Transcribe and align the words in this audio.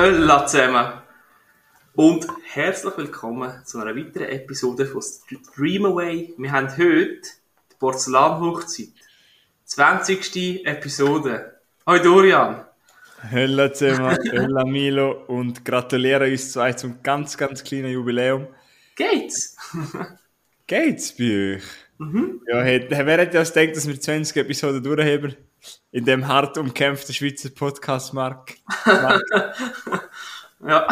Hallo 0.00 0.46
zusammen 0.46 0.92
und 1.96 2.24
herzlich 2.52 2.96
willkommen 2.96 3.50
zu 3.64 3.80
einer 3.80 3.96
weiteren 3.96 4.28
Episode 4.28 4.86
von 4.86 5.02
Dream 5.56 5.86
Away. 5.86 6.34
Wir 6.38 6.52
haben 6.52 6.70
heute 6.70 7.20
die 7.20 7.76
Porzellanhochzeit. 7.80 8.90
20. 9.64 10.64
Episode. 10.64 11.58
Hoi 11.84 11.98
Dorian. 11.98 12.64
Hallo 13.28 13.68
zusammen, 13.70 14.16
hallo 14.30 14.66
Milo 14.66 15.24
und 15.26 15.64
gratuliere 15.64 16.30
uns 16.30 16.52
zwei 16.52 16.74
zum 16.74 17.02
ganz, 17.02 17.36
ganz 17.36 17.64
kleinen 17.64 17.90
Jubiläum. 17.90 18.46
Geht's? 18.94 19.56
Geht's 20.68 21.10
bei 21.16 21.56
euch? 21.56 21.64
Mhm. 21.98 22.40
Ja, 22.46 22.60
hey, 22.60 22.86
wer 22.88 23.18
hätte 23.18 23.38
das 23.38 23.52
gedacht, 23.52 23.76
dass 23.76 23.88
wir 23.88 24.00
20 24.00 24.36
Episoden 24.36 24.80
durchheben 24.80 25.34
in 25.90 26.04
dem 26.04 26.26
hart 26.28 26.58
umkämpften 26.58 27.14
Schweizer 27.14 27.50
Podcast-Markt? 27.50 28.56
ja. 30.66 30.88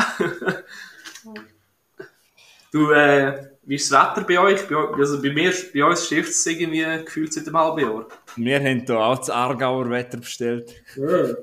du, 2.73 2.91
äh, 2.93 3.51
wie 3.65 3.75
ist 3.75 3.91
das 3.91 4.17
Wetter 4.17 4.27
bei 4.27 4.39
euch? 4.39 4.67
Bei, 4.69 4.77
also 4.77 5.21
bei, 5.21 5.31
mir, 5.31 5.53
bei 5.75 5.85
uns 5.85 6.09
schifft 6.09 6.31
es 6.31 6.47
irgendwie 6.47 6.85
gefühlt 7.05 7.33
seit 7.33 7.47
einem 7.47 7.59
halben 7.59 7.81
Jahr. 7.81 8.07
Wir 8.37 8.61
haben 8.61 8.85
hier 8.87 8.99
auch 8.99 9.19
das 9.19 9.31
Aargauer 9.31 9.91
Wetter 9.91 10.19
bestellt. 10.19 10.73
Ja. 10.97 11.35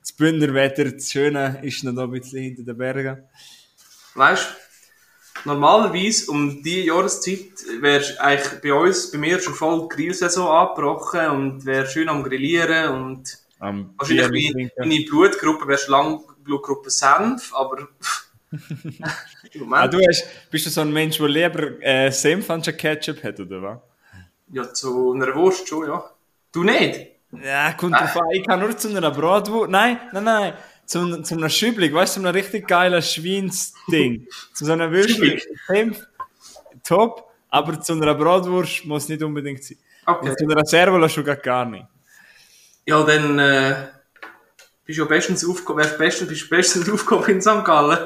Das 0.00 0.12
Bündner 0.12 0.54
Wetter, 0.54 0.84
das 0.90 1.10
Schöne, 1.10 1.60
ist 1.62 1.84
noch 1.84 2.02
ein 2.02 2.10
bisschen 2.10 2.42
hinter 2.42 2.62
den 2.62 2.78
Bergen. 2.78 3.24
Weißt 4.14 4.48
du, 4.48 4.65
normalerweise 5.46 6.30
um 6.30 6.62
diese 6.62 6.80
Jahreszeit 6.80 7.52
wäre 7.80 8.04
eigentlich 8.20 8.60
bei 8.60 8.74
uns, 8.74 9.10
bei 9.10 9.18
mir 9.18 9.40
schon 9.40 9.54
voll 9.54 9.88
die 9.88 9.96
Grillsaison 9.96 10.48
angebrochen 10.48 11.26
und 11.28 11.64
wäre 11.64 11.86
schön 11.86 12.08
am 12.08 12.22
Grillieren 12.22 12.90
und 12.90 13.38
am 13.58 13.94
wahrscheinlich 13.96 14.52
meine, 14.52 14.70
meine 14.76 15.04
Blutgruppe 15.04 15.66
wäre 15.66 15.80
lang 15.90 16.20
Blutgruppe 16.42 16.90
Senf, 16.90 17.54
aber 17.54 17.88
ah, 19.70 19.88
du 19.88 19.98
hast, 20.06 20.50
bist 20.50 20.66
du 20.66 20.70
so 20.70 20.82
ein 20.82 20.92
Mensch, 20.92 21.18
der 21.18 21.28
lieber 21.28 21.82
äh, 21.82 22.10
Senf 22.10 22.50
anstatt 22.50 22.78
Ketchup 22.78 23.22
hat, 23.22 23.40
oder 23.40 23.62
was? 23.62 23.78
Ja, 24.52 24.72
zu 24.72 25.12
einer 25.12 25.34
Wurst 25.34 25.66
schon, 25.68 25.86
ja. 25.86 26.04
Du 26.52 26.62
nicht? 26.62 27.10
Ja, 27.42 27.72
kommt 27.72 27.94
drauf 27.94 28.16
an. 28.16 28.30
Ich 28.32 28.46
kann 28.46 28.60
nur 28.60 28.76
zu 28.76 28.88
einer 28.88 29.10
Bratwurst. 29.10 29.70
Nein, 29.70 29.98
nein, 30.12 30.24
nein 30.24 30.54
zu, 30.86 31.22
zu 31.22 31.34
einer 31.34 31.48
Schübling, 31.48 31.92
weißt 31.92 32.16
du, 32.16 32.20
zu 32.20 32.26
einem 32.26 32.34
richtig 32.34 32.66
geilen 32.66 33.02
Schweinsding. 33.02 34.26
zu 34.54 34.64
so 34.64 34.72
einer 34.72 34.90
Würstchen. 34.90 35.40
Top, 36.84 37.28
aber 37.50 37.80
zu 37.80 37.94
einer 37.94 38.14
Bratwurst 38.14 38.84
muss 38.84 39.08
nicht 39.08 39.22
unbedingt 39.22 39.62
sein. 39.64 39.78
Okay. 40.06 40.28
Und 40.28 40.38
zu 40.38 40.44
einer 40.44 40.64
Servola 40.64 41.08
schon 41.08 41.24
gar 41.24 41.64
nicht. 41.64 41.86
Ja, 42.86 43.02
dann 43.02 43.38
äh, 43.38 43.88
bist 44.84 44.98
du 44.98 45.02
ja 45.02 45.08
bestens 45.08 45.44
aufgekommen, 45.44 45.84
wärst 45.84 45.98
bestens, 45.98 46.28
bist 46.28 46.48
bestens 46.48 46.88
aufgekommen 46.88 47.28
in 47.28 47.42
St. 47.42 47.64
Gallen. 47.64 47.98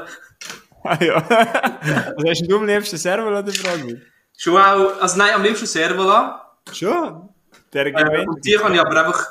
ah 0.85 0.99
ja. 1.05 1.17
also 1.17 2.29
hast 2.29 2.47
du 2.49 2.57
am 2.57 2.67
liebsten 2.67 2.97
Servola 2.97 3.41
oder 3.41 3.53
Bratwurst? 3.53 4.03
Schon 4.39 4.57
auch, 4.57 4.99
also 5.03 5.19
nein, 5.19 5.35
am 5.35 5.43
liebsten 5.43 5.67
Servola. 5.67 6.57
Schon? 6.73 7.29
Der 7.75 7.87
äh, 7.87 8.27
und 8.27 8.45
die 8.45 8.55
kann 8.55 8.73
ich 8.75 8.81
aber 8.81 9.05
einfach 9.05 9.27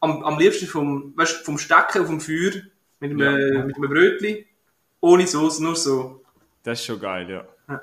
am, 0.00 0.22
am 0.22 0.38
liebsten 0.38 0.66
vom, 0.66 1.12
weißt, 1.16 1.44
vom 1.44 1.58
Stecken 1.58 2.02
auf 2.02 2.08
dem 2.08 2.20
Feuer 2.20 2.52
mit 3.00 3.10
einem, 3.10 3.18
ja. 3.18 3.64
mit 3.64 3.76
einem 3.76 3.90
Brötchen. 3.90 4.44
Ohne 5.00 5.26
Soße, 5.26 5.62
nur 5.62 5.76
so. 5.76 6.22
Das 6.62 6.80
ist 6.80 6.86
schon 6.86 6.98
geil, 6.98 7.28
ja. 7.28 7.44
ja. 7.68 7.82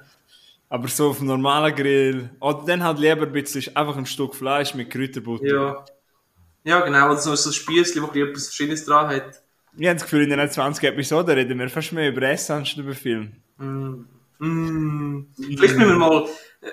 Aber 0.70 0.88
so 0.88 1.10
auf 1.10 1.18
dem 1.18 1.28
normalen 1.28 1.76
Grill. 1.76 2.30
Oder 2.40 2.64
dann 2.66 2.84
halt 2.84 3.00
lieber 3.00 3.24
ein 3.24 3.32
bisschen 3.32 3.76
einfach 3.76 3.98
ein 3.98 4.06
Stück 4.06 4.36
Fleisch 4.36 4.74
mit 4.74 4.90
Kräuterbutter. 4.90 5.46
Ja. 5.46 5.86
Ja, 6.64 6.80
genau. 6.82 7.08
Oder 7.08 7.18
so, 7.18 7.36
so 7.36 7.50
ein 7.50 7.54
Spießchen, 7.54 8.02
wo 8.02 8.08
etwas 8.08 8.48
Verschiedenes 8.48 8.86
dran 8.86 9.08
hat. 9.08 9.42
Ich 9.78 9.88
habe 9.88 9.96
das 9.96 10.04
Gefühl, 10.04 10.24
in 10.24 10.38
den 10.38 10.50
20 10.50 10.84
Episoden 10.84 11.36
reden 11.36 11.60
wir 11.60 11.70
fast 11.70 11.94
mehr 11.94 12.10
über 12.10 12.24
Essen 12.24 12.54
als 12.54 12.74
über 12.74 12.94
Film. 12.94 13.32
Mm. 13.58 14.06
Mm. 14.40 15.28
Vielleicht 15.36 15.78
müssen 15.78 15.90
wir 15.90 15.96
mal, 15.96 16.28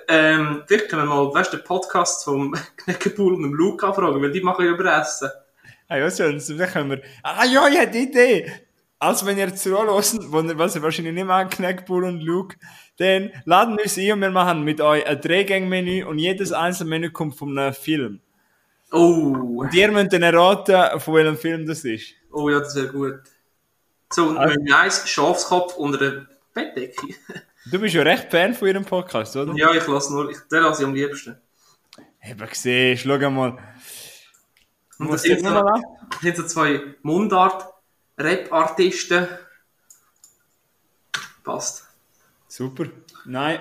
ähm, 0.09 0.62
vielleicht 0.67 0.89
können 0.89 1.03
wir 1.03 1.15
mal, 1.15 1.33
weißt 1.33 1.53
du, 1.53 1.59
den 1.59 1.65
Podcast 1.65 2.25
vom 2.25 2.55
Kneckepool 2.77 3.35
und 3.35 3.43
dem 3.43 3.55
Luca 3.55 3.93
fragen, 3.93 4.21
weil 4.21 4.33
die 4.33 4.41
machen 4.41 4.65
ja 4.65 4.73
über 4.73 5.01
Essen. 5.01 5.29
Ah 5.88 5.97
ja, 5.97 6.10
sonst, 6.10 6.50
dann 6.50 6.69
können 6.69 6.91
wir, 6.91 7.03
ah 7.22 7.44
ja, 7.44 7.66
ich 7.69 7.78
habe 7.78 7.91
die 7.91 8.04
Idee. 8.04 8.53
Also 8.99 9.26
wenn 9.26 9.38
ihr 9.38 9.54
zuhört, 9.54 9.88
was 9.88 10.76
ihr 10.76 10.82
wahrscheinlich 10.82 11.15
nicht 11.15 11.26
mehr 11.26 11.47
Knackbull 11.47 12.04
und 12.04 12.21
Luke, 12.21 12.56
dann 12.99 13.31
laden 13.44 13.76
wir 13.76 13.84
uns 13.84 13.97
ein 13.97 14.12
und 14.12 14.21
wir 14.21 14.31
machen 14.31 14.65
mit 14.65 14.81
euch 14.81 15.06
ein 15.06 15.21
Drehgang-Menü 15.21 16.04
und 16.04 16.19
jedes 16.19 16.53
einzelne 16.53 16.91
Menü 16.91 17.10
kommt 17.10 17.37
von 17.37 17.56
einem 17.56 17.72
Film. 17.72 18.21
Oh. 18.91 19.60
Und 19.60 19.72
ihr 19.72 19.91
müsst 19.93 20.12
dann 20.12 20.22
erraten, 20.22 20.99
von 21.00 21.15
welchem 21.15 21.37
Film 21.37 21.66
das 21.66 21.84
ist. 21.84 22.15
Oh 22.32 22.49
ja, 22.50 22.59
das 22.59 22.75
wäre 22.75 22.88
gut. 22.88 23.20
So, 24.12 24.37
also, 24.37 24.55
ein 24.55 24.65
nice 24.65 25.09
Schafskopf 25.09 25.76
unter 25.76 25.99
der 25.99 26.26
Bettdecke. 26.55 27.15
du 27.70 27.78
bist 27.78 27.94
ja 27.94 28.03
recht 28.03 28.31
Fan 28.31 28.55
von 28.55 28.69
ihrem 28.69 28.84
Podcast, 28.84 29.37
oder? 29.37 29.55
Ja, 29.55 29.72
ich 29.75 29.87
lasse 29.87 30.12
nur, 30.12 30.31
ich, 30.31 30.38
den 30.50 30.62
lasse 30.62 30.82
ich 30.82 30.88
am 30.88 30.94
liebsten. 30.94 31.37
Eben 32.25 32.49
gesehen, 32.49 32.97
schau 32.97 33.31
mal. 33.31 33.59
Und 34.99 35.13
das 35.13 35.23
sind, 35.23 35.45
so, 35.45 35.65
sind 36.21 36.37
so 36.37 36.47
zwei 36.47 36.95
Mundart-Rap-Artisten. 37.03 39.29
Passt. 41.45 41.87
Super. 42.49 42.87
Nein. 43.25 43.61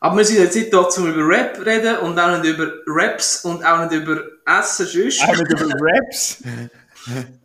Aber 0.00 0.18
wir 0.18 0.24
sind 0.24 0.38
jetzt 0.38 0.54
nicht 0.54 0.72
da, 0.72 0.78
um 0.78 1.06
über 1.06 1.26
Rap 1.26 1.58
reden 1.64 1.96
und 1.98 2.16
auch 2.18 2.38
nicht 2.38 2.54
über 2.54 2.72
Raps 2.86 3.44
und 3.44 3.64
auch 3.64 3.80
nicht 3.80 3.92
über 4.00 4.22
Essen 4.46 4.86
sonst. 4.86 5.20
Auch 5.22 5.36
nicht 5.36 5.50
über 5.50 5.74
Raps. 5.80 6.44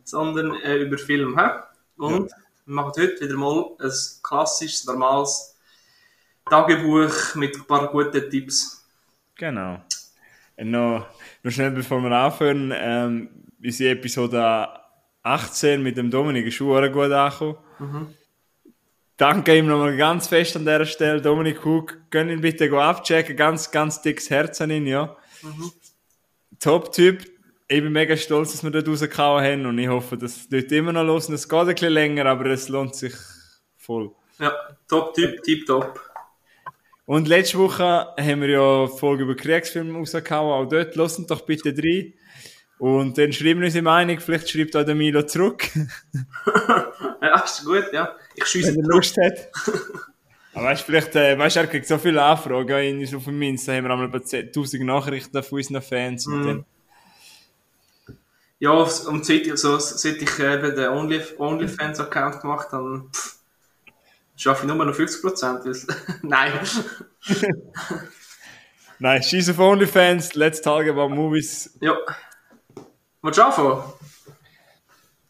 sondern 0.04 0.54
äh, 0.62 0.76
über 0.76 0.98
Film. 0.98 1.38
He? 1.38 1.50
Und 1.96 2.30
ja. 2.30 2.36
wir 2.66 2.74
machen 2.74 2.92
heute 2.96 3.20
wieder 3.20 3.36
mal 3.36 3.70
ein 3.80 3.92
klassisches, 4.22 4.84
normales 4.84 5.56
Tagebuch 6.48 7.34
mit 7.34 7.56
ein 7.56 7.64
paar 7.64 7.88
guten 7.88 8.30
Tipps. 8.30 8.84
Genau. 9.36 9.82
Und 10.56 10.70
noch 10.70 11.06
nur 11.44 11.50
schnell 11.50 11.70
bevor 11.72 12.00
wir 12.00 12.26
aufhören, 12.26 12.72
ähm, 12.74 13.28
unsere 13.62 13.90
Episode 13.90 14.66
18 15.22 15.82
mit 15.82 15.96
dem 15.98 16.10
Dominik 16.10 16.46
ist 16.46 16.54
schon 16.54 16.68
gut 16.92 17.12
angekommen. 17.12 17.56
Mhm. 17.78 18.06
Danke 19.18 19.56
ihm 19.56 19.66
nochmal 19.66 19.96
ganz 19.96 20.26
fest 20.26 20.56
an 20.56 20.62
dieser 20.62 20.86
Stelle. 20.86 21.20
Dominik 21.20 21.64
Hug, 21.64 21.98
können 22.10 22.30
ihn 22.30 22.40
bitte 22.40 22.68
go 22.68 22.80
abchecken. 22.80 23.36
Ganz, 23.36 23.70
ganz 23.70 24.00
dickes 24.00 24.30
Herz 24.30 24.60
an 24.62 24.70
ihn, 24.70 24.86
ja. 24.86 25.16
Mhm. 25.42 25.70
Top-Typ. 26.58 27.26
Ich 27.68 27.82
bin 27.82 27.92
mega 27.92 28.16
stolz, 28.16 28.52
dass 28.52 28.64
wir 28.64 28.70
dort 28.70 28.88
rausgehauen 28.88 29.44
haben 29.44 29.66
und 29.66 29.78
ich 29.78 29.88
hoffe, 29.88 30.16
dass 30.16 30.48
dort 30.48 30.72
immer 30.72 30.92
noch 30.92 31.04
los 31.04 31.28
Es 31.28 31.48
geht 31.48 31.58
ein 31.58 31.66
bisschen 31.66 31.92
länger, 31.92 32.26
aber 32.26 32.46
es 32.46 32.68
lohnt 32.70 32.94
sich 32.94 33.14
voll. 33.76 34.12
Ja, 34.38 34.52
Top-Typ, 34.88 35.42
Tip-Top. 35.42 36.00
Und 37.06 37.28
letzte 37.28 37.58
Woche 37.58 37.84
haben 38.18 38.40
wir 38.40 38.48
ja 38.48 38.78
eine 38.78 38.88
Folge 38.88 39.24
über 39.24 39.34
Kriegsfilme 39.34 39.98
rausgehauen. 39.98 40.66
Auch 40.66 40.68
dort, 40.68 40.96
lasst 40.96 41.30
doch 41.30 41.42
bitte 41.42 41.74
rein. 41.76 42.14
Und 42.78 43.18
dann 43.18 43.32
schreiben 43.32 43.60
wir 43.60 43.66
uns 43.66 43.74
im 43.76 43.86
Einig, 43.86 44.20
vielleicht 44.20 44.50
schreibt 44.50 44.74
auch 44.76 44.84
der 44.84 44.94
Milo 44.94 45.22
zurück. 45.22 45.68
ja, 47.22 47.40
ist 47.44 47.64
gut, 47.64 47.84
ja. 47.92 48.16
Ich 48.34 48.46
schieße 48.46 48.74
Wenn 48.74 48.84
er 48.84 48.88
Lust 48.88 49.16
hat. 49.16 49.50
Aber 50.54 50.66
weißt 50.66 50.82
du, 50.82 50.86
vielleicht, 50.86 51.16
äh, 51.16 51.38
weißt 51.38 51.56
du, 51.56 51.60
er 51.60 51.66
kriegt 51.66 51.86
so 51.86 51.98
viele 51.98 52.22
Anfragen 52.22 53.00
in, 53.00 53.16
auf 53.16 53.24
dem 53.24 53.42
Insta, 53.42 53.72
haben 53.72 53.84
wir 53.84 53.90
einmal 53.90 54.06
etwa 54.06 54.36
1000 54.36 54.84
Nachrichten 54.84 55.42
von 55.42 55.58
unseren 55.58 55.82
Fans. 55.82 56.26
Mm. 56.26 56.60
Ja, 58.60 58.70
und 58.70 59.26
seit, 59.26 59.50
also, 59.50 59.78
seit 59.78 60.22
ich 60.22 60.38
eben 60.38 60.74
den 60.74 60.88
Only, 60.88 61.20
OnlyFans-Account 61.38 62.40
gemacht 62.40 62.68
habe, 62.72 63.04
schaffe 64.36 64.66
ich 64.66 64.72
nur 64.72 64.84
noch 64.84 64.94
50 64.94 65.22
Prozent. 65.22 65.64
Nein. 66.22 66.52
Nein, 68.98 69.22
She's 69.22 69.48
of 69.48 69.58
OnlyFans, 69.58 70.34
Let's 70.34 70.60
Talk 70.60 70.86
About 70.86 71.08
Movies. 71.08 71.76
Ja. 71.80 71.96
Du 73.22 73.28
anfangen? 73.28 73.82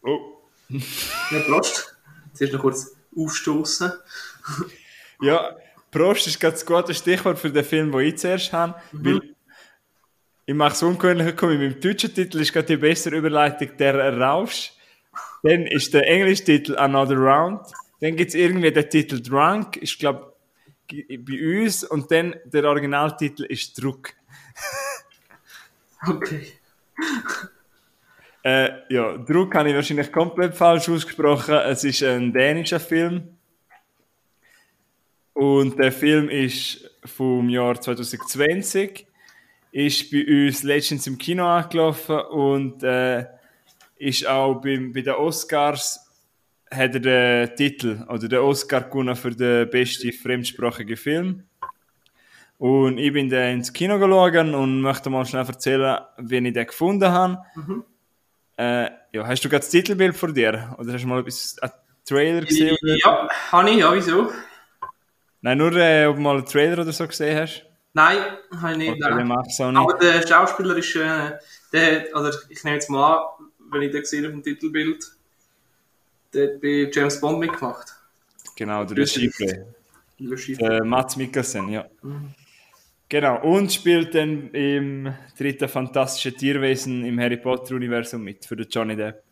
Oh. 0.02 0.18
Ja, 0.68 1.40
Prost. 1.46 1.96
Zuerst 2.32 2.52
noch 2.52 2.60
kurz 2.60 2.96
aufstoßen. 3.16 3.92
ja, 5.20 5.56
Prost 5.90 6.26
ist 6.26 6.40
ganz 6.40 6.66
gute 6.66 6.94
Stichwort 6.94 7.38
für 7.38 7.50
den 7.50 7.64
Film, 7.64 7.92
den 7.92 8.00
ich 8.00 8.18
zuerst 8.18 8.52
habe. 8.52 8.74
Mhm. 8.92 9.04
Weil 9.04 9.34
ich 10.46 10.54
mache 10.54 10.74
es 10.74 10.82
ungewöhnlich, 10.82 11.36
komme 11.36 11.56
mit 11.56 11.74
dem 11.74 11.80
deutschen 11.80 12.12
Titel 12.12 12.40
ist 12.40 12.52
gerade 12.52 12.66
die 12.66 12.76
bessere 12.76 13.16
Überleitung, 13.16 13.76
der 13.78 14.18
Rausch. 14.18 14.72
Dann 15.42 15.66
ist 15.66 15.94
der 15.94 16.06
englische 16.06 16.44
Titel 16.44 16.76
Another 16.76 17.16
Round. 17.16 17.66
Dann 18.04 18.16
gibt 18.16 18.28
es 18.28 18.34
irgendwie 18.34 18.70
den 18.70 18.90
Titel 18.90 19.18
Drunk, 19.18 19.78
ist 19.78 19.98
glaube 19.98 20.34
bei 20.90 21.62
uns. 21.62 21.84
Und 21.84 22.10
dann 22.10 22.34
der 22.44 22.64
Originaltitel 22.64 23.44
ist 23.44 23.82
Druck. 23.82 24.10
okay. 26.06 26.52
äh, 28.42 28.70
ja, 28.90 29.16
Druck 29.16 29.54
habe 29.54 29.70
ich 29.70 29.74
wahrscheinlich 29.74 30.12
komplett 30.12 30.54
falsch 30.54 30.86
ausgesprochen. 30.90 31.54
Es 31.54 31.82
ist 31.82 32.02
ein 32.02 32.30
dänischer 32.30 32.78
Film. 32.78 33.38
Und 35.32 35.78
der 35.78 35.90
Film 35.90 36.28
ist 36.28 36.86
vom 37.06 37.48
Jahr 37.48 37.80
2020. 37.80 39.06
Ist 39.72 40.10
bei 40.10 40.26
uns 40.46 40.62
letztens 40.62 41.06
im 41.06 41.16
Kino 41.16 41.46
angelaufen 41.46 42.20
und 42.20 42.82
äh, 42.82 43.24
ist 43.96 44.26
auch 44.26 44.60
bei, 44.60 44.76
bei 44.92 45.00
den 45.00 45.14
Oscars 45.14 46.03
hat 46.74 46.94
er 46.94 47.00
den 47.00 47.56
Titel 47.56 48.04
oder 48.08 48.28
den 48.28 48.38
Oscar 48.40 48.82
gewonnen 48.82 49.16
für 49.16 49.30
den 49.30 49.68
besten 49.70 50.12
fremdsprachigen 50.12 50.96
Film. 50.96 51.44
Und 52.58 52.98
ich 52.98 53.12
bin 53.12 53.28
dann 53.28 53.54
ins 53.54 53.72
Kino 53.72 53.98
geschaut 53.98 54.36
und 54.36 54.80
möchte 54.80 55.10
mal 55.10 55.26
schnell 55.26 55.44
erzählen, 55.46 56.00
wie 56.18 56.38
ich 56.38 56.52
den 56.52 56.66
gefunden 56.66 57.10
habe. 57.10 57.38
Mhm. 57.54 57.84
Äh, 58.56 58.90
ja, 59.12 59.26
hast 59.26 59.44
du 59.44 59.48
gerade 59.48 59.62
das 59.62 59.70
Titelbild 59.70 60.16
vor 60.16 60.32
dir? 60.32 60.74
Oder 60.78 60.92
hast 60.92 61.02
du 61.02 61.08
mal 61.08 61.20
etwas, 61.20 61.56
einen 61.60 61.72
Trailer 62.06 62.40
gesehen? 62.42 62.76
Ja, 62.82 63.28
habe 63.50 63.70
ich, 63.70 63.76
ja, 63.78 63.92
wieso? 63.92 64.30
Nein, 65.40 65.58
nur 65.58 65.72
äh, 65.72 66.06
ob 66.06 66.16
du 66.16 66.22
mal 66.22 66.36
einen 66.36 66.46
Trailer 66.46 66.82
oder 66.82 66.92
so 66.92 67.06
gesehen 67.06 67.38
hast? 67.38 67.66
Nein, 67.92 68.18
habe 68.60 68.72
ich 68.72 68.78
nicht. 68.78 69.04
Okay, 69.04 69.24
nicht. 69.24 69.60
Aber 69.60 69.98
der 69.98 70.26
Schauspieler 70.26 70.76
ist, 70.76 70.96
äh, 70.96 71.32
der, 71.72 72.06
oder 72.14 72.32
ich 72.48 72.62
nehme 72.64 72.76
jetzt 72.76 72.90
mal 72.90 73.18
an, 73.18 73.24
wenn 73.70 73.82
ich 73.82 73.92
den 73.92 74.04
sehe 74.04 74.26
auf 74.26 74.32
dem 74.32 74.42
Titelbild, 74.42 75.04
der 76.34 76.54
hat 76.54 76.60
bei 76.60 76.90
James 76.92 77.20
Bond 77.20 77.38
mitgemacht. 77.38 77.94
Genau, 78.56 78.84
der 78.84 78.98
Regie. 78.98 79.30
Der 80.60 80.84
Mats 80.84 81.16
Mikkelsen, 81.16 81.68
ja. 81.68 81.86
Mhm. 82.02 82.34
Genau, 83.08 83.42
und 83.42 83.72
spielt 83.72 84.14
dann 84.14 84.50
im 84.50 85.12
dritten 85.38 85.68
fantastischen 85.68 86.36
Tierwesen 86.36 87.04
im 87.04 87.20
Harry 87.20 87.36
Potter-Universum 87.36 88.22
mit, 88.22 88.44
für 88.44 88.56
den 88.56 88.66
Johnny 88.68 88.96
Depp. 88.96 89.22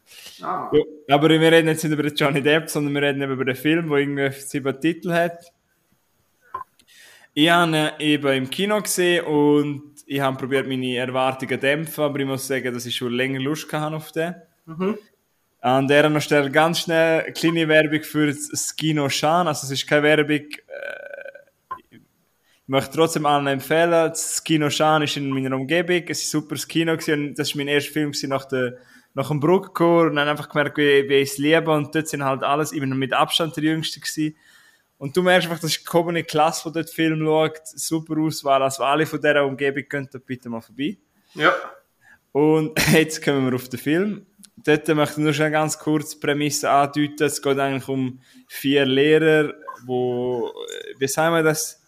Ah. 0.43 0.70
Ja, 0.72 1.16
aber 1.16 1.31
wir 1.31 1.40
reden 1.40 1.69
jetzt 1.69 1.82
nicht 1.82 1.93
über 1.93 2.02
den 2.02 2.14
Johnny 2.14 2.43
Depp, 2.43 2.69
sondern 2.69 2.94
wir 2.94 3.02
reden 3.02 3.22
über 3.22 3.44
den 3.44 3.56
Film, 3.56 3.88
der 3.88 3.98
irgendwie 3.98 4.31
sieben 4.40 4.81
Titel 4.81 5.12
hat. 5.12 5.52
Ich 7.34 7.48
habe 7.48 7.76
ihn 7.76 7.90
eben 7.98 8.32
im 8.34 8.50
Kino 8.50 8.81
gesehen 8.81 9.25
und 9.25 9.94
ich 10.06 10.20
habe 10.20 10.37
probiert, 10.37 10.69
meine 10.69 10.96
Erwartungen 10.96 11.55
zu 11.55 11.58
dämpfen, 11.58 12.05
aber 12.05 12.20
ich 12.20 12.26
muss 12.26 12.46
sagen, 12.46 12.75
dass 12.75 12.84
ich 12.84 12.94
schon 12.94 13.12
länger 13.12 13.40
Lust 13.40 13.72
hatte 13.72 13.96
auf 13.96 14.12
den. 14.12 14.34
Mhm. 14.66 14.98
An 15.62 15.87
dieser 15.87 16.20
Stelle 16.20 16.50
ganz 16.50 16.81
schnell 16.81 17.23
eine 17.23 17.32
kleine 17.32 17.69
Werbung 17.69 18.03
für 18.03 18.26
das 18.26 18.75
Kino 18.75 19.09
Schan. 19.09 19.47
Also 19.47 19.64
es 19.64 19.70
ist 19.70 19.87
keine 19.87 20.03
Werbung, 20.03 20.41
äh, 20.41 21.93
ich 21.93 22.00
möchte 22.67 22.97
trotzdem 22.97 23.26
allen 23.26 23.47
empfehlen, 23.47 23.91
das 23.91 24.43
Kino 24.43 24.70
Schan 24.70 25.03
ist 25.03 25.17
in 25.17 25.31
meiner 25.31 25.55
Umgebung, 25.55 26.03
es 26.09 26.23
ist 26.23 26.32
super 26.32 26.56
Kino 26.56 26.97
gewesen, 26.97 27.37
das 27.37 27.50
war 27.50 27.59
mein 27.59 27.69
erster 27.69 27.93
Film 27.93 28.12
nach, 28.25 28.44
der, 28.47 28.79
nach 29.14 29.29
dem 29.29 29.38
Bruckchor 29.38 30.09
und 30.09 30.17
dann 30.17 30.26
einfach 30.26 30.49
gemerkt, 30.49 30.79
wie, 30.79 31.09
wie 31.09 31.14
ich 31.14 31.31
es 31.31 31.38
liebe 31.38 31.70
und 31.70 31.94
dort 31.94 32.08
sind 32.08 32.25
halt 32.25 32.43
alles, 32.43 32.73
ich 32.73 32.81
bin 32.81 32.91
mit 32.99 33.12
Abstand 33.12 33.56
der 33.56 33.62
Jüngste 33.62 34.00
gewesen. 34.00 34.37
Und 34.99 35.17
du 35.17 35.23
merkst 35.23 35.49
einfach, 35.49 35.61
das 35.61 35.70
ist 35.70 35.79
eine 35.79 35.85
gehobene 35.93 36.25
Klasse, 36.25 36.70
die 36.70 36.75
dort 36.75 36.91
Film 36.91 37.20
schaut, 37.25 37.61
super 37.67 38.19
Auswahl, 38.19 38.65
also 38.65 38.82
alle 38.82 39.06
von 39.06 39.20
dieser 39.20 39.47
Umgebung 39.47 39.85
könnt 39.88 40.11
bitte 40.26 40.49
mal 40.49 40.61
vorbei. 40.61 40.99
Ja. 41.35 41.53
Und 42.32 42.73
jetzt 42.93 43.23
kommen 43.23 43.47
wir 43.47 43.55
auf 43.55 43.69
den 43.69 43.79
Film. 43.79 44.26
Dort 44.56 44.88
möchte 44.88 45.20
ich 45.20 45.25
nur 45.25 45.32
schon 45.32 45.50
ganz 45.50 45.78
kurz 45.78 46.10
die 46.10 46.20
Prämisse 46.20 46.70
andeuten. 46.70 47.25
Es 47.25 47.40
geht 47.40 47.58
eigentlich 47.58 47.88
um 47.88 48.20
vier 48.46 48.84
Lehrer, 48.84 49.54
wo, 49.84 50.52
wie 50.99 51.08
sagen 51.08 51.34
wir 51.34 51.43
das, 51.43 51.82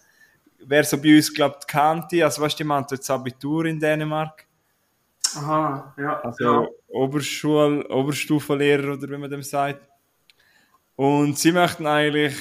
wer 0.58 0.84
so 0.84 1.00
bei 1.00 1.16
uns 1.16 1.32
glaubt, 1.32 1.68
kannte, 1.68 2.24
also 2.24 2.42
weißt 2.42 2.60
du, 2.60 2.64
man 2.64 2.82
hat 2.82 2.92
das 2.92 3.10
Abitur 3.10 3.66
in 3.66 3.78
Dänemark. 3.78 4.46
Aha, 5.36 5.94
ja. 5.98 6.20
Also 6.20 6.44
ja. 6.44 6.68
Oberschul, 6.88 7.84
Oberstufenlehrer 7.86 8.94
oder 8.94 9.08
wie 9.08 9.18
man 9.18 9.30
dem 9.30 9.42
sagt. 9.42 9.88
Und 10.96 11.38
sie 11.38 11.52
möchten 11.52 11.86
eigentlich 11.86 12.34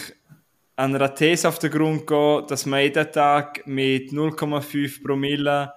einer 0.76 1.14
These 1.14 1.48
auf 1.48 1.60
den 1.60 1.72
Grund 1.72 2.08
gehen, 2.08 2.48
dass 2.48 2.66
man 2.66 2.82
jeden 2.82 3.12
Tag 3.12 3.66
mit 3.66 4.12
0,5 4.12 5.04
Promille 5.04 5.74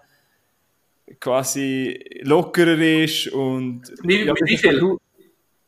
quasi 1.20 2.20
lockerer 2.23 2.79
ist 2.79 3.29
und... 3.29 3.93
Wie, 4.03 4.25
ja, 4.25 4.35
wie 4.35 4.56
viel? 4.56 4.99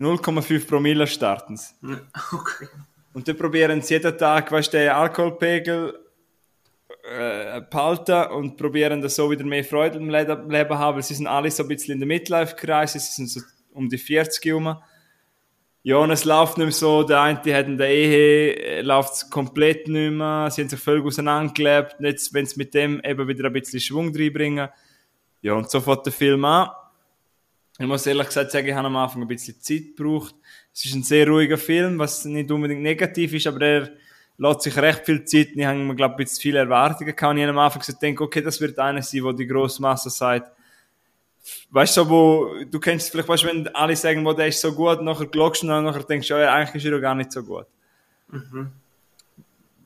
0,5 0.00 0.66
Promille 0.66 1.06
starten 1.06 1.56
sie. 1.56 1.74
Okay. 2.32 2.68
Und 3.12 3.26
dann 3.26 3.36
probieren 3.36 3.82
sie 3.82 3.94
jeden 3.94 4.16
Tag, 4.16 4.52
weißt 4.52 4.72
du, 4.72 4.78
den 4.78 4.90
Alkoholpegel 4.90 5.98
äh, 7.10 7.62
behalten 7.62 8.30
und 8.32 8.56
probieren 8.56 9.00
das 9.00 9.16
so 9.16 9.30
wieder 9.30 9.44
mehr 9.44 9.64
Freude 9.64 9.98
im 9.98 10.10
Leben 10.10 10.78
haben, 10.78 10.96
weil 10.96 11.02
sie 11.02 11.14
sind 11.14 11.26
alle 11.26 11.50
so 11.50 11.64
ein 11.64 11.68
bisschen 11.68 11.94
in 11.94 12.00
der 12.00 12.06
Midlife-Kreise, 12.06 12.98
sie 12.98 13.12
sind 13.12 13.30
so 13.30 13.40
um 13.72 13.88
die 13.88 13.98
40 13.98 14.44
herum. 14.44 14.76
Ja, 15.82 15.96
und 15.96 16.10
es 16.10 16.24
läuft 16.24 16.58
nicht 16.58 16.66
mehr 16.66 16.72
so, 16.72 17.02
der 17.02 17.22
eine 17.22 17.38
hat 17.38 17.66
in 17.66 17.78
der 17.78 17.88
Ehe, 17.88 18.56
äh, 18.56 18.82
läuft 18.82 19.14
es 19.14 19.30
komplett 19.30 19.88
nicht 19.88 20.12
mehr, 20.12 20.50
sie 20.50 20.60
haben 20.60 20.68
sich 20.68 20.78
völlig 20.78 21.04
auseinandergelebt, 21.04 21.96
jetzt, 22.00 22.34
wenn 22.34 22.46
sie 22.46 22.58
mit 22.58 22.74
dem 22.74 23.00
eben 23.02 23.26
wieder 23.26 23.46
ein 23.46 23.52
bisschen 23.52 23.80
Schwung 23.80 24.14
reinbringen. 24.14 24.68
Ja, 25.42 25.54
und 25.54 25.70
so 25.70 25.80
fängt 25.80 26.06
der 26.06 26.12
Film 26.12 26.44
an. 26.44 26.70
Ich 27.78 27.86
muss 27.86 28.06
ehrlich 28.06 28.26
gesagt 28.26 28.50
sagen, 28.50 28.66
ich 28.66 28.74
habe 28.74 28.86
am 28.86 28.96
Anfang 28.96 29.22
ein 29.22 29.28
bisschen 29.28 29.60
Zeit 29.60 29.96
gebraucht. 29.96 30.34
Es 30.74 30.84
ist 30.84 30.94
ein 30.94 31.04
sehr 31.04 31.28
ruhiger 31.28 31.58
Film, 31.58 31.98
was 31.98 32.24
nicht 32.24 32.50
unbedingt 32.50 32.82
negativ 32.82 33.32
ist, 33.34 33.46
aber 33.46 33.60
er 33.60 33.90
lässt 34.36 34.62
sich 34.62 34.76
recht 34.76 35.04
viel 35.04 35.24
Zeit. 35.24 35.50
Ich 35.54 35.64
habe 35.64 35.78
mir, 35.78 35.94
glaube 35.94 36.14
ich, 36.14 36.18
ein 36.18 36.24
bisschen 36.24 36.42
viele 36.42 36.58
Erwartungen 36.58 37.14
gehabt. 37.14 37.30
Und 37.30 37.36
ich 37.38 37.42
habe 37.44 37.52
am 37.52 37.58
Anfang 37.58 37.80
gesagt, 37.80 38.02
denke, 38.02 38.24
okay, 38.24 38.42
das 38.42 38.60
wird 38.60 38.78
einer 38.78 39.02
sein, 39.02 39.22
wo 39.22 39.32
die 39.32 39.46
grosse 39.46 39.80
Masse 39.80 40.10
sagt, 40.10 40.50
weißt 41.70 41.96
du, 41.98 42.08
wo, 42.08 42.50
du 42.68 42.80
kennst 42.80 43.10
vielleicht, 43.10 43.28
weißt, 43.28 43.44
wenn 43.44 43.68
alle 43.68 43.96
sagen, 43.96 44.24
wo 44.24 44.32
der 44.32 44.48
ist 44.48 44.60
so 44.60 44.72
gut, 44.72 45.02
nachher 45.02 45.26
glockst 45.26 45.62
und 45.62 45.68
dann 45.68 45.84
nachher 45.84 46.02
denkst 46.02 46.28
du, 46.28 46.34
ja, 46.34 46.52
eigentlich 46.52 46.84
ist 46.84 46.90
er 46.90 47.00
gar 47.00 47.14
nicht 47.14 47.32
so 47.32 47.42
gut. 47.42 47.66
Mhm. 48.28 48.70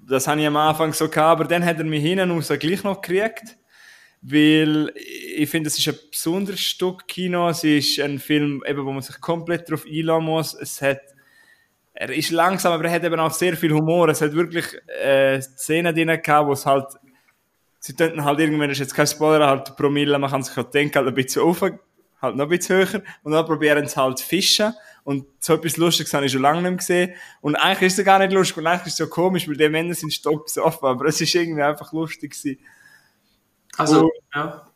Das 0.09 0.27
habe 0.27 0.41
ich 0.41 0.47
am 0.47 0.57
Anfang 0.57 0.93
so 0.93 1.09
gehabt, 1.09 1.41
aber 1.41 1.45
dann 1.45 1.65
hat 1.65 1.79
er 1.79 1.85
mich 1.85 2.03
hinten 2.03 2.31
raus 2.31 2.53
gleich 2.59 2.83
noch 2.83 3.01
gekriegt, 3.01 3.57
weil 4.23 4.93
ich 4.95 5.51
finde, 5.51 5.69
es 5.69 5.79
ist 5.79 5.89
ein 5.89 5.99
besonderes 6.11 6.61
Stück 6.61 7.07
Kino, 7.09 7.49
es 7.49 7.65
ist 7.65 8.01
ein 8.01 8.19
Film, 8.19 8.63
eben, 8.67 8.87
wo 8.87 8.93
man 8.93 9.03
sich 9.03 9.21
komplett 9.21 9.69
darauf 9.69 9.85
einlassen 9.85 10.25
muss, 10.25 10.55
es 10.55 10.81
hat 10.81 11.01
er 11.95 12.11
ist 12.11 12.31
langsam, 12.31 12.73
aber 12.73 12.87
er 12.87 12.93
hat 12.93 13.05
eben 13.05 13.21
auch 13.21 13.31
sehr 13.31 13.57
viel 13.57 13.73
Humor. 13.73 14.09
Es 14.09 14.23
hat 14.23 14.33
wirklich 14.33 14.65
äh, 14.89 15.41
Szenen 15.41 15.95
drin 15.95 16.09
gehabt, 16.23 16.49
wo 16.49 16.53
es 16.53 16.65
halt, 16.65 16.87
sie 17.79 17.95
könnten 17.95 18.25
halt 18.25 18.41
irgendwann, 18.41 18.71
ist 18.71 18.79
jetzt 18.79 18.95
kein 18.95 19.07
Spoiler, 19.07 19.47
halt 19.47 19.77
Promille, 19.77 20.19
man 20.19 20.31
kann 20.31 20.43
sich 20.43 20.57
halt 20.57 20.73
denken, 20.73 20.95
halt 20.97 21.09
ein 21.09 21.15
bisschen 21.15 21.43
auf, 21.43 21.61
halt 21.61 22.37
noch 22.37 22.47
ein 22.47 22.49
bisschen 22.49 22.77
höher. 22.77 23.03
Und 23.23 23.33
dann 23.33 23.45
probieren 23.45 23.87
sie 23.87 23.97
halt 23.97 24.21
fischen. 24.21 24.73
Und 25.05 25.27
so 25.41 25.55
etwas 25.55 25.77
Lustiges 25.77 26.15
habe 26.15 26.27
ich 26.27 26.33
schon 26.33 26.43
lange 26.43 26.63
nicht 26.63 26.71
mehr 26.71 26.77
gesehen. 26.79 27.15
Und 27.41 27.57
eigentlich 27.57 27.89
ist 27.89 27.99
es 27.99 28.05
gar 28.05 28.21
nicht 28.21 28.33
lustig. 28.33 28.57
Und 28.57 28.67
eigentlich 28.67 28.87
ist 28.87 28.93
es 28.93 28.97
so 28.97 29.09
komisch, 29.09 29.47
weil 29.49 29.57
die 29.57 29.69
Männer 29.69 29.95
sind 29.95 30.13
stock 30.13 30.47
offen, 30.57 30.87
aber 30.87 31.07
es 31.07 31.21
ist 31.21 31.35
irgendwie 31.35 31.63
einfach 31.63 31.93
lustig 31.93 32.33
gewesen. 32.33 32.59
Also, 33.77 34.05
und, 34.05 34.13
ja. 34.35 34.67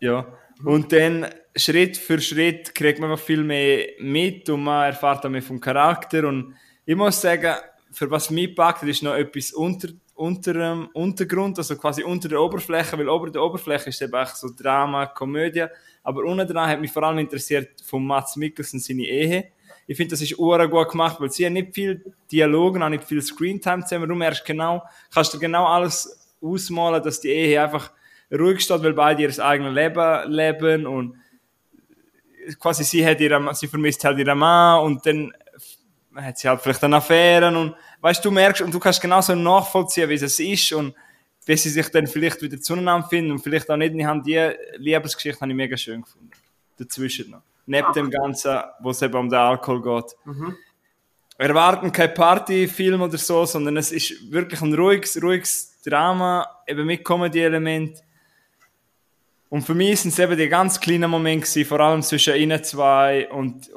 Ja. 0.00 0.26
Und 0.64 0.92
dann 0.92 1.26
Schritt 1.54 1.96
für 1.96 2.20
Schritt 2.20 2.74
kriegt 2.74 3.00
man 3.00 3.16
viel 3.16 3.44
mehr 3.44 3.86
mit 4.00 4.48
und 4.48 4.64
man 4.64 4.86
erfährt 4.86 5.24
auch 5.24 5.30
mehr 5.30 5.42
vom 5.42 5.60
Charakter. 5.60 6.26
Und 6.26 6.54
ich 6.84 6.96
muss 6.96 7.20
sagen, 7.20 7.54
für 7.92 8.10
was 8.10 8.30
mich 8.30 8.54
packt, 8.54 8.82
ist 8.84 9.02
noch 9.02 9.14
etwas 9.14 9.52
unter, 9.52 9.88
unter 10.14 10.52
dem 10.52 10.88
Untergrund, 10.92 11.58
also 11.58 11.76
quasi 11.76 12.02
unter 12.02 12.28
der 12.28 12.40
Oberfläche, 12.40 12.98
weil 12.98 13.08
ober 13.08 13.30
der 13.30 13.42
Oberfläche 13.42 13.90
ist 13.90 14.02
eben 14.02 14.14
auch 14.14 14.34
so 14.34 14.48
Drama, 14.56 15.06
Komödie. 15.06 15.66
Aber 16.02 16.24
unten 16.24 16.46
dran 16.46 16.68
hat 16.68 16.80
mich 16.80 16.90
vor 16.90 17.02
allem 17.02 17.18
interessiert 17.18 17.80
von 17.84 18.06
Mats 18.06 18.36
Mikkelsen 18.36 18.80
seine 18.80 19.02
Ehe. 19.02 19.52
Ich 19.86 19.96
finde, 19.96 20.12
das 20.12 20.20
ist 20.20 20.36
gut 20.36 20.90
gemacht, 20.90 21.16
weil 21.18 21.30
sie 21.30 21.46
haben 21.46 21.54
nicht 21.54 21.74
viel 21.74 22.04
Dialog, 22.30 22.80
auch 22.80 22.88
nicht 22.88 23.04
viel 23.04 23.22
Screentime 23.22 23.84
zusammen. 23.84 24.08
Du 24.08 24.14
merkst 24.14 24.44
genau, 24.44 24.82
kannst 25.12 25.32
du 25.32 25.38
genau 25.38 25.66
alles 25.66 26.34
ausmalen, 26.42 27.02
dass 27.02 27.20
die 27.20 27.28
Ehe 27.28 27.62
einfach 27.62 27.90
ruhig 28.32 28.60
steht, 28.60 28.82
weil 28.82 28.92
beide 28.92 29.22
ihr 29.22 29.44
eigenes 29.44 29.74
Leben 29.74 30.30
leben 30.30 30.86
und 30.86 31.16
quasi 32.58 32.84
sie 32.84 33.04
hat 33.06 33.20
ihre, 33.20 33.54
sie 33.54 33.68
vermisst 33.68 34.04
halt 34.04 34.18
ihren 34.18 34.38
Mann 34.38 34.84
und 34.84 35.04
dann 35.06 35.32
hat 36.14 36.38
sie 36.38 36.48
halt 36.48 36.60
vielleicht 36.60 36.82
eine 36.84 36.96
Affäre 36.96 37.56
und 37.56 37.74
weißt 38.00 38.24
du, 38.24 38.30
merkst 38.30 38.62
und 38.62 38.72
du 38.72 38.78
kannst 38.78 39.00
genauso 39.00 39.34
nachvollziehen, 39.34 40.08
wie 40.08 40.14
es 40.14 40.38
ist 40.38 40.72
und 40.72 40.94
wie 41.46 41.56
sie 41.56 41.70
sich 41.70 41.88
dann 41.88 42.06
vielleicht 42.06 42.42
wieder 42.42 42.60
zueinander 42.60 43.08
finden 43.08 43.32
und 43.32 43.38
vielleicht 43.38 43.70
auch 43.70 43.76
nicht. 43.76 43.94
Ich 43.94 44.04
habe 44.04 44.22
die 44.22 44.52
Liebesgeschichte 44.76 45.40
habe 45.40 45.50
ich 45.50 45.56
mega 45.56 45.76
schön 45.76 46.02
gefunden. 46.02 46.30
Dazwischen 46.76 47.30
noch. 47.30 47.42
Neben 47.66 47.92
dem 47.92 48.10
Ganzen, 48.10 48.60
wo 48.80 48.90
es 48.90 49.02
eben 49.02 49.14
um 49.14 49.28
den 49.28 49.38
Alkohol 49.38 49.82
geht. 49.82 50.16
Mhm. 50.24 50.56
Wir 51.38 51.48
erwarten 51.48 51.92
kein 51.92 52.14
Partyfilm 52.14 53.00
oder 53.00 53.16
so, 53.16 53.44
sondern 53.46 53.76
es 53.76 53.92
ist 53.92 54.30
wirklich 54.30 54.60
ein 54.60 54.74
ruhiges, 54.74 55.22
ruhiges 55.22 55.80
Drama, 55.84 56.46
eben 56.66 56.84
mit 56.84 57.04
Comedy-Element 57.04 58.02
und 59.50 59.62
für 59.62 59.74
mich 59.74 60.00
sind 60.00 60.12
es 60.12 60.18
eben 60.18 60.36
die 60.36 60.48
ganz 60.48 60.78
kleinen 60.78 61.10
Momente 61.10 61.46
gewesen, 61.46 61.68
vor 61.68 61.80
allem 61.80 62.02
zwischen 62.02 62.34
ihnen 62.34 62.62
zwei 62.62 63.30
und 63.30 63.70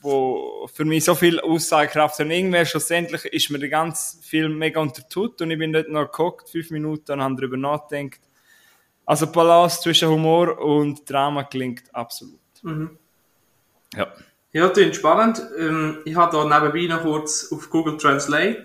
wo 0.00 0.68
für 0.72 0.84
mich 0.84 1.04
so 1.04 1.14
viel 1.14 1.38
Aussagekraft 1.40 2.18
haben. 2.18 2.30
Irgendwann 2.30 2.66
schlussendlich 2.66 3.24
ist 3.26 3.50
mir 3.50 3.60
der 3.60 3.68
ganze 3.68 4.20
Film 4.20 4.58
mega 4.58 4.80
untertut 4.80 5.40
und 5.40 5.50
ich 5.52 5.58
bin 5.58 5.72
dort 5.72 5.88
noch 5.88 6.10
geguckt, 6.10 6.50
fünf 6.50 6.70
Minuten 6.70 7.12
und 7.12 7.22
habe 7.22 7.36
darüber 7.36 7.56
nachgedacht. 7.56 8.20
Also 9.06 9.30
Balance 9.30 9.80
zwischen 9.80 10.08
Humor 10.08 10.58
und 10.58 11.08
Drama 11.08 11.44
klingt 11.44 11.84
absolut. 11.94 12.40
Mhm. 12.62 12.98
Ja. 13.94 14.12
Ja, 14.52 14.68
klingt 14.68 14.96
spannend. 14.96 15.42
Ähm, 15.58 15.98
ich 16.04 16.14
habe 16.14 16.36
da 16.36 16.44
nebenbei 16.44 16.94
noch 16.94 17.02
kurz 17.02 17.50
auf 17.52 17.70
Google 17.70 17.96
Translate 17.96 18.64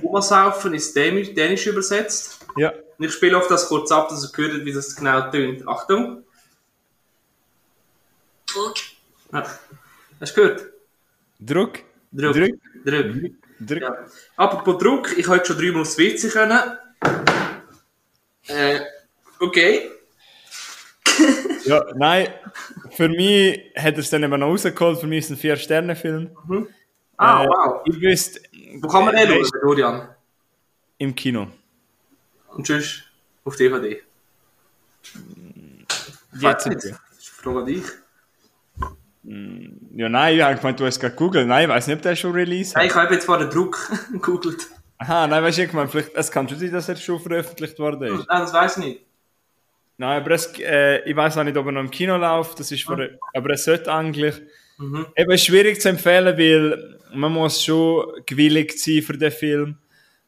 Komasaufen 0.00 0.74
ist 0.74 0.94
dänisch, 0.96 1.34
dänisch 1.34 1.66
übersetzt. 1.66 2.46
Ja. 2.56 2.72
Und 2.98 3.04
ich 3.04 3.12
spiele 3.12 3.36
auf 3.36 3.48
das 3.48 3.68
kurz 3.68 3.90
ab, 3.90 4.08
dass 4.08 4.24
ihr 4.24 4.36
hört, 4.36 4.64
wie 4.64 4.72
das 4.72 4.94
genau 4.94 5.30
tönt. 5.30 5.66
Achtung. 5.66 6.24
Druck. 8.46 8.74
Ja. 9.32 9.46
Hast 10.20 10.36
du 10.36 10.40
gehört? 10.40 10.66
Druck? 11.40 11.78
Druck. 12.12 12.34
Druck. 12.34 12.50
Druck. 12.84 13.32
Druck. 13.60 13.80
Ja. 13.80 14.06
Apropos 14.36 14.78
Druck, 14.78 15.18
ich 15.18 15.26
heute 15.28 15.46
schon 15.46 15.58
dreimal 15.58 15.82
aufs 15.82 15.98
WC 15.98 16.28
können. 16.28 16.78
Äh, 18.48 18.80
okay. 19.40 19.90
ja, 21.64 21.84
nein, 21.94 22.28
für 22.90 23.08
mich 23.08 23.72
hat 23.76 23.94
er 23.94 23.98
es 24.00 24.10
dann 24.10 24.22
eben 24.22 24.40
noch 24.40 24.48
rausgeholt, 24.48 24.98
für 24.98 25.06
mich 25.06 25.20
ist 25.20 25.24
es 25.26 25.30
ein 25.32 25.36
Vier-Sterne-Film. 25.38 26.30
Mhm. 26.46 26.68
Ah, 27.16 27.44
äh, 27.44 27.48
wow. 27.48 27.82
Ich 27.86 28.00
wüsste... 28.00 28.40
Wo 28.80 28.88
kann 28.88 29.04
man 29.04 29.16
den 29.16 29.28
schauen, 29.28 29.60
Florian? 29.60 30.08
Im 30.98 31.14
Kino. 31.14 31.48
Und 32.48 32.66
tschüss, 32.66 33.02
auf 33.44 33.56
DVD. 33.56 34.02
Jetzt 36.38 36.66
nicht. 36.66 36.94
Ich 37.18 37.30
frage 37.30 37.64
dich. 37.64 37.84
Mm, 39.24 39.98
ja, 39.98 40.08
nein, 40.08 40.36
ich 40.36 40.42
habe 40.42 40.56
gemeint, 40.56 40.80
du 40.80 40.86
hast 40.86 40.98
gerade 41.00 41.14
gegoogelt. 41.14 41.46
Nein, 41.46 41.64
ich 41.64 41.68
weiß 41.68 41.86
nicht, 41.86 41.96
ob 41.96 42.02
der 42.02 42.16
schon 42.16 42.32
release 42.32 42.74
Nein, 42.74 42.86
ich 42.86 42.94
habe 42.94 43.14
jetzt 43.14 43.26
vor 43.26 43.38
den 43.38 43.50
Druck 43.50 43.90
gegoogelt. 44.12 44.68
Aha, 44.98 45.26
nein, 45.26 45.42
weißt 45.42 45.58
du, 45.58 45.62
ich 45.64 45.72
meine, 45.72 45.88
vielleicht, 45.88 46.14
es 46.14 46.30
kann 46.30 46.48
schon 46.48 46.58
sein, 46.58 46.72
dass 46.72 46.88
er 46.88 46.96
schon 46.96 47.20
veröffentlicht 47.20 47.78
worden 47.78 48.02
ist. 48.02 48.28
Nein, 48.28 48.40
das 48.40 48.52
weiß 48.52 48.78
ich 48.78 48.84
nicht. 48.84 49.00
Nein, 49.96 50.20
aber 50.20 50.30
es, 50.32 50.58
äh, 50.58 51.08
ich 51.08 51.14
weiß 51.14 51.36
auch 51.38 51.44
nicht, 51.44 51.56
ob 51.56 51.66
er 51.66 51.72
noch 51.72 51.80
im 51.80 51.90
Kino 51.90 52.16
läuft, 52.16 52.58
das 52.58 52.72
ist 52.72 52.84
vor, 52.84 52.96
mhm. 52.96 53.18
aber 53.34 53.50
es 53.50 53.64
sollte 53.64 53.92
eigentlich. 53.92 54.40
Mhm. 54.82 55.06
Eben 55.16 55.38
schwierig 55.38 55.80
zu 55.80 55.88
empfehlen, 55.88 56.36
weil 56.36 56.98
man 57.14 57.32
muss 57.32 57.62
schon 57.62 58.04
gewilligt 58.26 58.78
sein 58.78 59.02
für 59.02 59.16
den 59.16 59.30
Film. 59.30 59.76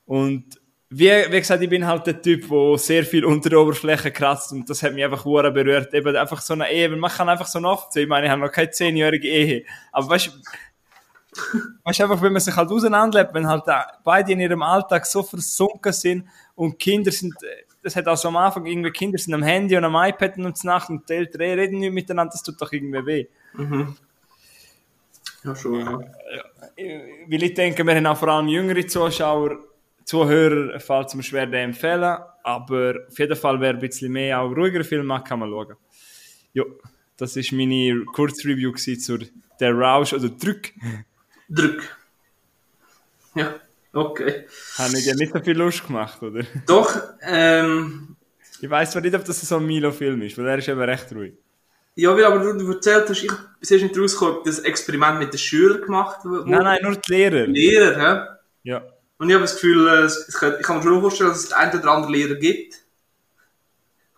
Und 0.06 0.44
wie, 0.90 1.10
wie 1.10 1.38
gesagt, 1.38 1.62
ich 1.62 1.68
bin 1.68 1.86
halt 1.86 2.06
der 2.06 2.22
Typ, 2.22 2.48
der 2.48 2.78
sehr 2.78 3.04
viel 3.04 3.24
unter 3.24 3.50
der 3.50 3.58
Oberfläche 3.58 4.12
kratzt 4.12 4.52
und 4.52 4.70
das 4.70 4.82
hat 4.82 4.94
mich 4.94 5.02
einfach 5.02 5.24
hure 5.24 5.50
berührt. 5.50 5.92
Eben 5.92 6.14
einfach 6.14 6.40
so 6.40 6.54
eine 6.54 6.70
Ehe, 6.70 6.88
man 6.88 7.10
kann 7.10 7.28
einfach 7.28 7.48
so 7.48 7.58
nachziehen. 7.58 8.04
Ich 8.04 8.08
meine, 8.08 8.26
ich 8.26 8.30
habe 8.30 8.42
noch 8.42 8.52
keine 8.52 8.70
zehnjährige 8.70 9.28
Ehe. 9.28 9.64
Aber 9.90 10.10
weißt 10.10 10.26
du, 10.26 10.30
weißt 11.84 12.00
einfach, 12.02 12.22
wenn 12.22 12.32
man 12.32 12.40
sich 12.40 12.54
halt 12.54 12.70
auseinanderlebt, 12.70 13.34
wenn 13.34 13.48
halt 13.48 13.64
beide 14.04 14.32
in 14.32 14.40
ihrem 14.40 14.62
Alltag 14.62 15.04
so 15.04 15.24
versunken 15.24 15.92
sind 15.92 16.28
und 16.54 16.78
Kinder 16.78 17.10
sind, 17.10 17.34
das 17.82 17.96
hat 17.96 18.06
auch 18.06 18.16
so 18.16 18.28
am 18.28 18.36
Anfang 18.36 18.64
irgendwie 18.64 18.92
Kinder 18.92 19.18
sind 19.18 19.34
am 19.34 19.42
Handy 19.42 19.76
und 19.76 19.84
am 19.84 19.96
iPad 19.96 20.38
und 20.38 20.56
zur 20.56 20.70
Nacht 20.70 20.90
und 20.90 21.08
die 21.08 21.14
Eltern 21.14 21.40
reden 21.40 21.80
nicht 21.80 21.92
miteinander, 21.92 22.32
das 22.32 22.42
tut 22.44 22.60
doch 22.60 22.70
irgendwie 22.70 23.04
weh. 23.04 23.26
Mhm. 23.54 23.96
Ja, 25.44 25.54
schon, 25.54 25.80
ja. 25.80 25.98
Weil 27.28 27.42
ich 27.42 27.54
denke, 27.54 27.84
wir 27.84 27.94
haben 27.94 28.06
auch 28.06 28.16
vor 28.16 28.28
allem 28.28 28.48
jüngere 28.48 28.86
Zuschauer, 28.86 29.58
Zuhörer 30.04 30.74
es 30.74 31.14
mir 31.14 31.22
schwer, 31.22 31.52
empfehlen, 31.52 32.18
aber 32.42 32.94
auf 33.08 33.18
jeden 33.18 33.36
Fall, 33.36 33.60
wer 33.60 33.70
ein 33.70 33.78
bisschen 33.78 34.12
mehr 34.12 34.40
auch 34.40 34.50
ruhigere 34.56 34.84
Filme 34.84 35.04
macht, 35.04 35.26
kann 35.26 35.38
man 35.38 35.50
schauen. 35.50 35.76
Ja, 36.52 36.64
das 37.16 37.36
war 37.36 37.42
meine 37.52 38.04
Kurzreview 38.06 38.72
zu 38.72 39.18
Der 39.60 39.72
Rausch 39.72 40.12
oder 40.12 40.28
Drück. 40.28 40.72
Drück. 41.48 41.96
Ja, 43.34 43.54
okay. 43.92 44.46
Habe 44.78 44.98
ich 44.98 45.04
dir 45.04 45.14
nicht 45.14 45.32
so 45.32 45.40
viel 45.40 45.56
Lust 45.56 45.86
gemacht, 45.86 46.22
oder? 46.22 46.42
Doch, 46.66 47.00
ähm... 47.22 48.16
Ich 48.60 48.70
weiß 48.70 48.92
zwar 48.92 49.02
nicht, 49.02 49.14
ob 49.14 49.24
das 49.24 49.40
so 49.42 49.56
ein 49.56 49.66
Milo-Film 49.66 50.22
ist, 50.22 50.38
weil 50.38 50.46
er 50.46 50.58
ist 50.58 50.68
eben 50.68 50.80
recht 50.80 51.12
ruhig. 51.12 51.34
Ja, 51.96 52.14
weil 52.14 52.24
aber 52.24 52.40
du, 52.40 52.58
du 52.58 52.72
erzählt 52.72 53.08
hast, 53.08 53.22
ich 53.22 53.30
bin 53.68 53.86
nicht 53.86 53.98
rausgekommen, 53.98 54.40
das 54.44 54.58
Experiment 54.60 55.20
mit 55.20 55.32
den 55.32 55.38
Schülern 55.38 55.82
gemacht 55.82 56.24
wurde. 56.24 56.50
Nein, 56.50 56.62
nein, 56.62 56.78
nur 56.82 56.96
die 56.96 57.12
Lehrer. 57.12 57.46
Die 57.46 57.52
Lehrer, 57.52 57.96
hä? 57.96 58.38
Ja. 58.64 58.82
Und 59.18 59.28
ich 59.28 59.34
habe 59.34 59.44
das 59.44 59.54
Gefühl, 59.54 59.86
äh, 59.86 60.06
ich 60.06 60.66
kann 60.66 60.76
mir 60.78 60.82
schon 60.82 61.00
vorstellen, 61.00 61.30
dass 61.30 61.38
es 61.38 61.48
den 61.50 61.58
einen 61.58 61.78
oder 61.78 61.90
anderen 61.92 62.14
Lehrer 62.14 62.34
gibt, 62.34 62.74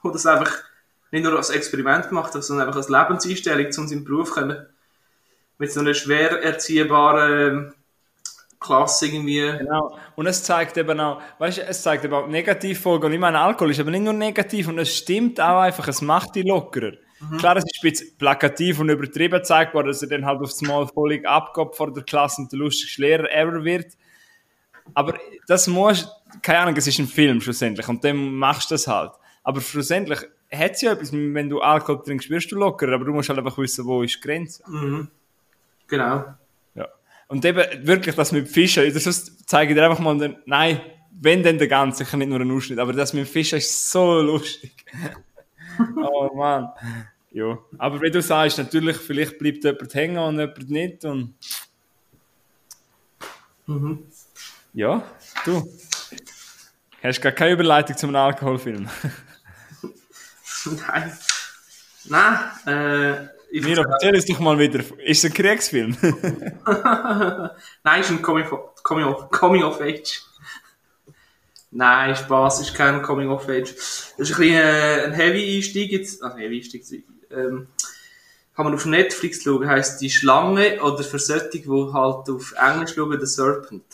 der 0.02 0.11
das 0.11 0.26
einfach 0.26 0.52
nicht 1.11 1.23
nur 1.23 1.37
als 1.37 1.50
Experiment 1.50 2.09
gemacht 2.09 2.35
hat, 2.35 2.42
sondern 2.42 2.66
einfach 2.66 2.80
als 2.80 2.88
Lebenseinstellung, 2.88 3.66
um 3.66 3.88
seinen 3.88 4.04
Beruf 4.04 4.33
können, 4.33 4.66
mit 5.59 5.71
so 5.71 5.80
einer 5.80 5.95
schwer 5.95 6.42
erziehbaren 6.42 7.56
ähm, 7.56 7.75
Klasse 8.59 9.06
irgendwie. 9.06 9.40
Genau. 9.59 9.99
Und 10.16 10.26
es 10.26 10.42
zeigt 10.42 10.76
eben 10.78 10.99
auch, 10.99 11.21
weißt 11.38 11.59
du, 11.59 11.62
es 11.62 11.83
zeigt 11.83 12.04
eben 12.04 12.14
auch 12.14 12.26
Negativfolgen. 12.26 13.06
Und 13.06 13.12
ich 13.12 13.21
meine, 13.21 13.38
Alkohol 13.38 13.71
ist 13.71 13.80
aber 13.80 13.90
nicht 13.90 14.02
nur 14.02 14.14
negativ 14.14 14.68
und 14.68 14.78
es 14.78 14.97
stimmt 14.97 15.40
auch 15.40 15.61
einfach, 15.61 15.87
es 15.88 16.00
macht 16.00 16.35
die 16.35 16.42
lockerer. 16.42 16.92
Mhm. 17.20 17.38
Klar, 17.38 17.56
es 17.56 17.64
ist 17.64 17.78
ein 17.82 17.90
bisschen 17.90 18.16
plakativ 18.18 18.78
und 18.78 18.90
übertrieben 18.90 19.38
gezeigt 19.38 19.75
worden, 19.75 19.88
dass 19.88 20.02
er 20.02 20.08
dann 20.08 20.26
halt 20.26 20.40
aufs 20.40 20.61
Mal 20.62 20.87
völlig 20.87 21.26
abgeht 21.26 21.75
vor 21.75 21.92
der 21.92 22.02
Klasse 22.02 22.42
und 22.42 22.52
der 22.52 22.58
lustigste 22.58 23.02
Lehrer 23.02 23.30
ever 23.30 23.64
wird. 23.64 23.96
Aber 24.94 25.18
das 25.46 25.66
muss, 25.66 26.08
keine 26.42 26.61
Ahnung, 26.61 26.76
es 26.76 26.87
ist 26.87 26.99
ein 26.99 27.06
Film 27.06 27.40
schlussendlich 27.40 27.88
und 27.88 28.04
dann 28.04 28.35
machst 28.35 28.70
du 28.70 28.75
das 28.75 28.87
halt. 28.87 29.12
Aber 29.42 29.61
schlussendlich 29.61 30.20
hat 30.52 30.73
es 30.73 30.82
ja 30.82 30.92
etwas, 30.92 31.12
wenn 31.12 31.49
du 31.49 31.61
Alkohol 31.61 32.02
trinkst, 32.02 32.30
wirst 32.30 32.52
du 32.52 32.56
locker, 32.56 32.88
aber 32.92 33.04
du 33.04 33.12
musst 33.12 33.28
halt 33.28 33.38
einfach 33.38 33.58
wissen, 33.58 33.85
wo 33.85 34.02
ist 34.02 34.16
die 34.16 34.20
Grenze. 34.20 34.62
Mhm. 34.68 35.08
Genau. 35.88 36.25
Ja. 36.75 36.88
Und 37.28 37.44
eben 37.44 37.87
wirklich 37.87 38.14
das 38.14 38.32
mit 38.32 38.49
Fischen, 38.49 38.92
das 38.92 39.37
zeige 39.46 39.73
ich 39.73 39.76
dir 39.76 39.85
einfach 39.85 40.02
mal, 40.02 40.16
den, 40.18 40.37
nein, 40.46 40.80
wenn 41.18 41.42
denn 41.42 41.58
der 41.58 41.68
ganze, 41.68 42.04
sicher 42.04 42.16
nicht 42.16 42.28
nur 42.28 42.40
ein 42.40 42.50
Ausschnitt, 42.50 42.78
aber 42.78 42.92
das 42.92 43.12
mit 43.12 43.26
Fischen 43.26 43.58
ist 43.58 43.90
so 43.90 44.20
lustig. 44.20 44.73
Oh 45.97 46.35
Mann. 46.35 46.68
Ja. 47.30 47.59
Aber 47.78 48.00
wie 48.00 48.11
du 48.11 48.23
sagst, 48.23 48.59
natürlich, 48.59 48.97
vielleicht 48.97 49.38
bleibt 49.38 49.64
jemand 49.64 49.95
hängen 49.95 50.18
und 50.18 50.38
jemand 50.38 50.71
nicht 50.71 51.04
und 51.04 51.35
mhm. 53.66 54.04
Ja, 54.73 55.02
du. 55.45 55.66
Hast 57.02 57.23
gar 57.23 57.33
keine 57.33 57.52
Überleitung 57.52 57.97
zum 57.97 58.14
Alkoholfilm? 58.14 58.87
Nein. 60.64 61.18
Nein, 62.04 62.38
äh. 62.66 63.37
Ich 63.50 63.64
Miro, 63.64 63.83
erzähl 63.83 64.14
uns 64.14 64.26
doch 64.26 64.40
mal 64.40 64.59
wieder. 64.59 64.80
Ist 64.80 65.25
es 65.25 65.30
ein 65.30 65.33
Kriegsfilm? 65.33 65.97
Nein, 67.85 68.00
ist 68.00 68.11
ein 68.11 68.21
Coming 68.21 68.50
of, 68.50 68.83
Coming 68.83 69.04
of, 69.06 69.30
Coming 69.30 69.62
of 69.62 69.80
Age. 69.80 70.21
Nein, 71.76 72.16
Spaß, 72.16 72.62
ist 72.62 72.75
kein 72.75 73.02
Coming 73.02 73.28
of 73.28 73.47
Age. 73.50 73.75
Das 73.75 74.14
ist 74.16 74.18
ein 74.18 74.38
bisschen 74.38 74.54
äh, 74.54 75.04
ein 75.04 75.12
Heavy-Einstieg 75.12 75.92
jetzt. 75.92 76.23
Also 76.23 76.38
Heavy 76.38 76.56
Einstieg. 76.56 77.04
Ähm, 77.30 77.68
kann 78.54 78.64
man 78.64 78.73
auf 78.73 78.87
Netflix 78.87 79.42
schauen, 79.42 79.68
heisst 79.68 80.00
die 80.00 80.09
Schlange 80.09 80.83
oder 80.83 81.04
für 81.04 81.18
solche, 81.18 81.50
die 81.50 81.68
halt 81.68 82.30
auf 82.30 82.54
Englisch 82.59 82.95
schauen, 82.95 83.21
The 83.21 83.26
Serpent. 83.26 83.85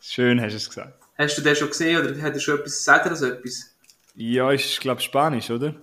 Schön 0.00 0.40
hast 0.40 0.52
du 0.52 0.56
es 0.56 0.68
gesagt. 0.70 0.98
Hast 1.18 1.36
du 1.36 1.42
den 1.42 1.54
schon 1.54 1.68
gesehen 1.68 2.00
oder 2.00 2.22
hat 2.22 2.32
er 2.32 2.40
schon 2.40 2.58
etwas, 2.58 2.82
sagt 2.82 3.04
er 3.04 3.16
so 3.16 3.26
etwas? 3.26 3.76
Ja, 4.14 4.50
ist, 4.50 4.80
glaube 4.80 5.02
Spanisch, 5.02 5.50
oder? 5.50 5.74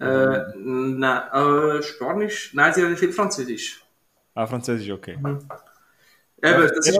Äh, 0.00 0.40
nein, 0.56 1.22
äh, 1.32 1.82
Spanisch? 1.84 2.52
Nein, 2.54 2.74
sie 2.74 2.82
haben 2.82 2.96
viel 2.96 3.12
Französisch. 3.12 3.84
Ah, 4.34 4.48
Französisch, 4.48 4.90
okay. 4.90 5.16
Mhm. 5.16 5.48
Eben, 6.42 6.68
das 6.74 6.88
ist, 6.88 6.98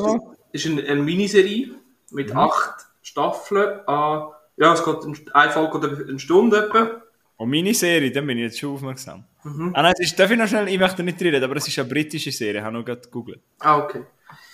ist 0.53 0.67
eine, 0.67 0.85
eine 0.85 1.03
Miniserie 1.03 1.75
mit 2.11 2.31
mhm. 2.31 2.39
acht 2.39 2.87
Staffeln. 3.03 3.81
Äh, 3.87 4.21
ja, 4.59 4.73
es 4.73 4.85
geht 4.85 5.35
eine 5.35 5.51
Folge 5.51 5.79
oder 5.79 6.09
eine 6.09 6.19
Stunde 6.19 6.67
etwa. 6.67 7.03
Und 7.37 7.51
Miniserie, 7.51 8.11
dann 8.11 8.27
bin 8.27 8.39
ich 8.39 8.45
jetzt 8.45 8.59
schon 8.59 8.75
aufmerksam. 8.75 9.25
Mhm. 9.45 9.73
Ah 9.75 9.83
nein, 9.83 9.95
es 9.99 10.11
ist, 10.11 10.19
darf 10.19 10.31
ich 10.31 10.39
noch 10.39 10.49
schnell, 10.49 10.69
ich 10.69 10.79
möchte 10.79 11.03
nicht 11.03 11.21
reden, 11.21 11.43
aber 11.43 11.57
es 11.57 11.69
ist 11.69 11.79
eine 11.79 11.89
britische 11.89 12.33
Serie, 12.33 12.61
ich 12.61 12.65
habe 12.65 12.77
noch 12.77 12.85
gerade 12.85 13.03
gegoogelt. 13.03 13.41
Ah, 13.59 13.79
okay. 13.79 14.03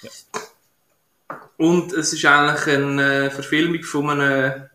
Ja. 0.03 0.11
Und 1.57 1.93
es 1.93 2.13
ist 2.13 2.25
eigentlich 2.25 2.77
eine 2.77 3.31
Verfilmung 3.31 3.83
von 3.85 4.11
einem 4.11 4.69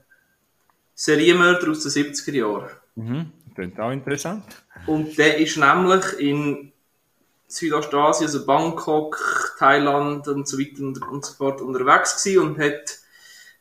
Serienmörder 0.96 1.70
aus 1.70 1.84
den 1.84 1.92
70er 1.92 2.32
Jahren. 2.32 2.70
Mhm, 2.96 3.32
klingt 3.54 3.80
auch 3.80 3.92
interessant. 3.92 4.46
Und 4.86 5.18
der 5.18 5.38
ist 5.38 5.58
nämlich 5.58 6.20
in 6.20 6.72
Südostasien, 7.48 8.28
also 8.28 8.46
Bangkok, 8.46 9.47
Thailand 9.58 10.28
und 10.28 10.48
so 10.48 10.60
weiter 10.60 10.84
und, 10.84 11.26
so 11.26 11.34
fort 11.34 11.62
unterwegs 11.62 12.24
gewesen 12.24 12.48
und 12.48 12.60
hat 12.60 13.00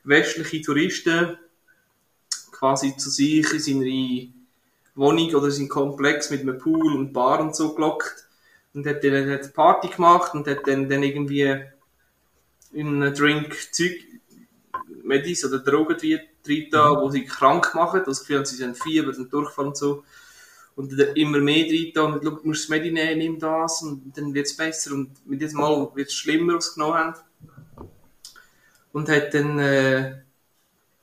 westliche 0.05 0.63
Touristen 0.63 1.39
quasi 2.53 2.97
zu 2.97 3.11
sich 3.11 3.53
in 3.53 3.61
seine 3.61 4.29
Wohnung 4.95 5.35
oder 5.35 5.51
sein 5.51 5.69
Komplex 5.69 6.31
mit 6.31 6.41
einem 6.41 6.59
Pool 6.59 6.95
und 6.95 7.13
Bar 7.13 7.41
und 7.41 7.55
so 7.55 7.75
gelockt 7.75 8.27
und 8.75 8.87
hat 8.87 9.03
dann 9.05 9.15
eine 9.15 9.39
Party 9.39 9.89
gemacht 9.89 10.35
und 10.35 10.47
hat 10.47 10.67
dann, 10.67 10.89
dann 10.89 11.03
irgendwie 11.03 11.65
in 12.73 13.03
einen 13.03 13.15
Drink 13.15 13.55
Zeug, 13.73 13.97
Medis 15.03 15.45
oder 15.45 15.61
Drogen 15.61 15.97
drin 15.99 16.67
da, 16.71 16.93
mhm. 16.93 17.01
wo 17.01 17.11
sie 17.11 17.25
krank 17.25 17.75
machen, 17.75 18.03
das 18.05 18.21
Gefühl, 18.21 18.45
sie 18.45 18.57
sind 18.57 18.77
Fieber 18.77 19.17
und 19.17 19.33
Durchfall 19.33 19.67
und 19.67 19.77
so. 19.77 20.05
Und 20.77 20.93
immer 20.93 21.39
mehr 21.39 21.65
drin 21.67 21.93
und 21.97 22.23
du 22.23 22.39
musst 22.45 22.65
das 22.65 22.69
Medi 22.69 22.93
nehmen, 22.93 23.19
nimm 23.19 23.39
das 23.39 23.83
und 23.83 24.13
dann 24.15 24.35
wird 24.35 24.47
es 24.47 24.57
besser 24.57 24.93
und 24.93 25.27
mit 25.27 25.41
diesem 25.41 25.59
Mal 25.59 25.91
wird 25.95 26.09
es 26.09 26.15
schlimmer, 26.15 26.57
was 26.57 26.67
sie 26.67 26.75
genommen 26.75 26.99
haben. 26.99 27.21
Und 28.93 29.09
hat 29.09 29.33
dann 29.33 29.59
äh, 29.59 30.17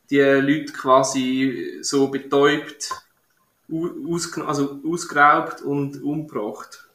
die 0.10 0.20
Leute 0.20 0.72
quasi 0.74 1.80
so 1.82 2.08
betäubt, 2.08 2.92
also 4.46 4.80
ausgeraubt 4.86 5.62
und 5.62 6.02
umgebracht. 6.04 6.88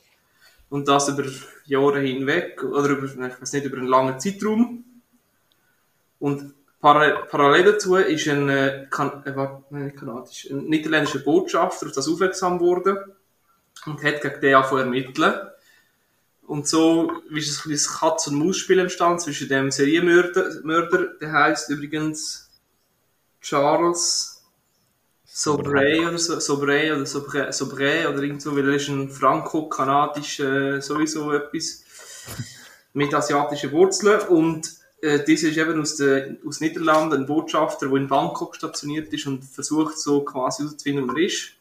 Und 0.70 0.87
das 0.87 1.08
über 1.08 1.25
Jahre 1.66 2.00
hinweg, 2.00 2.62
oder 2.62 2.90
über, 2.90 3.06
ich 3.06 3.40
weiß 3.40 3.52
nicht, 3.54 3.66
über 3.66 3.78
einen 3.78 3.88
langen 3.88 4.20
Zeitraum. 4.20 4.85
Und 6.20 6.54
parallel 6.80 7.64
dazu 7.64 7.97
ist 7.97 8.28
ein, 8.28 8.49
äh, 8.49 8.87
kan 8.90 9.23
äh, 9.25 9.35
nein, 9.70 9.94
kanadisch, 9.97 10.49
ein 10.50 10.66
niederländischer 10.66 11.20
Botschafter 11.20 11.87
auf 11.87 11.92
das 11.92 12.08
aufmerksam 12.08 12.58
geworden 12.58 12.99
und 13.87 14.02
hat 14.02 14.20
gegen 14.20 14.40
den 14.40 14.54
angefangen 14.54 14.82
ermitteln. 14.82 15.35
Und 16.47 16.66
so 16.66 17.12
ist 17.30 17.66
es 17.66 17.66
ein 17.66 17.99
Katz- 17.99 18.28
und 18.28 18.38
Maus-Spiel 18.38 18.78
entstanden 18.78 19.18
zwischen 19.18 19.49
dem 19.49 19.70
Serienmörder, 19.70 20.61
Mörder, 20.62 21.08
der 21.20 21.32
heißt 21.32 21.68
übrigens 21.68 22.49
Charles 23.40 24.38
Sobray 25.25 26.06
oder 26.06 26.18
so, 26.18 26.40
Sobray 26.40 26.90
oder 26.90 27.06
Sobray, 27.06 27.52
Sobray 27.52 28.06
oder 28.06 28.23
irgend 28.23 28.42
so, 28.42 28.56
weil 28.56 28.68
er 28.68 28.76
ist 28.76 28.88
ein 28.88 29.11
franco-kanadischer, 29.11 30.80
sowieso 30.80 31.32
etwas 31.32 31.85
mit 32.94 33.14
asiatischen 33.14 33.70
Wurzeln 33.70 34.20
und 34.28 34.68
äh, 35.00 35.19
das 35.19 35.28
ist 35.28 35.57
eben 35.57 35.81
aus, 35.81 35.97
der, 35.97 36.37
aus 36.47 36.61
Niederlanden 36.61 37.21
ein 37.21 37.26
Botschafter, 37.26 37.88
der 37.88 37.97
in 37.97 38.09
Bangkok 38.09 38.57
stationiert 38.57 39.12
ist 39.12 39.26
und 39.26 39.45
versucht 39.45 39.99
so 39.99 40.25
quasi 40.25 40.62
herauszufinden, 40.62 41.09
wo 41.09 41.12
er 41.12 41.26
ist. 41.26 41.52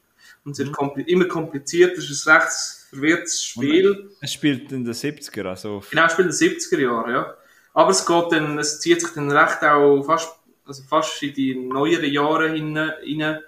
Und 0.44 0.54
es 0.54 0.60
wird 0.60 0.72
kompl 0.72 1.02
immer 1.02 1.26
kompliziert, 1.26 1.98
das 1.98 2.10
ist 2.10 2.28
ein 2.28 2.38
recht 2.38 2.52
verwirrtes 2.90 3.44
Spiel. 3.44 4.12
Es 4.22 4.34
spielt 4.34 4.72
in 4.72 4.86
den 4.86 4.94
70er, 4.94 5.46
also. 5.46 5.84
Genau, 5.90 6.06
es 6.06 6.14
spielt 6.14 6.30
in 6.30 6.38
den 6.38 6.58
70er 6.58 6.80
Jahren, 6.80 7.12
ja. 7.12 7.36
Aber 7.74 7.92
es 7.92 8.06
geht 8.06 8.32
dann, 8.32 8.58
es 8.58 8.80
zieht 8.80 9.02
sich 9.02 9.12
dann 9.12 9.32
recht 9.32 9.62
auch 9.64 10.04
fast, 10.04 10.34
also 10.66 10.84
fast 10.84 11.22
in 11.22 11.34
die 11.34 11.54
neueren 11.54 12.12
Jahre 12.12 12.54
hinein. 12.54 13.40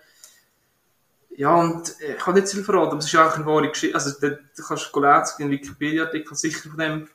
Ja, 1.35 1.55
und 1.55 1.95
äh, 2.01 2.15
ich 2.15 2.19
kann 2.19 2.35
nicht 2.35 2.47
zu 2.47 2.57
viel 2.57 2.65
verraten, 2.65 2.91
aber 2.91 2.99
es 2.99 3.05
ist 3.05 3.15
auch 3.15 3.35
eine 3.35 3.45
wahre 3.45 3.69
Geschichte. 3.69 3.95
Also, 3.95 4.11
da, 4.19 4.29
da 4.29 4.63
kannst 4.67 4.91
du 4.93 4.99
lesen, 4.99 5.33
einen 5.39 5.51
Wikipedia-Artikel 5.51 6.35
sicher 6.35 6.69
von 6.69 6.77
dem. 6.77 7.07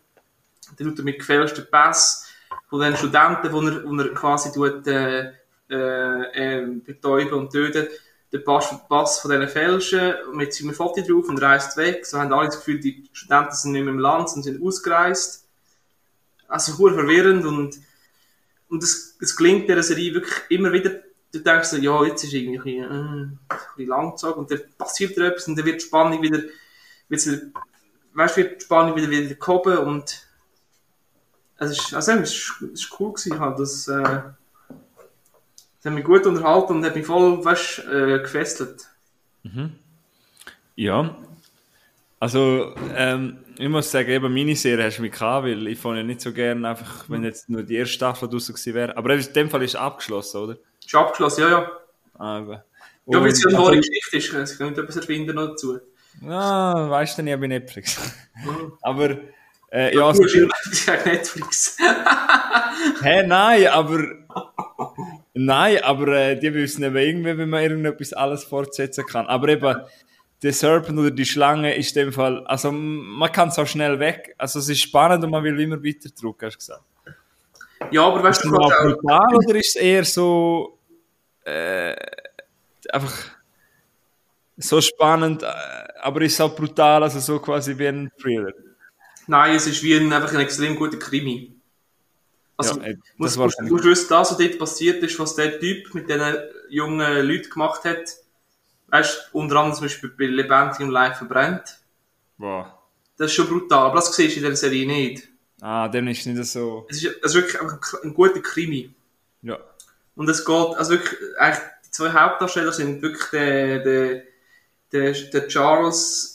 Der 0.79 0.87
tut 0.87 0.99
er 0.99 1.05
mit 1.05 1.19
gefälschten 1.19 1.67
Pass 1.71 2.34
von 2.69 2.81
den 2.81 2.97
Studenten, 2.97 3.53
wo 3.53 3.61
er, 3.61 3.85
wo 3.85 3.95
er 3.97 4.15
quasi 4.15 4.53
tut, 4.53 4.87
äh, 4.87 5.33
äh, 5.71 6.59
äh, 6.61 6.67
betäuben 6.85 7.35
und 7.35 7.53
töten 7.53 7.89
den 8.35 8.45
Pass, 8.45 8.75
Pass 8.89 9.21
von 9.21 9.31
diesen 9.31 9.49
Fälschen 9.49 10.15
mit 10.33 10.53
seinem 10.53 10.75
Foto 10.75 11.01
drauf 11.03 11.29
und 11.29 11.41
reist 11.41 11.77
weg. 11.77 12.05
So 12.05 12.19
haben 12.19 12.33
alle 12.33 12.47
das 12.47 12.59
Gefühl, 12.59 12.81
die 12.81 13.09
Studenten 13.13 13.55
sind 13.55 13.73
nicht 13.73 13.85
mehr 13.85 13.95
im 13.95 14.01
Land, 14.01 14.29
sondern 14.29 14.55
sind 14.55 14.63
ausgereist. 14.67 15.47
Also, 16.49 16.73
sehr 16.73 16.95
verwirrend 16.95 17.47
und, 17.47 17.79
und 18.69 18.83
es, 18.83 19.17
es 19.21 19.37
gelingt 19.37 19.69
der 19.69 19.83
Serie 19.83 20.15
wirklich 20.15 20.35
immer 20.49 20.73
wieder, 20.73 20.91
du 21.33 21.39
denkst 21.39 21.75
ja, 21.75 22.05
jetzt 22.05 22.25
ist 22.25 22.33
irgendwie 22.33 22.79
äh, 22.79 22.87
ein 22.87 23.39
bisschen 23.49 23.89
langgezogen 23.89 24.41
und 24.41 24.51
dann 24.51 24.61
passiert 24.77 25.17
etwas 25.17 25.49
und 25.49 25.57
dann 25.57 25.65
wird 25.65 25.81
die 25.81 25.87
Spannung 25.87 26.21
wieder, 26.21 26.41
wird 27.09 27.29
weißt, 28.15 28.37
wird 28.37 28.61
die 28.61 28.65
Spannung 28.65 28.97
wieder, 28.97 29.11
wieder 29.11 29.35
gehoben 29.35 29.79
und 29.79 30.27
es 31.59 31.71
ist, 31.71 31.95
also, 31.95 32.13
es 32.13 32.31
ist, 32.31 32.63
es 32.73 32.81
ist 32.83 33.01
cool 33.01 33.13
gewesen, 33.13 33.39
halt, 33.39 33.59
das, 33.59 33.89
äh, 33.89 34.03
das 34.03 35.85
hat 35.85 35.93
mich 35.93 36.05
gut 36.05 36.27
unterhalten 36.27 36.77
und 36.77 36.85
hat 36.85 36.97
mich 36.97 37.07
voll 37.07 37.45
weißt, 37.45 37.85
äh, 37.91 38.19
gefesselt. 38.19 38.87
Mhm. 39.43 39.73
Ja. 40.77 41.17
Also, 42.19 42.75
ähm, 42.95 43.39
ich 43.59 43.69
muss 43.69 43.91
sagen, 43.91 44.09
eben 44.09 44.33
Miniserie 44.33 44.85
hast 44.85 44.99
du 44.99 45.03
mich 45.03 45.13
gehabt, 45.13 45.47
weil 45.47 45.67
ich 45.69 45.79
fand 45.79 45.97
ja 45.97 46.03
nicht 46.03 46.21
so 46.21 46.33
gerne 46.33 46.69
einfach, 46.69 47.09
wenn 47.09 47.23
jetzt 47.23 47.49
nur 47.49 47.63
die 47.63 47.77
erste 47.77 47.95
Staffel 47.95 48.29
draußen 48.29 48.55
gewesen 48.55 48.75
wäre. 48.75 48.97
Aber 48.97 49.15
in 49.15 49.33
dem 49.33 49.51
Fall 49.51 49.63
ist 49.63 49.75
es 49.75 49.77
abgeschlossen, 49.77 50.41
oder? 50.41 50.57
Ist 50.85 50.95
abgeschlossen, 50.95 51.43
ja, 51.43 51.51
ja. 51.51 51.71
Ah, 52.19 52.39
eben. 52.41 52.61
Ja, 53.07 53.21
weil 53.21 53.27
es 53.27 53.43
ja 53.43 53.51
eine 53.51 53.59
wahre 53.59 53.77
Geschichte 53.77 54.17
ist, 54.17 54.33
es 54.33 54.59
kann 54.59 54.69
nicht 54.69 54.79
etwas 54.79 54.97
erfinden 54.97 55.35
noch 55.35 55.49
dazu. 55.49 55.79
Ja, 56.23 56.89
weißt 56.89 57.19
du 57.19 57.23
nicht, 57.23 57.41
bei 57.41 57.47
Netflix. 57.47 58.01
Mhm. 58.45 58.73
aber, 58.83 59.19
äh, 59.75 59.95
ja, 59.97 60.07
also, 60.07 60.23
du 60.23 60.49
hast 60.49 60.87
ja 60.87 60.95
Netflix. 61.05 61.77
Hä, 63.03 63.27
nein, 63.27 63.67
aber. 63.67 64.05
Nein, 65.35 65.83
aber 65.83 66.09
äh, 66.09 66.39
die 66.39 66.55
wissen 66.55 66.85
eben 66.85 66.97
irgendwie, 66.97 67.37
wenn 67.37 67.49
man 67.49 67.63
irgendetwas 67.63 68.13
alles 68.13 68.45
fortsetzen 68.45 69.05
kann. 69.05 69.27
Aber 69.27 69.49
eben, 69.49 69.77
der 70.45 70.53
Serpent 70.53 70.99
oder 70.99 71.11
die 71.11 71.25
Schlange 71.25 71.75
ist 71.75 71.97
in 71.97 72.05
dem 72.05 72.13
Fall, 72.13 72.47
also 72.47 72.71
man 72.71 73.33
kann 73.33 73.49
es 73.49 73.59
auch 73.59 73.67
schnell 73.67 73.99
weg. 73.99 74.35
Also 74.39 74.61
es 74.61 74.69
ist 74.69 74.83
spannend 74.83 75.25
und 75.25 75.31
man 75.31 75.43
will 75.43 75.59
immer 75.59 75.83
weiter 75.83 76.15
zurück, 76.15 76.41
hast 76.43 76.55
du 76.55 76.59
gesagt. 76.59 76.85
ja, 77.91 78.07
aber 78.07 78.23
weißt 78.23 78.45
Ist 78.45 78.51
du, 78.51 78.55
es 78.55 78.61
auch 78.61 78.73
auch, 78.73 78.83
brutal 78.83 79.35
oder 79.35 79.55
ist 79.57 79.69
es 79.71 79.77
eher 79.77 80.05
so 80.05 80.79
äh, 81.45 81.97
einfach 82.93 83.13
so 84.57 84.81
spannend, 84.81 85.43
äh, 85.43 85.47
aber 86.03 86.21
ist 86.21 86.35
es 86.35 86.41
auch 86.41 86.55
brutal, 86.55 87.03
also 87.03 87.19
so 87.19 87.41
quasi 87.41 87.77
wie 87.77 87.89
ein 87.89 88.11
Thriller? 88.21 88.53
Nein, 89.27 89.55
es 89.57 89.67
ist 89.67 89.83
wie 89.83 89.95
ein, 89.95 90.13
einfach 90.13 90.33
ein 90.33 90.41
extrem 90.41 90.77
guter 90.77 90.99
Krimi. 90.99 91.55
Also, 92.57 92.79
Ja, 92.79 92.85
ey, 92.87 92.99
das 93.19 93.35
schon- 93.35 93.51
du 93.67 93.73
musst 93.75 93.85
wissen, 93.85 94.07
das, 94.09 94.31
was 94.31 94.39
dort 94.39 94.59
passiert 94.59 95.03
ist, 95.03 95.19
was 95.19 95.35
der 95.35 95.59
Typ 95.59 95.93
mit 95.95 96.09
diesen 96.09 96.37
jungen 96.69 97.27
Leuten 97.27 97.51
gemacht 97.51 97.85
hat. 97.85 98.15
Weißt 98.89 99.31
du, 99.33 99.39
unter 99.39 99.57
anderem 99.57 99.75
zum 99.75 99.85
Beispiel 99.87 100.11
bei 100.11 100.27
Lebendig 100.27 100.81
und 100.81 100.91
Live 100.91 101.19
verbrennt. 101.19 101.79
Wow. 102.39 102.67
Das 103.17 103.31
ist 103.31 103.35
schon 103.35 103.49
brutal, 103.49 103.87
aber 103.87 103.97
das 103.97 104.15
siehst 104.15 104.37
du 104.37 104.41
in 104.41 104.47
der 104.47 104.57
Serie 104.57 104.87
nicht. 104.87 105.29
Ah, 105.61 105.89
dann 105.89 106.07
ist 106.09 106.21
es 106.21 106.27
nicht 106.27 106.45
so. 106.45 106.87
Es 106.91 107.03
ist, 107.03 107.17
es 107.23 107.23
ist 107.23 107.35
wirklich 107.35 107.61
ein, 107.61 107.71
ein 108.05 108.15
guter 108.15 108.41
Krimi. 108.41 108.93
Ja. 109.43 109.59
Und 110.15 110.29
es 110.29 110.45
geht, 110.45 110.55
also 110.77 110.91
wirklich, 110.93 111.19
eigentlich, 111.39 111.63
die 111.87 111.91
zwei 111.91 112.13
Hauptdarsteller 112.13 112.73
sind 112.73 113.03
wirklich 113.03 113.25
der, 113.31 113.79
der, 113.81 114.23
der, 114.93 115.13
der 115.13 115.49
Charles, 115.49 116.34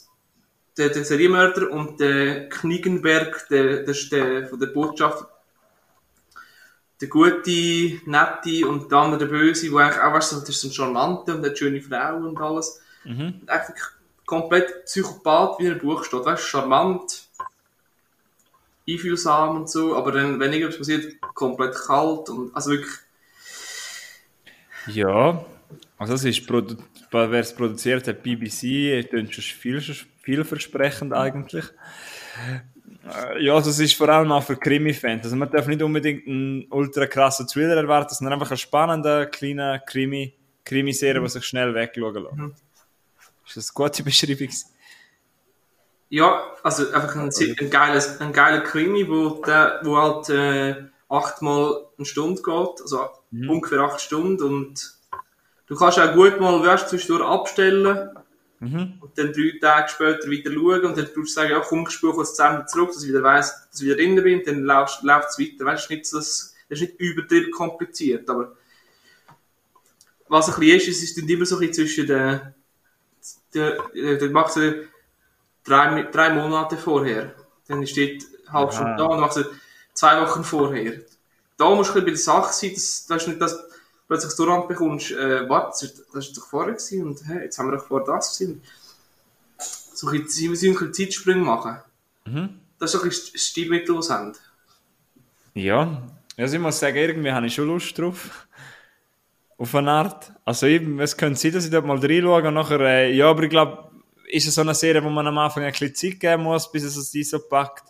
der, 0.80 0.90
der 0.90 1.06
Serienmörder 1.06 1.72
und 1.72 2.00
der 2.00 2.50
Knigenberg, 2.50 3.48
der, 3.50 3.84
der, 3.84 3.96
der, 4.12 4.48
von 4.48 4.60
der 4.60 4.68
Botschaft, 4.68 5.26
der 7.02 7.08
gute, 7.08 8.02
nette 8.06 8.68
und 8.68 8.92
der 8.92 8.98
andere 8.98 9.20
der 9.20 9.28
böse, 9.28 9.72
wo 9.72 9.78
eigentlich 9.78 10.02
auch, 10.02 10.14
weißt 10.14 10.32
du, 10.32 10.40
das 10.40 10.50
ist 10.50 10.62
so 10.62 10.68
ein 10.70 10.74
Charmante 10.74 11.36
und 11.36 11.46
eine 11.46 11.56
schöne 11.56 11.82
Frau 11.82 12.18
und 12.18 12.40
alles. 12.40 12.82
Mhm. 13.04 13.42
Und 13.42 13.50
einfach 13.50 13.74
komplett 14.26 14.86
Psychopath, 14.86 15.60
wie 15.60 15.66
in 15.66 15.72
einem 15.72 15.82
Buch 15.82 16.04
steht, 16.04 16.26
weißt 16.26 16.44
du, 16.44 16.48
charmant, 16.48 17.24
einfühlsam 18.88 19.58
und 19.58 19.70
so, 19.70 19.96
aber 19.96 20.12
dann, 20.12 20.40
wenn 20.40 20.52
irgendwas 20.52 20.78
passiert, 20.78 21.22
komplett 21.36 21.76
kalt 21.76 22.30
und, 22.30 22.56
also 22.56 22.72
wirklich, 22.72 22.96
Ja, 24.88 25.46
also 25.98 26.14
es 26.14 26.24
ist, 26.24 26.48
produ 26.48 26.78
wer 27.12 27.34
es 27.34 27.54
produziert 27.54 28.08
hat, 28.08 28.24
BBC, 28.24 29.08
klingt 29.10 29.34
schon 29.34 29.44
viel, 29.44 29.82
vielversprechend 30.22 31.14
eigentlich. 31.14 31.66
Äh, 31.66 33.44
Ja, 33.44 33.56
also 33.56 33.70
es 33.70 33.80
ist 33.80 33.94
vor 33.94 34.10
allem 34.10 34.32
auch 34.32 34.44
für 34.44 34.56
Krimi-Fans. 34.56 35.24
Also 35.24 35.36
man 35.36 35.50
darf 35.50 35.68
nicht 35.68 35.82
unbedingt 35.82 36.28
einen 36.28 36.66
ultra 36.70 37.08
krassen 37.08 37.48
Thriller 37.48 37.78
erwarten, 37.78 38.14
sondern 38.14 38.34
einfach 38.34 38.52
eine 38.52 38.58
spannende, 38.58 39.28
kleine 39.28 39.82
Krimi, 39.86 40.34
Krimiserie, 40.64 41.22
die 41.22 41.30
sich 41.30 41.46
schnell 41.46 41.74
wegschauen 41.74 42.24
lässt. 42.24 42.36
Mhm. 42.36 42.56
Ist 43.48 43.58
das 43.58 43.76
eine 43.76 43.86
gute 43.86 44.04
Beschreibung? 44.04 44.50
Ja, 46.10 46.44
also 46.64 46.92
einfach 46.92 47.16
ein, 47.16 47.32
ein, 47.60 47.70
geiles, 47.70 48.20
ein 48.20 48.34
geiler 48.34 48.62
Krimi, 48.62 49.08
wo, 49.08 49.42
der, 49.44 49.80
wo 49.84 49.98
halt 49.98 50.30
äh, 50.30 50.76
achtmal 51.08 51.86
eine 51.98 52.06
Stunde 52.06 52.42
geht, 52.42 52.82
also 52.82 53.10
ungefähr 53.32 53.80
acht 53.80 54.02
Stunden 54.02 54.44
und 54.44 54.99
du 55.70 55.76
kannst 55.76 56.00
auch 56.00 56.14
gut 56.14 56.40
mal, 56.40 56.62
weißt 56.62 56.86
du, 56.86 56.90
zwischendurch 56.90 57.24
abstellen 57.24 58.10
Mhm. 58.62 58.96
und 59.00 59.18
dann 59.18 59.32
drei 59.32 59.58
Tage 59.62 59.88
später 59.88 60.30
wieder 60.30 60.52
schauen 60.52 60.84
und 60.84 60.98
dann 60.98 61.06
tust 61.06 61.16
du 61.16 61.26
sagen, 61.26 61.52
ja 61.52 61.62
komm, 61.62 61.86
ich 61.88 61.92
spüre 61.92 62.14
kurz 62.14 62.32
zusammen 62.32 62.68
zurück, 62.68 62.92
dass 62.92 63.04
ich 63.04 63.10
wieder 63.10 63.24
weiss, 63.24 63.68
dass 63.72 63.80
ich 63.80 63.88
wieder 63.88 63.96
drin 63.96 64.22
bin, 64.22 64.44
dann 64.44 64.64
läuft 64.64 65.00
es 65.00 65.40
weiter, 65.40 65.64
weißt 65.66 65.90
du, 65.90 65.94
nicht 65.94 66.04
das, 66.12 66.12
das 66.12 66.54
ist 66.68 66.82
nicht 66.82 67.00
übertrieben 67.00 67.52
kompliziert, 67.52 68.30
aber 68.30 68.58
was 70.28 70.50
ein 70.54 70.60
bisschen 70.60 70.78
ist, 70.78 70.88
es 70.90 71.04
ist 71.04 71.18
dann 71.18 71.30
immer 71.30 71.46
so 71.46 71.56
ein 71.56 71.68
bisschen 71.68 71.88
zwischen 71.88 72.08
den, 72.08 72.42
der, 73.54 73.78
der, 73.96 74.16
der 74.18 74.30
macht 74.30 74.54
so 74.54 74.62
drei, 75.64 76.04
drei 76.04 76.30
Monate 76.34 76.78
vorher. 76.78 77.34
Dann 77.68 77.88
steht 77.88 78.26
eine 78.46 78.54
halbe 78.54 78.74
Stunde 78.74 78.96
da 78.98 79.06
und 79.06 79.20
macht 79.22 79.34
sie 79.34 79.46
zwei 79.94 80.22
Wochen 80.22 80.44
vorher. 80.44 81.00
Da 81.58 81.74
musst 81.74 81.96
du 81.96 82.00
ein 82.00 82.06
bisschen 82.06 82.06
bei 82.06 82.12
der 82.12 82.44
Sache 82.44 82.54
sein, 82.54 82.74
dass, 82.74 83.08
dass 83.08 83.24
du 83.24 83.30
nicht 83.32 83.42
das 83.42 83.69
plötzlich 84.10 84.34
so 84.34 84.44
Rand 84.44 84.68
bekommst, 84.68 85.12
äh, 85.12 85.48
warte, 85.48 85.70
das 85.70 85.84
ist- 85.84 86.06
das 86.14 86.28
ist 86.28 86.38
doch 86.38 86.48
vorher 86.48 86.74
gewesen 86.74 87.04
und 87.08 87.26
hey, 87.26 87.44
jetzt 87.44 87.58
haben 87.58 87.72
wir 87.72 87.78
doch 87.78 87.86
vorher 87.86 88.08
das 88.08 88.32
gesehen. 88.38 88.62
So 89.94 90.08
ein 90.10 90.24
bisschen, 90.24 90.94
Zeitsprünge 90.94 91.44
machen. 91.44 91.78
Mhm. 92.26 92.60
Das 92.80 92.94
ist 92.94 93.00
so 93.00 93.04
ein 93.06 93.10
das 93.10 93.42
Stilmittel, 93.42 93.96
das 93.96 94.10
haben. 94.10 94.34
Ja, 95.54 96.02
also 96.38 96.56
ich 96.56 96.62
muss 96.62 96.80
sagen, 96.80 96.98
irgendwie 96.98 97.32
habe 97.32 97.46
ich 97.48 97.54
schon 97.54 97.68
Lust 97.68 97.98
drauf. 97.98 98.48
Auf 99.58 99.76
eine 99.76 99.92
Art. 99.92 100.32
Also 100.46 100.68
eben, 100.68 101.00
es 101.02 101.18
könnte 101.18 101.38
sein, 101.38 101.52
dass 101.52 101.66
ich 101.66 101.72
dort 101.72 101.86
mal 101.86 101.98
reinschaue 102.00 102.48
und 102.48 102.54
nachher, 102.54 102.80
äh, 102.80 103.14
ja, 103.14 103.30
aber 103.30 103.44
ich 103.44 103.50
glaube, 103.50 103.92
ist 104.32 104.48
es 104.48 104.56
so 104.56 104.62
eine 104.62 104.74
Serie, 104.74 105.04
wo 105.04 105.10
man 105.10 105.28
am 105.28 105.38
Anfang 105.38 105.64
ein 105.64 105.72
bisschen 105.72 105.94
Zeit 105.94 106.20
geben 106.20 106.44
muss, 106.44 106.72
bis 106.72 106.84
es 106.84 107.12
sich 107.12 107.30
so 107.30 107.40
packt. 107.40 107.84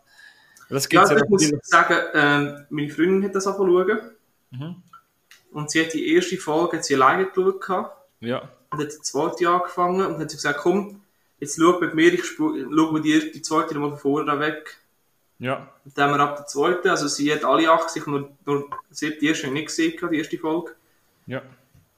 Das 0.69 0.87
Ja, 0.91 1.03
gibt's 1.03 1.21
ich 1.23 1.29
muss 1.51 1.51
sagen, 1.63 1.95
ähm, 2.13 2.65
meine 2.69 2.89
Freundin 2.89 3.23
hat 3.25 3.35
das 3.35 3.45
angefangen 3.47 3.87
zu 3.87 3.93
schauen. 3.93 4.11
Mhm. 4.51 4.83
Und 5.51 5.71
sie 5.71 5.83
hat 5.83 5.93
die 5.93 6.13
erste 6.13 6.37
Folge 6.37 6.77
hat 6.77 6.85
sie 6.85 6.95
alleine 6.95 7.25
geschaut. 7.27 7.91
Ja. 8.21 8.49
und 8.71 8.79
hat 8.79 8.91
die 8.91 9.01
zweite 9.01 9.49
angefangen 9.49 10.05
und 10.05 10.19
hat 10.19 10.29
sie 10.29 10.37
gesagt, 10.37 10.59
komm, 10.59 11.01
jetzt 11.39 11.57
schau 11.59 11.79
mit 11.79 11.95
mir, 11.95 12.13
ich 12.13 12.25
schau 12.25 12.91
mit 12.91 13.05
dir 13.05 13.31
die 13.31 13.41
zweite 13.41 13.73
nochmal 13.73 13.91
von 13.91 13.99
vorne 13.99 14.39
weg. 14.39 14.77
Ja. 15.39 15.71
Und 15.85 15.97
dann 15.97 16.11
haben 16.11 16.17
wir 16.17 16.23
ab 16.23 16.35
der 16.35 16.47
zweiten, 16.47 16.89
also 16.89 17.07
sie 17.07 17.33
hat 17.33 17.45
alle 17.45 17.71
acht 17.71 17.89
sich 17.89 18.05
nur, 18.05 18.29
nur 18.45 18.69
sie 18.91 19.07
hat 19.07 19.21
die 19.21 19.27
erste 19.27 19.47
nicht 19.47 19.67
gesehen, 19.67 19.97
die 20.11 20.17
erste 20.17 20.37
Folge. 20.37 20.75
Ja. 21.27 21.41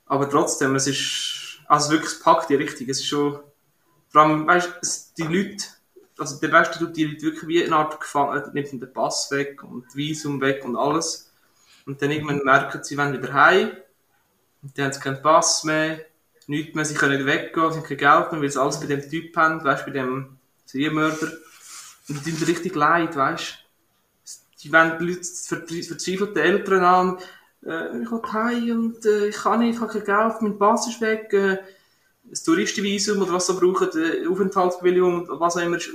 Aber 0.06 0.30
trotzdem, 0.30 0.76
es 0.76 0.88
ist, 0.88 1.60
also 1.68 1.92
wirklich, 1.92 2.12
es 2.12 2.20
packt 2.20 2.50
die 2.50 2.56
richtig, 2.56 2.88
es 2.88 3.00
ist 3.00 3.08
schon, 3.08 3.40
vor 4.10 4.22
allem, 4.22 4.46
weißt 4.46 5.18
du, 5.18 5.24
die 5.24 5.36
Leute, 5.36 5.64
also 6.18 6.40
der 6.40 6.50
Beste 6.50 6.80
tut 6.80 6.96
die 6.96 7.06
Leute 7.06 7.24
wirklich 7.24 7.48
wie 7.48 7.64
eine 7.64 7.76
Art 7.76 8.00
gefangen, 8.00 8.44
nimmt 8.54 8.72
den 8.72 8.94
Pass 8.94 9.32
weg 9.32 9.64
und 9.64 9.96
Visum 9.96 10.40
weg 10.40 10.64
und 10.64 10.76
alles. 10.76 11.31
Und 11.86 12.02
dann 12.02 12.12
irgendwann 12.12 12.44
merken 12.44 12.84
sie, 12.84 12.98
wenn 12.98 13.14
wieder 13.14 13.34
heim, 13.34 13.72
und 14.64 14.78
dann 14.78 14.86
haben 14.86 14.94
sie 14.94 15.00
keinen 15.00 15.22
Pass 15.22 15.64
mehr, 15.64 16.02
nichts 16.48 16.76
mehr, 16.76 16.86
sie 16.86 16.94
können 16.94 17.16
nicht 17.16 17.26
weggehen, 17.26 17.72
sie 17.72 17.80
haben 17.80 17.88
kein 17.88 17.98
Geld 17.98 18.32
mehr, 18.32 18.42
weil 18.42 18.50
sie 18.50 18.62
alles 18.62 18.80
bei 18.80 18.86
dem 18.86 19.02
Typ 19.02 19.36
haben, 19.36 19.64
weißt 19.64 19.86
bei 19.86 19.92
dem 19.92 20.38
Serienmörder. 20.66 21.32
Und 22.08 22.26
die 22.26 22.32
tun 22.32 22.44
richtig 22.46 22.76
leid, 22.76 23.16
weißt. 23.16 23.58
Die 24.64 24.72
wollen 24.72 25.00
die 25.00 25.06
Leute, 25.06 25.24
verzweifelte 25.24 26.42
Eltern 26.42 26.84
an, 26.84 27.18
äh, 27.66 28.02
ich 28.02 28.12
will 28.12 28.22
heim 28.32 28.72
und 28.72 29.06
äh, 29.06 29.28
ich 29.28 29.38
kann 29.38 29.60
nicht, 29.60 29.76
ich 29.76 29.82
habe 29.82 29.92
kein 29.92 30.04
Geld, 30.04 30.42
mein 30.42 30.58
Pass 30.58 30.88
ist 30.88 31.02
weg, 31.02 31.34
äh, 31.34 31.58
das 32.24 32.44
Touristenvisum 32.44 33.22
oder 33.22 33.34
was 33.34 33.48
sie 33.48 33.54
brauchen, 33.54 33.90
die 33.94 34.28
Aufenthaltsbewilligung, 34.28 35.28
was 35.40 35.58
auch 35.58 35.62
immer, 35.62 35.78
ist 35.78 35.92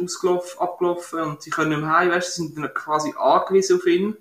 abgelaufen 0.58 1.20
und 1.20 1.42
sie 1.42 1.50
können 1.50 1.70
nicht 1.70 1.80
mehr 1.80 1.90
heim, 1.90 2.10
weißt 2.10 2.34
sie 2.34 2.42
sind 2.42 2.58
dann 2.58 2.72
quasi 2.74 3.14
angewiesen 3.16 3.76
auf 3.76 3.86
ihn. 3.86 4.16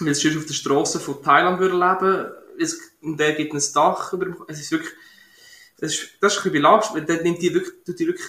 Weil 0.00 0.14
sie 0.14 0.36
auf 0.36 0.46
der 0.46 0.54
Straße 0.54 1.00
von 1.00 1.22
Thailand 1.22 1.58
würden 1.58 1.80
leben 1.80 2.32
es, 2.60 2.78
und 3.02 3.18
der 3.18 3.34
gibt 3.34 3.54
ein 3.54 3.62
Dach 3.74 4.12
über 4.12 4.36
es 4.48 4.60
ist 4.60 4.70
wirklich, 4.72 4.92
es 5.78 5.94
ist, 5.94 6.10
das 6.20 6.32
ist 6.32 6.38
ein 6.38 6.42
bisschen 6.42 6.52
belastend, 6.52 6.98
weil 6.98 7.16
der 7.16 7.22
nimmt 7.22 7.40
die 7.40 7.54
wirklich, 7.54 7.74
tut 7.84 7.98
die 7.98 8.06
wirklich 8.06 8.28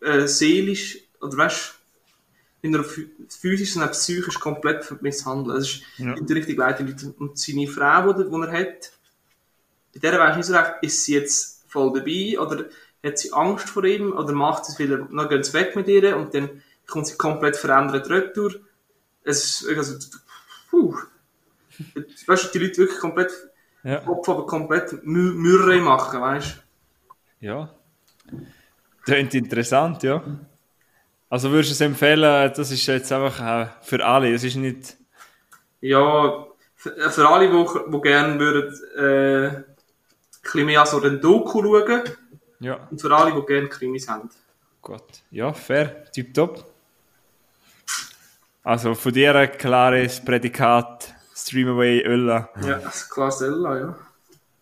äh, 0.00 0.26
seelisch, 0.26 0.98
oder 1.20 1.36
weißt 1.36 1.74
in 2.62 2.72
der 2.72 2.84
physisch 2.84 3.76
und 3.76 3.90
psychisch 3.92 4.38
komplett 4.38 5.02
misshandeln. 5.02 5.56
Es 5.56 5.68
ist 5.68 5.82
ja. 5.96 6.12
richtig 6.12 6.58
leid, 6.58 6.80
Und 7.18 7.38
seine 7.38 7.66
Frau, 7.66 8.12
die, 8.12 8.24
die 8.24 8.36
er 8.36 8.52
hat, 8.52 8.92
bei 9.94 10.00
der 10.00 10.18
weiß 10.18 10.30
ich 10.32 10.36
nicht 10.36 10.46
so 10.46 10.54
recht, 10.54 10.74
ist 10.82 11.04
sie 11.04 11.14
jetzt 11.14 11.64
voll 11.68 11.92
dabei 11.92 12.38
oder 12.38 12.66
hat 13.02 13.18
sie 13.18 13.32
Angst 13.32 13.70
vor 13.70 13.84
ihm 13.84 14.12
oder 14.12 14.32
macht 14.32 14.66
sie 14.66 14.72
es 14.72 14.78
wieder, 14.78 14.98
dann 14.98 15.28
gehen 15.28 15.42
sie 15.42 15.54
weg 15.54 15.74
mit 15.74 15.88
ihr 15.88 16.16
und 16.16 16.34
dann 16.34 16.62
kommt 16.86 17.06
sie 17.06 17.16
komplett 17.16 17.56
verändert 17.56 18.10
retour. 18.10 18.54
Es 19.24 19.62
ist, 19.62 19.68
also, 19.68 19.96
puh. 20.80 20.96
Weißt 22.26 22.44
du, 22.44 22.58
die 22.58 22.66
Leute 22.66 22.78
wirklich 22.78 22.98
komplett, 22.98 23.32
ja. 23.82 24.00
Kopf 24.00 24.28
aber 24.28 24.46
komplett 24.46 25.04
Mürre 25.04 25.80
machen, 25.80 26.20
weißt 26.20 26.56
du? 27.40 27.46
Ja. 27.46 27.74
Klingt 29.04 29.34
interessant, 29.34 30.02
ja. 30.02 30.22
Also 31.28 31.50
würdest 31.50 31.70
du 31.70 31.74
es 31.74 31.80
empfehlen, 31.80 32.52
das 32.54 32.70
ist 32.70 32.86
jetzt 32.86 33.10
einfach 33.12 33.40
äh, 33.40 33.68
für 33.82 34.04
alle, 34.04 34.34
es 34.34 34.44
ist 34.44 34.56
nicht... 34.56 34.96
Ja, 35.80 36.46
für, 36.74 37.10
für 37.10 37.28
alle, 37.28 37.48
die, 37.48 37.90
die 37.92 38.00
gerne 38.00 38.38
würden, 38.38 38.74
äh, 38.96 39.62
bisschen 40.42 40.66
mehr 40.66 40.84
so 40.86 41.00
den 41.00 41.20
Doku 41.20 41.62
schauen. 41.62 42.02
Ja. 42.58 42.88
Und 42.90 43.00
für 43.00 43.14
alle, 43.16 43.32
die 43.32 43.46
gerne 43.46 43.68
Krimis 43.68 44.08
haben. 44.08 44.28
Gut. 44.82 45.22
Ja, 45.30 45.52
fair. 45.52 46.04
Tipptopp. 46.12 46.69
Also 48.62 48.94
von 48.94 49.12
dir 49.12 49.34
ein 49.34 49.52
klares 49.52 50.22
Prädikat 50.22 51.14
Streamaway 51.34 52.02
Ölla. 52.04 52.50
Ja, 52.62 52.78
das 52.78 53.08
klasse 53.08 53.46
Ölla, 53.46 53.78
ja. 53.78 53.96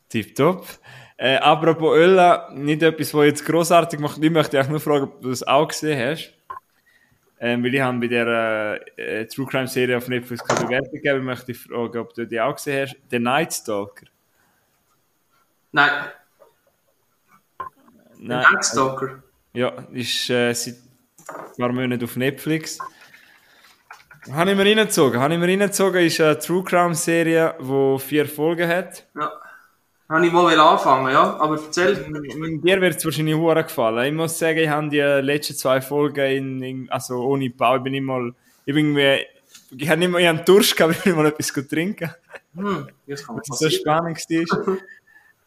Tipptopp. 0.09 0.67
Äh, 1.17 1.37
apropos 1.37 1.97
Ölla, 1.97 2.49
nicht 2.55 2.83
etwas, 2.83 3.13
was 3.13 3.27
jetzt 3.27 3.45
großartig 3.45 3.99
macht. 3.99 4.23
Ich 4.23 4.31
möchte 4.31 4.61
auch 4.61 4.69
nur 4.69 4.81
fragen, 4.81 5.05
ob 5.05 5.21
du 5.21 5.31
das 5.31 5.43
auch 5.43 5.67
gesehen 5.67 5.99
hast. 5.99 6.33
Ähm, 7.41 7.63
weil 7.63 7.75
ich 7.75 7.81
habe 7.81 7.99
bei 7.99 8.07
der 8.07 8.81
äh, 8.97 9.27
True 9.27 9.47
Crime 9.47 9.69
Serie 9.69 9.97
auf 9.97 10.09
Netflix 10.09 10.45
keine 10.45 10.61
Bewertung 10.61 10.93
gegeben. 10.93 11.19
Ich 11.19 11.25
möchte 11.25 11.55
fragen, 11.55 11.99
ob 11.99 12.15
du 12.15 12.27
die 12.27 12.41
auch 12.41 12.55
gesehen 12.55 12.89
hast. 12.89 12.97
The 13.11 13.19
Night 13.19 13.53
Stalker. 13.53 14.07
Nein. 15.73 15.91
Nein. 18.19 18.43
Darkstalker. 18.43 19.23
Ja, 19.53 19.69
ist 19.93 20.31
äh, 20.31 20.53
seit 20.53 20.75
ein 20.75 21.57
paar 21.59 21.73
Monaten 21.73 22.05
auf 22.05 22.17
Netflix. 22.17 22.79
Habe 24.33 24.51
ich 24.51 24.57
mir 24.57 24.65
reingezogen. 24.65 25.21
Habe 25.21 25.35
ich 25.35 25.41
mir 25.41 25.49
reingezogen, 25.49 26.05
ist 26.05 26.21
eine 26.21 26.39
True 26.39 26.63
Crime 26.65 26.95
Serie, 26.95 27.55
die 27.61 27.99
vier 27.99 28.27
Folgen 28.27 28.69
hat. 28.69 29.07
Ja. 29.15 29.33
Habe 30.09 30.27
ich 30.27 30.33
mal 30.33 30.59
anfangen, 30.59 31.13
ja. 31.13 31.37
Aber 31.39 31.57
erzähl. 31.57 31.95
Dir 31.95 32.81
wird 32.81 32.97
es 32.97 33.05
wahrscheinlich 33.05 33.35
hure 33.35 33.63
gefallen. 33.63 34.07
Ich 34.07 34.13
muss 34.13 34.39
sagen, 34.39 34.59
ich 34.59 34.69
habe 34.69 34.89
die 34.89 35.01
letzten 35.01 35.55
zwei 35.55 35.83
Folgen 35.83 36.25
in, 36.25 36.63
in 36.63 36.91
also 36.91 37.17
ohne 37.17 37.51
Bau, 37.51 37.77
ich 37.77 37.83
bin 37.83 37.93
nicht 37.93 38.05
mal, 38.05 38.33
ich 38.65 38.75
bin 38.75 38.97
irgendwie, 38.97 39.27
ich 39.77 39.89
habe 39.89 39.99
nicht 39.99 40.11
mal, 40.11 40.21
ich 40.21 40.29
habe 40.29 40.43
Durst 40.45 40.77
gehabt, 40.77 40.97
ich 40.99 41.05
will 41.05 41.15
mal 41.15 41.27
etwas 41.27 41.53
trinken. 41.53 42.11
Hm, 42.55 42.89
das 43.07 43.27
kann 43.27 43.37
man 43.37 43.45
so 43.45 43.69
spannend 43.69 44.19
ist. 44.29 44.57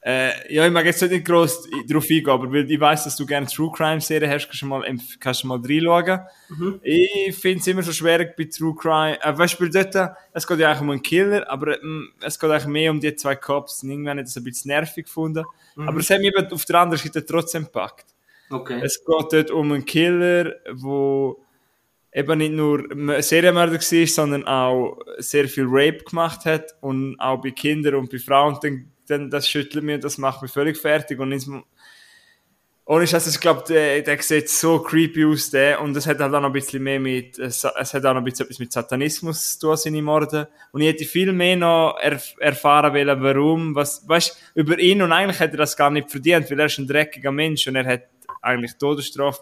Äh, 0.03 0.53
ja, 0.53 0.65
ich 0.65 0.71
mag 0.71 0.83
jetzt 0.85 1.01
nicht 1.03 1.25
groß 1.25 1.69
darauf 1.87 2.05
eingehen, 2.05 2.29
aber 2.29 2.51
weil 2.51 2.69
ich 2.69 2.79
weiß, 2.79 3.03
dass 3.03 3.15
du 3.15 3.25
gerne 3.25 3.45
True 3.45 3.71
Crime 3.71 4.01
Serien 4.01 4.31
hast, 4.31 4.47
kannst 4.47 4.63
du 4.63 4.65
mal, 4.65 4.83
kannst 5.19 5.43
du 5.43 5.47
mal 5.47 5.59
reinschauen. 5.63 6.21
Mhm. 6.49 6.79
Ich 6.81 7.35
finde 7.35 7.59
es 7.59 7.67
immer 7.67 7.83
so 7.83 7.91
schwierig 7.91 8.35
bei 8.35 8.45
True 8.45 8.73
Crime. 8.75 9.21
Äh, 9.21 9.37
weißt 9.37 9.59
du, 9.59 9.69
dort, 9.69 10.15
es 10.33 10.47
geht 10.47 10.59
ja 10.59 10.69
eigentlich 10.69 10.81
um 10.81 10.89
einen 10.89 11.03
Killer, 11.03 11.47
aber 11.49 11.73
äh, 11.73 11.85
es 12.21 12.39
geht 12.39 12.49
eigentlich 12.49 12.65
mehr 12.65 12.89
um 12.89 12.99
die 12.99 13.15
zwei 13.15 13.35
Cops. 13.35 13.83
Und 13.83 13.91
irgendwann 13.91 14.17
habe 14.17 14.21
ich 14.21 14.25
das 14.25 14.37
ein 14.37 14.43
bisschen 14.43 14.69
nervig 14.69 15.05
gefunden. 15.05 15.45
Mhm. 15.75 15.87
Aber 15.87 15.99
es 15.99 16.09
hat 16.09 16.19
mich 16.19 16.35
auf 16.35 16.65
der 16.65 16.79
anderen 16.79 17.01
Seite 17.01 17.23
trotzdem 17.23 17.65
gepackt. 17.65 18.05
Okay. 18.49 18.81
Es 18.83 19.05
geht 19.05 19.33
dort 19.33 19.51
um 19.51 19.71
einen 19.71 19.85
Killer, 19.85 20.45
der 20.65 21.35
eben 22.13 22.37
nicht 22.39 22.53
nur 22.53 22.83
Serienmörder 23.21 23.73
war, 23.73 24.07
sondern 24.07 24.45
auch 24.45 24.99
sehr 25.19 25.47
viel 25.47 25.65
Rape 25.67 26.03
gemacht 26.03 26.45
hat 26.45 26.75
und 26.81 27.17
auch 27.19 27.39
bei 27.39 27.51
Kindern 27.51 27.95
und 27.95 28.11
bei 28.11 28.17
Frauen. 28.17 28.55
Und 28.55 28.63
dann 28.63 28.90
dann 29.07 29.29
das 29.29 29.47
schüttelt 29.47 29.83
mich 29.83 29.95
und 29.95 30.03
das 30.03 30.17
macht 30.17 30.41
mich 30.41 30.51
völlig 30.51 30.77
fertig. 30.77 31.19
Und 31.19 31.31
jetzt, 31.31 31.49
ohne 32.85 33.07
Scheiß, 33.07 33.27
ich 33.27 33.39
glaube, 33.39 33.63
der, 33.67 34.01
der 34.01 34.21
sieht 34.21 34.49
so 34.49 34.79
creepy 34.79 35.25
aus, 35.25 35.49
der. 35.49 35.81
Und 35.81 35.95
es 35.95 36.07
hat 36.07 36.19
halt 36.19 36.33
auch 36.33 36.41
noch 36.41 36.49
ein 36.49 36.53
bisschen 36.53 36.83
mehr 36.83 36.99
mit, 36.99 37.39
es, 37.39 37.63
es 37.63 37.93
hat 37.93 38.05
auch 38.05 38.13
noch 38.13 38.21
ein 38.21 38.23
bisschen 38.23 38.45
etwas 38.45 38.59
mit 38.59 38.71
Satanismus 38.71 39.57
zu 39.57 39.67
tun, 39.67 39.77
seine 39.77 40.01
Morde. 40.01 40.49
Und 40.71 40.81
ich 40.81 40.87
hätte 40.87 41.05
viel 41.05 41.31
mehr 41.31 41.55
noch 41.55 41.97
erf 42.01 42.33
erfahren 42.39 42.93
wollen, 42.93 43.21
warum, 43.21 43.75
was, 43.75 44.07
weißt, 44.07 44.37
über 44.55 44.77
ihn. 44.79 45.01
Und 45.01 45.11
eigentlich 45.11 45.39
hätte 45.39 45.55
er 45.55 45.59
das 45.59 45.77
gar 45.77 45.89
nicht 45.89 46.09
verdient, 46.09 46.49
weil 46.49 46.59
er 46.59 46.65
ist 46.65 46.77
ein 46.79 46.87
dreckiger 46.87 47.31
Mensch 47.31 47.67
und 47.67 47.75
er 47.75 47.85
hat 47.85 48.03
eigentlich 48.41 48.77
Todesstrafe 48.77 49.41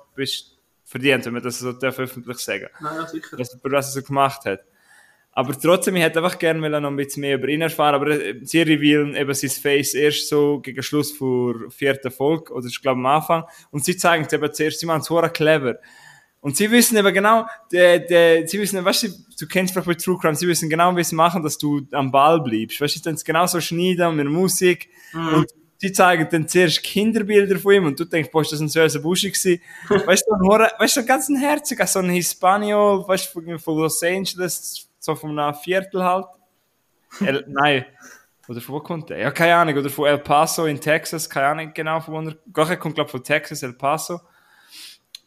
verdient, 0.83 1.25
wenn 1.25 1.33
man 1.33 1.43
das 1.43 1.59
so 1.59 1.69
öffentlich 1.69 2.37
sagen 2.39 2.67
darf. 2.71 2.81
Naja, 2.81 3.07
sicher. 3.07 3.37
Was, 3.37 3.57
was 3.63 3.95
er 3.95 4.01
so 4.01 4.07
gemacht 4.07 4.45
hat. 4.45 4.61
Aber 5.31 5.57
trotzdem, 5.57 5.95
ich 5.95 6.03
hätte 6.03 6.19
einfach 6.19 6.39
gerne 6.39 6.81
noch 6.81 6.89
ein 6.89 6.95
bisschen 6.95 7.21
mehr 7.21 7.35
über 7.35 7.47
ihn 7.47 7.61
erfahren. 7.61 7.95
Aber 7.95 8.07
äh, 8.07 8.39
sie 8.43 8.61
revealen 8.61 9.15
eben 9.15 9.33
sein 9.33 9.49
Face 9.49 9.93
erst 9.93 10.27
so 10.27 10.59
gegen 10.59 10.81
Schluss 10.83 11.11
vor 11.11 11.55
vierten 11.69 12.11
Folge, 12.11 12.51
oder 12.53 12.67
ich 12.67 12.81
glaube 12.81 12.99
am 12.99 13.05
Anfang. 13.05 13.43
Und 13.71 13.85
sie 13.85 13.95
zeigen 13.95 14.25
es 14.25 14.33
eben 14.33 14.53
zuerst, 14.53 14.79
sie 14.79 14.85
machen 14.85 15.01
es 15.01 15.33
clever. 15.33 15.75
Und 16.41 16.55
sie 16.55 16.71
wissen 16.71 16.97
eben 16.97 17.13
genau, 17.13 17.45
de, 17.71 18.05
de, 18.05 18.47
sie 18.47 18.59
wissen, 18.59 18.83
weißt 18.83 19.03
du, 19.03 19.07
du 19.39 19.47
kennst 19.47 19.73
vielleicht 19.73 19.87
bei 19.87 19.93
True 19.93 20.17
Crime, 20.19 20.35
sie 20.35 20.47
wissen 20.47 20.69
genau, 20.69 20.95
wie 20.95 21.03
sie 21.03 21.15
machen, 21.15 21.43
dass 21.43 21.57
du 21.57 21.81
am 21.91 22.11
Ball 22.11 22.41
bleibst. 22.41 22.79
Weißt 22.79 22.95
du, 22.95 23.01
dann 23.01 23.17
genau 23.17 23.45
so 23.45 23.59
schneiden 23.59 24.15
mit 24.15 24.27
Musik. 24.27 24.89
Mhm. 25.11 25.33
Und 25.33 25.51
sie 25.77 25.91
zeigen 25.91 26.27
dann 26.31 26.47
zuerst 26.47 26.81
Kinderbilder 26.81 27.59
von 27.59 27.73
ihm 27.73 27.85
und 27.85 27.99
du 27.99 28.05
denkst, 28.05 28.31
boah, 28.31 28.41
ist 28.41 28.53
das 28.53 28.61
ein 28.61 28.69
süßer 28.69 28.99
Buschi 28.99 29.31
gewesen. 29.31 29.61
weißt 30.07 30.25
du, 30.27 30.33
ein, 30.33 30.69
weißt 30.79 30.95
du, 30.95 30.99
ein 31.01 31.05
ganz 31.05 31.29
Herzig, 31.29 31.85
so 31.87 31.99
ein 31.99 32.09
Hispaniol, 32.09 33.05
weißt 33.05 33.35
du, 33.35 33.57
von 33.59 33.77
Los 33.77 34.01
Angeles, 34.01 34.88
so 34.99 35.15
von 35.15 35.37
einem 35.37 35.55
Viertel 35.55 36.03
halt. 36.03 36.27
El, 37.21 37.45
nein, 37.47 37.85
oder 38.47 38.61
von 38.61 38.75
wo 38.75 38.79
kommt 38.79 39.09
der? 39.09 39.19
Ja, 39.19 39.31
keine 39.31 39.55
Ahnung, 39.55 39.77
oder 39.77 39.89
von 39.89 40.07
El 40.07 40.17
Paso 40.17 40.65
in 40.65 40.81
Texas, 40.81 41.29
keine 41.29 41.47
Ahnung 41.47 41.71
genau, 41.73 41.99
von 41.99 42.13
wo 42.13 42.29
er, 42.29 42.37
Gott, 42.51 42.69
er 42.69 42.77
kommt, 42.77 42.95
glaube 42.95 43.09
von 43.09 43.23
Texas, 43.23 43.63
El 43.63 43.73
Paso. 43.73 44.19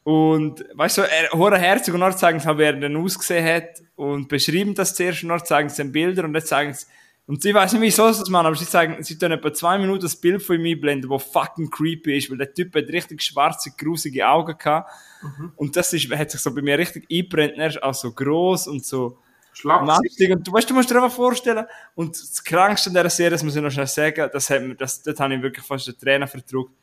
Und, 0.04 0.64
weißt 0.74 0.98
du, 0.98 1.02
er 1.02 1.30
hat 1.30 1.60
herzig 1.60 1.94
und 1.94 2.00
dann 2.00 2.16
zeigen 2.16 2.40
sie, 2.40 2.58
wie 2.58 2.62
er 2.62 2.72
dann 2.72 2.96
ausgesehen 2.96 3.46
hat 3.46 3.80
und 3.94 4.28
beschreiben 4.28 4.74
das 4.74 4.96
zuerst 4.96 5.22
und 5.22 5.28
dann 5.28 5.44
zeigen 5.44 5.68
sie 5.68 5.82
dann 5.82 5.92
Bilder 5.92 6.24
und 6.24 6.32
dann 6.32 6.42
zeigen 6.42 6.74
sie, 6.74 6.86
und 7.26 7.40
sie 7.40 7.54
weiß 7.54 7.74
nicht, 7.74 7.82
wieso 7.82 8.10
sie 8.10 8.18
das 8.18 8.28
machen, 8.28 8.46
aber 8.46 8.56
sie 8.56 8.66
zeigen, 8.66 9.00
sie 9.04 9.16
tun 9.16 9.30
etwa 9.30 9.52
zwei 9.52 9.78
Minuten 9.78 10.02
das 10.02 10.16
Bild 10.16 10.42
von 10.42 10.56
ihm 10.58 10.74
einblenden, 10.74 11.08
das 11.08 11.22
fucking 11.22 11.70
creepy 11.70 12.18
ist, 12.18 12.28
weil 12.28 12.38
der 12.38 12.52
Typ 12.52 12.74
hat 12.74 12.88
richtig 12.88 13.22
schwarze, 13.22 13.70
grusige 13.78 14.28
Augen 14.28 14.58
gehabt. 14.58 14.90
Mhm. 15.22 15.52
Und 15.54 15.76
das 15.76 15.92
ist, 15.92 16.10
hat 16.10 16.32
sich 16.32 16.40
so 16.40 16.52
bei 16.52 16.62
mir 16.62 16.76
richtig 16.76 17.06
eingebrennt, 17.08 17.54
er 17.56 17.68
ist 17.68 17.82
auch 17.82 17.94
so 17.94 18.12
gross 18.12 18.66
und 18.66 18.84
so, 18.84 19.18
Schlagzig. 19.52 20.30
Und 20.30 20.46
du, 20.46 20.52
weißt, 20.52 20.68
du 20.68 20.74
musst 20.74 20.90
dir 20.90 20.96
einfach 20.96 21.14
vorstellen, 21.14 21.66
und 21.94 22.18
das 22.18 22.42
Krankste 22.42 22.90
an 22.90 22.94
dieser 22.94 23.10
Serie, 23.10 23.30
das 23.32 23.42
muss 23.42 23.54
ich 23.54 23.62
noch 23.62 23.70
schnell 23.70 23.86
sagen, 23.86 24.30
das 24.32 24.50
hat 24.50 24.62
mir, 24.62 24.74
das, 24.74 25.02
dort 25.02 25.20
habe 25.20 25.34
ich 25.34 25.42
wirklich 25.42 25.64
fast 25.64 25.86
den 25.86 25.98
Trainer 25.98 26.26
verdruckt. 26.26 26.74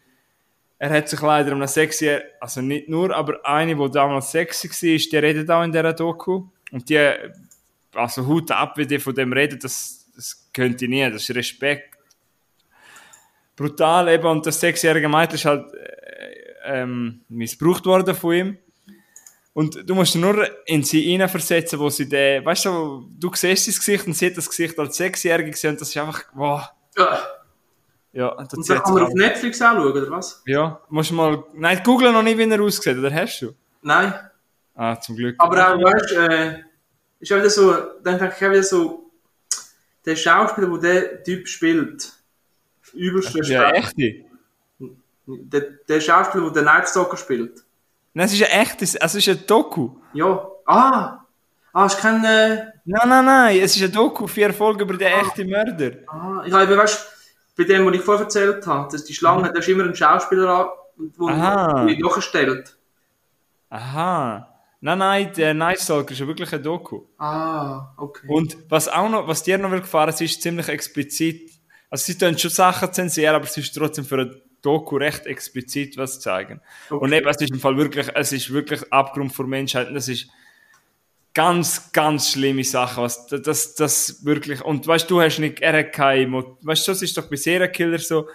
Er 0.77 0.91
hat 0.91 1.09
sich 1.09 1.19
leider 1.19 1.51
um 1.51 1.57
eine 1.57 1.67
sexy, 1.67 2.19
also 2.39 2.61
nicht 2.61 2.87
nur, 2.87 3.13
aber 3.13 3.45
eine, 3.45 3.75
die 3.75 3.91
damals 3.91 4.31
sexy 4.31 4.93
war, 4.93 5.09
die 5.11 5.17
redet 5.17 5.49
auch 5.49 5.63
in 5.63 5.71
dieser 5.71 5.93
Doku. 5.93 6.47
Und 6.71 6.89
die, 6.89 7.11
also 7.93 8.25
Hut 8.25 8.51
ab, 8.51 8.77
wie 8.77 8.85
die 8.85 8.99
von 8.99 9.13
dem 9.13 9.33
redet, 9.33 9.63
das, 9.63 10.09
das 10.15 10.49
könnte 10.53 10.85
ich 10.85 10.89
nie, 10.89 11.09
das 11.09 11.23
ist 11.27 11.35
Respekt. 11.35 11.97
Brutal 13.55 14.07
eben, 14.07 14.25
und 14.25 14.45
das 14.45 14.59
sechsjährige 14.59 15.09
Mädchen 15.09 15.35
ist 15.35 15.45
halt 15.45 15.73
äh, 15.73 16.81
ähm, 16.81 17.21
missbraucht 17.27 17.85
worden 17.85 18.15
von 18.15 18.33
ihm. 18.33 18.57
Und 19.53 19.89
du 19.89 19.95
musst 19.95 20.15
nur 20.15 20.47
in 20.67 20.83
sie 20.83 21.01
hineinversetzen, 21.01 21.79
wo 21.79 21.89
sie 21.89 22.07
den, 22.07 22.45
weißt 22.45 22.65
du, 22.65 23.09
du 23.19 23.31
siehst 23.33 23.67
das 23.67 23.79
Gesicht 23.79 24.05
und 24.07 24.13
siehst 24.13 24.37
das 24.37 24.47
Gesicht 24.47 24.77
als 24.77 24.95
Sechsjährige 24.97 25.51
gesehen 25.51 25.71
und 25.71 25.81
das 25.81 25.89
ist 25.89 25.97
einfach, 25.97 26.23
wow. 26.33 26.69
Ja. 26.95 27.19
Ja, 28.11 28.29
und 28.29 28.51
dann 28.51 28.83
kann 28.83 28.93
man 28.93 29.03
auf 29.03 29.13
Netflix 29.13 29.61
auch 29.61 29.73
schauen, 29.73 29.91
oder 29.91 30.09
was? 30.09 30.41
Ja, 30.45 30.81
musst 30.89 31.11
du 31.11 31.15
mal... 31.15 31.43
Nein, 31.53 31.81
google 31.83 32.11
noch 32.11 32.23
nicht, 32.23 32.37
wie 32.37 32.49
er 32.49 32.61
aussieht, 32.61 32.97
oder 32.97 33.13
hast 33.13 33.41
du? 33.41 33.53
Nein. 33.81 34.13
Ah, 34.75 34.99
zum 34.99 35.15
Glück. 35.15 35.35
Aber 35.37 35.73
auch, 35.73 35.77
weißt 35.77 36.11
du, 36.11 36.15
äh, 36.15 36.63
ist 37.19 37.31
auch 37.31 37.37
wieder 37.37 37.49
so, 37.49 37.73
dann 38.03 38.17
denke 38.17 38.35
ich 38.37 38.45
auch 38.45 38.51
wieder 38.51 38.63
so, 38.63 39.11
der 40.05 40.15
Schauspieler, 40.15 40.79
der 40.79 41.01
der 41.01 41.23
Typ 41.23 41.47
spielt, 41.47 42.13
übelst 42.93 43.35
Ja, 43.47 43.71
echte? 43.71 44.25
Der, 45.27 45.61
der 45.87 46.01
Schauspieler, 46.01 46.45
der 46.45 46.63
den 46.63 46.65
Nightstalker 46.65 47.17
spielt. 47.17 47.63
Nein, 48.19 48.25
es 48.25 48.33
ist 48.33 48.43
ein 48.43 48.59
echtes, 48.59 48.95
es 48.95 49.15
ist 49.15 49.29
ein 49.29 49.45
Doku. 49.47 49.91
Ja. 50.11 50.45
Ah! 50.65 51.25
Ah, 51.71 51.85
ist 51.85 51.99
kein... 51.99 52.21
Äh... 52.25 52.65
Nein, 52.83 53.07
nein, 53.07 53.23
nein, 53.23 53.59
es 53.61 53.77
ist 53.77 53.81
ein 53.81 53.93
Doku, 53.93 54.27
vier 54.27 54.53
Folgen 54.53 54.81
über 54.81 54.97
den 54.97 55.07
ah. 55.07 55.21
echten 55.21 55.49
Mörder. 55.49 55.99
Ah, 56.07 56.43
ich 56.45 56.51
habe, 56.51 56.77
weißt 56.77 57.07
bei 57.55 57.63
dem, 57.63 57.85
was 57.85 57.93
ich 57.95 58.01
vorher 58.01 58.25
erzählt 58.25 58.67
habe, 58.67 58.91
dass 58.91 59.05
die 59.05 59.13
Schlange, 59.13 59.47
mhm. 59.47 59.53
da 59.53 59.59
ist 59.59 59.69
immer 59.69 59.85
ein 59.85 59.95
Schauspieler, 59.95 60.69
der 60.97 61.85
die 61.85 62.03
nachstellt. 62.03 62.77
Aha. 63.69 64.53
Nein, 64.81 64.97
nein, 64.97 65.31
der 65.37 65.53
Night 65.53 65.79
Stalker 65.79 66.11
ist 66.11 66.19
ja 66.19 66.27
wirklich 66.27 66.51
ein 66.51 66.61
Doku. 66.61 67.05
Ah, 67.17 67.93
okay. 67.95 68.27
Und 68.27 68.57
was 68.67 68.89
auch 68.89 69.07
noch, 69.07 69.29
was 69.29 69.43
dir 69.43 69.57
noch 69.57 69.71
gefahren 69.71 70.09
ist, 70.09 70.19
ist 70.19 70.41
ziemlich 70.41 70.67
explizit. 70.67 71.51
Also 71.89 72.03
sie 72.03 72.17
tun 72.17 72.37
schon 72.37 72.51
Sachen 72.51 72.91
zensieren, 72.91 73.35
aber 73.35 73.45
es 73.45 73.55
ist 73.55 73.73
trotzdem 73.73 74.03
für 74.03 74.19
ein 74.19 74.41
Doku 74.61 74.97
recht 74.97 75.25
explizit 75.25 75.97
was 75.97 76.19
zeigen. 76.19 76.61
Okay. 76.89 77.03
Und 77.03 77.13
eben, 77.13 77.27
es 77.27 77.41
ist 77.41 77.51
im 77.51 77.59
Fall 77.59 77.77
wirklich, 77.77 78.07
es 78.13 78.31
ist 78.31 78.51
wirklich 78.51 78.91
Abgrund 78.91 79.33
vor 79.33 79.47
Menschheit. 79.47 79.89
Es 79.89 80.07
ist 80.07 80.29
ganz, 81.33 81.91
ganz 81.91 82.31
schlimme 82.31 82.63
Sachen, 82.63 83.03
was, 83.03 83.27
das, 83.27 83.75
das 83.75 84.25
wirklich, 84.25 84.63
und 84.63 84.85
weißt 84.87 85.09
du, 85.09 85.21
hast 85.21 85.39
nicht, 85.39 85.61
er 85.61 85.79
hat 85.79 85.93
keine, 85.93 86.43
weißt 86.61 86.87
du, 86.87 86.91
das 86.91 87.01
ist 87.01 87.17
doch 87.17 87.29
bei 87.29 87.35
Serienkiller 87.35 87.99
so, 87.99 88.27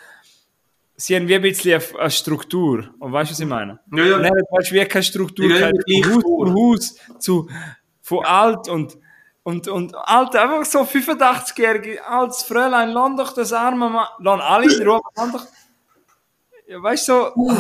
sie 0.97 1.17
haben 1.17 1.29
wie 1.29 1.35
ein 1.35 1.43
bisschen 1.43 1.83
eine, 1.99 2.11
Struktur. 2.11 2.95
Und 2.99 3.13
weißt 3.13 3.31
du, 3.31 3.33
was 3.33 3.41
ich 3.41 3.47
meine? 3.47 3.81
Ja, 3.93 4.05
ja. 4.05 4.17
Und 4.17 4.25
er 4.25 4.31
hat 4.31 4.47
weißt, 4.51 4.73
wie 4.73 4.85
keine 4.85 5.03
Struktur, 5.03 5.51
ja, 5.51 5.71
kein 5.71 6.05
Haus 6.05 6.23
zu 6.23 6.55
Haus, 6.55 7.21
zu, 7.21 7.51
von 8.01 8.25
alt 8.25 8.69
und, 8.69 8.99
und, 9.43 9.69
und 9.69 9.95
alt, 9.97 10.37
einfach 10.37 10.65
so 10.65 10.81
85-jährige, 10.81 12.07
altes 12.07 12.43
Fräulein, 12.45 12.91
lass 12.91 13.17
doch 13.17 13.35
das 13.35 13.53
arme 13.53 13.91
Mann, 13.91 14.07
lass 14.21 14.41
alle 14.41 14.75
in 14.75 14.89
Ruhe, 14.89 15.01
lass 15.17 15.33
doch, 15.33 15.45
ja, 15.45 15.51
weißt 16.69 17.09
du, 17.09 17.13
so, 17.13 17.57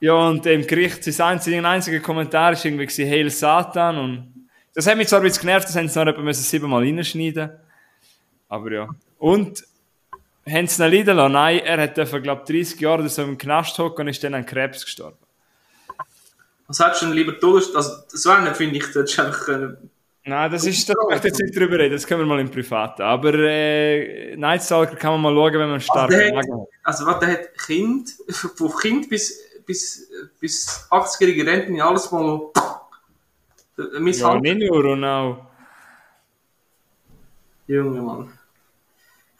ja, 0.00 0.14
und 0.14 0.44
im 0.46 0.66
Gericht, 0.66 1.04
sein 1.04 1.34
einziger, 1.34 1.64
einziger 1.68 2.00
Kommentar 2.00 2.52
ist 2.52 2.64
irgendwie 2.64 2.86
gewesen, 2.86 3.08
Heil 3.08 3.30
Satan 3.30 3.98
und 3.98 4.48
das 4.74 4.86
hat 4.86 4.96
mich 4.96 5.06
zwar 5.06 5.20
ein 5.20 5.24
bisschen 5.24 5.42
genervt, 5.42 5.68
das 5.68 5.76
haben 5.76 5.88
sie 5.88 6.04
noch 6.04 6.12
etwa 6.12 6.32
siebenmal 6.32 6.82
reinschneiden 6.82 7.50
Aber 8.48 8.72
ja. 8.72 8.88
Und 9.18 9.62
haben 10.48 10.66
sie 10.66 10.84
ihn 10.84 10.90
leiden 10.90 11.16
lassen? 11.16 11.32
Nein, 11.32 11.60
er 11.60 11.82
hat 11.82 11.94
glaube 11.94 12.42
ich, 12.46 12.64
30 12.64 12.80
Jahre 12.80 13.08
so 13.08 13.22
im 13.22 13.38
Knast 13.38 13.78
hocken 13.78 14.02
und 14.02 14.08
ist 14.08 14.24
dann 14.24 14.34
an 14.34 14.44
Krebs 14.44 14.84
gestorben. 14.84 15.18
Was 16.66 16.80
hättest 16.80 17.02
du 17.02 17.06
denn 17.06 17.14
lieber 17.14 17.38
Todes... 17.38 17.72
Also, 17.74 17.92
so 18.08 18.30
einen 18.30 18.54
finde 18.54 18.78
ich, 18.78 18.86
das 18.92 19.10
ist 19.10 19.20
einfach... 19.20 19.48
Äh, 19.48 19.68
Nein, 20.24 20.52
das 20.52 20.64
ist, 20.64 20.88
da 20.88 20.94
möchte 21.08 21.28
ich 21.28 21.32
jetzt 21.32 21.42
nicht 21.42 21.56
drüber 21.56 21.78
reden, 21.78 21.94
das 21.94 22.06
können 22.06 22.20
wir 22.20 22.26
mal 22.26 22.38
im 22.38 22.50
Privaten. 22.50 23.02
Aber 23.02 23.34
äh, 23.34 24.36
Nightstalker 24.36 24.94
kann 24.96 25.20
man 25.20 25.22
mal 25.22 25.34
schauen, 25.34 25.60
wenn 25.60 25.70
man 25.70 25.80
stark 25.80 26.12
also, 26.12 26.36
hat, 26.36 26.68
also 26.84 27.06
was, 27.06 27.18
der 27.18 27.28
hat 27.32 27.58
Kind, 27.58 28.10
von 28.30 28.72
Kind 28.80 29.08
bis, 29.08 29.40
bis, 29.66 30.08
bis 30.38 30.86
80-jährige 30.90 31.44
Renten, 31.44 31.80
alles 31.80 32.10
mal 32.12 32.50
misshandelt. 33.98 34.46
Ja, 34.46 34.54
nicht 34.54 34.70
nur, 34.70 34.84
und 34.84 35.04
auch. 35.04 35.46
Junge 37.66 38.02
Mann 38.02 38.32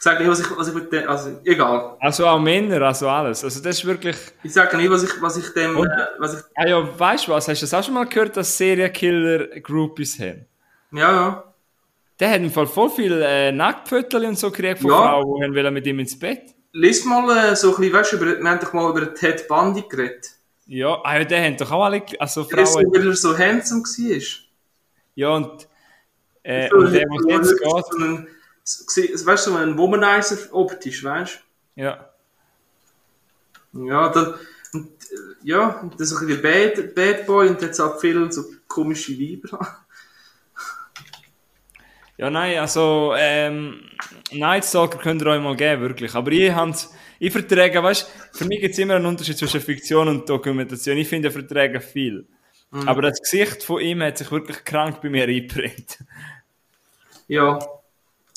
sage 0.02 0.24
nicht, 0.24 0.30
was 0.30 0.40
ich, 0.40 0.56
was 0.56 0.68
ich 0.68 0.74
mit 0.74 0.92
dem, 0.92 1.08
also 1.08 1.40
egal. 1.44 1.96
Also 2.00 2.26
auch 2.26 2.40
Männer, 2.40 2.82
also 2.82 3.08
alles. 3.08 3.44
Also 3.44 3.62
das 3.62 3.78
ist 3.78 3.84
wirklich... 3.84 4.16
Ich 4.42 4.52
sage 4.52 4.76
nicht, 4.76 4.90
was 4.90 5.04
ich, 5.04 5.22
was 5.22 5.36
ich 5.36 5.48
dem, 5.54 5.76
Und, 5.76 5.86
äh, 5.86 6.06
was 6.18 6.34
ich... 6.34 6.44
Ah 6.56 6.66
ja, 6.66 6.98
weißt 6.98 7.28
du 7.28 7.32
was, 7.32 7.46
hast 7.46 7.62
du 7.62 7.66
das 7.66 7.74
auch 7.74 7.84
schon 7.84 7.94
mal 7.94 8.06
gehört, 8.06 8.36
dass 8.36 8.58
Serienkiller 8.58 9.60
Groupies 9.60 10.18
haben? 10.18 10.44
Ja, 10.92 11.12
ja. 11.12 11.54
Der 12.20 12.30
hat 12.30 12.40
im 12.40 12.50
Fall 12.50 12.66
voll 12.66 12.90
viel 12.90 13.20
äh, 13.22 13.50
Nacktfotos 13.50 14.22
und 14.22 14.38
so 14.38 14.50
gekriegt 14.50 14.80
von 14.80 14.90
ja. 14.90 14.96
Frauen, 14.96 15.52
die 15.52 15.70
mit 15.70 15.86
ihm 15.86 15.98
ins 15.98 16.18
Bett. 16.18 16.54
Lies 16.72 17.04
mal 17.04 17.28
äh, 17.36 17.56
so 17.56 17.70
ein 17.70 17.76
bisschen, 17.76 17.92
weißt 17.92 18.12
du, 18.12 18.16
über, 18.16 18.40
wir 18.40 18.50
haben 18.50 18.60
doch 18.60 18.72
mal 18.72 18.90
über 18.90 19.12
Ted 19.14 19.48
Bundy 19.48 19.82
geredet. 19.88 20.30
Ja, 20.66 21.00
ah, 21.02 21.18
ja, 21.18 21.24
der 21.24 21.44
haben 21.44 21.56
doch 21.56 21.70
auch 21.70 21.84
alle, 21.84 22.02
also 22.18 22.44
Frauen... 22.44 22.66
So, 22.66 22.78
weil 22.78 23.06
er 23.06 23.16
so 23.16 23.36
handsome 23.36 23.82
war. 23.82 24.22
Ja, 25.14 25.28
und... 25.30 25.68
Äh, 26.44 26.72
und 26.72 26.92
der, 26.92 27.04
was 27.08 27.48
jetzt 27.48 27.58
geht... 27.58 28.28
So 28.64 29.26
weißt 29.26 29.46
du, 29.48 29.50
so 29.50 29.56
ein 29.56 29.76
Womanizer 29.76 30.36
optisch, 30.52 31.02
weißt 31.02 31.40
du? 31.74 31.80
Ja. 31.80 32.08
Ja, 33.72 34.08
dann, 34.10 34.34
und, 34.72 34.92
ja, 35.42 35.90
das 35.98 36.12
ist 36.12 36.20
ein 36.20 36.26
bisschen 36.26 36.42
Bad, 36.42 36.94
Bad 36.94 37.26
Boy 37.26 37.48
und 37.48 37.60
jetzt 37.60 37.80
auch 37.80 37.98
viele 37.98 38.30
so 38.30 38.44
komische 38.68 39.18
Weiber. 39.18 39.81
Ja, 42.22 42.30
nein, 42.30 42.56
also, 42.58 43.14
ähm, 43.18 43.80
Nightstalker 44.30 44.98
könnt 44.98 45.20
ihr 45.22 45.26
euch 45.26 45.42
mal 45.42 45.56
geben, 45.56 45.82
wirklich. 45.82 46.14
Aber 46.14 46.30
ich 46.30 46.52
hab's, 46.52 46.94
ich 47.18 47.32
verträge, 47.32 47.82
weißt 47.82 48.06
du, 48.32 48.38
für 48.38 48.44
mich 48.44 48.60
gibt 48.60 48.74
es 48.74 48.78
immer 48.78 48.94
einen 48.94 49.06
Unterschied 49.06 49.36
zwischen 49.36 49.60
Fiktion 49.60 50.06
und 50.06 50.28
Dokumentation. 50.28 50.98
Ich 50.98 51.08
finde, 51.08 51.32
verträge 51.32 51.80
viel. 51.80 52.28
Mhm. 52.70 52.88
Aber 52.88 53.02
das 53.02 53.20
Gesicht 53.20 53.64
von 53.64 53.80
ihm 53.80 54.04
hat 54.04 54.18
sich 54.18 54.30
wirklich 54.30 54.62
krank 54.62 55.00
bei 55.02 55.10
mir 55.10 55.24
eingebrennt. 55.24 55.98
Ja, 57.26 57.58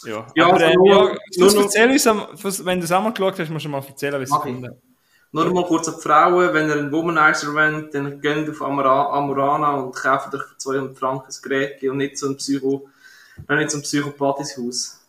ja, 0.03 0.25
ja, 0.33 0.45
aber, 0.47 0.53
also, 0.53 0.65
äh, 0.65 0.73
nur, 0.73 1.11
ja, 1.11 1.17
nur, 1.37 1.63
erzähl 1.63 1.91
uns, 1.91 2.65
wenn 2.65 2.79
du 2.79 2.85
es 2.85 2.91
einmal 2.91 3.13
geschaut 3.13 3.37
hast, 3.37 3.51
musst 3.51 3.65
du 3.65 3.69
mal 3.69 3.85
erzählen, 3.87 4.19
wie 4.19 4.23
es 4.23 4.31
gefunden 4.31 4.65
hat. 4.65 4.77
Nur 5.31 5.53
mal 5.53 5.65
kurz 5.65 5.87
an 5.89 5.95
die 5.97 6.01
Frauen, 6.01 6.53
wenn 6.55 6.69
ihr 6.69 6.75
einen 6.75 6.91
Womanizer 6.91 7.53
wollt, 7.53 7.93
dann 7.93 8.19
geht 8.19 8.49
auf 8.49 8.63
Amora, 8.63 9.15
Amorana 9.15 9.75
und 9.75 9.95
kauft 9.95 10.33
euch 10.33 10.41
für 10.41 10.57
200 10.57 10.97
Franken 10.97 11.27
ein 11.27 11.35
Gerät 11.43 11.83
und 11.83 11.97
nicht 11.97 12.17
so 12.17 12.29
ein 12.29 12.37
Psycho, 12.37 12.87
nicht 13.49 13.71
so 13.71 13.77
ein 13.77 13.81
Psychopathis 13.81 14.57
Haus. 14.57 15.01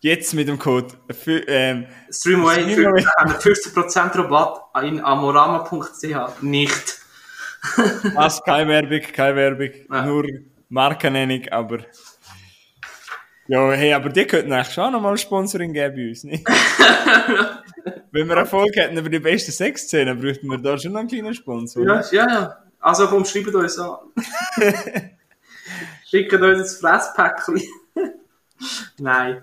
Jetzt 0.00 0.34
mit 0.34 0.46
dem 0.46 0.58
Code 0.58 0.94
ähm, 1.48 1.86
Streamway, 2.10 2.72
Streamway. 2.72 3.02
50% 3.02 4.18
Rabatt 4.18 4.84
in 4.84 5.00
amorama.ch. 5.02 6.42
Nicht. 6.42 7.00
Was? 8.14 8.42
Keine 8.44 8.68
Werbung, 8.68 9.00
keine 9.12 9.36
Werbung. 9.36 9.70
Ja. 9.90 10.06
Nur 10.06 10.24
Markennennung, 10.68 11.48
aber 11.48 11.78
ja, 13.48 13.70
hey, 13.72 13.92
aber 13.92 14.08
die 14.08 14.26
könnten 14.26 14.52
eigentlich 14.52 14.74
schon 14.74 14.92
nochmal 14.92 15.16
Sponsoring 15.16 15.72
geben 15.72 15.94
bei 15.94 16.08
uns, 16.08 16.24
nicht? 16.24 16.46
Wenn 18.10 18.28
wir 18.28 18.36
Erfolg 18.36 18.74
hätten 18.74 18.96
über 18.96 19.08
die 19.08 19.20
besten 19.20 19.52
Sexszenen, 19.52 20.20
bräuchten 20.20 20.48
wir 20.48 20.58
da 20.58 20.76
schon 20.76 20.92
noch 20.92 21.00
einen 21.00 21.08
kleinen 21.08 21.34
Sponsor. 21.34 21.84
Ja, 21.84 22.02
ja, 22.10 22.28
ja. 22.28 22.56
Also 22.80 23.06
komm, 23.06 23.24
schreibt 23.24 23.54
uns 23.54 23.78
an. 23.78 23.98
Schickt 26.16 26.32
uns 26.32 26.72
ein 26.72 26.80
Fresspäckchen. 26.80 27.62
Nein. 28.98 29.42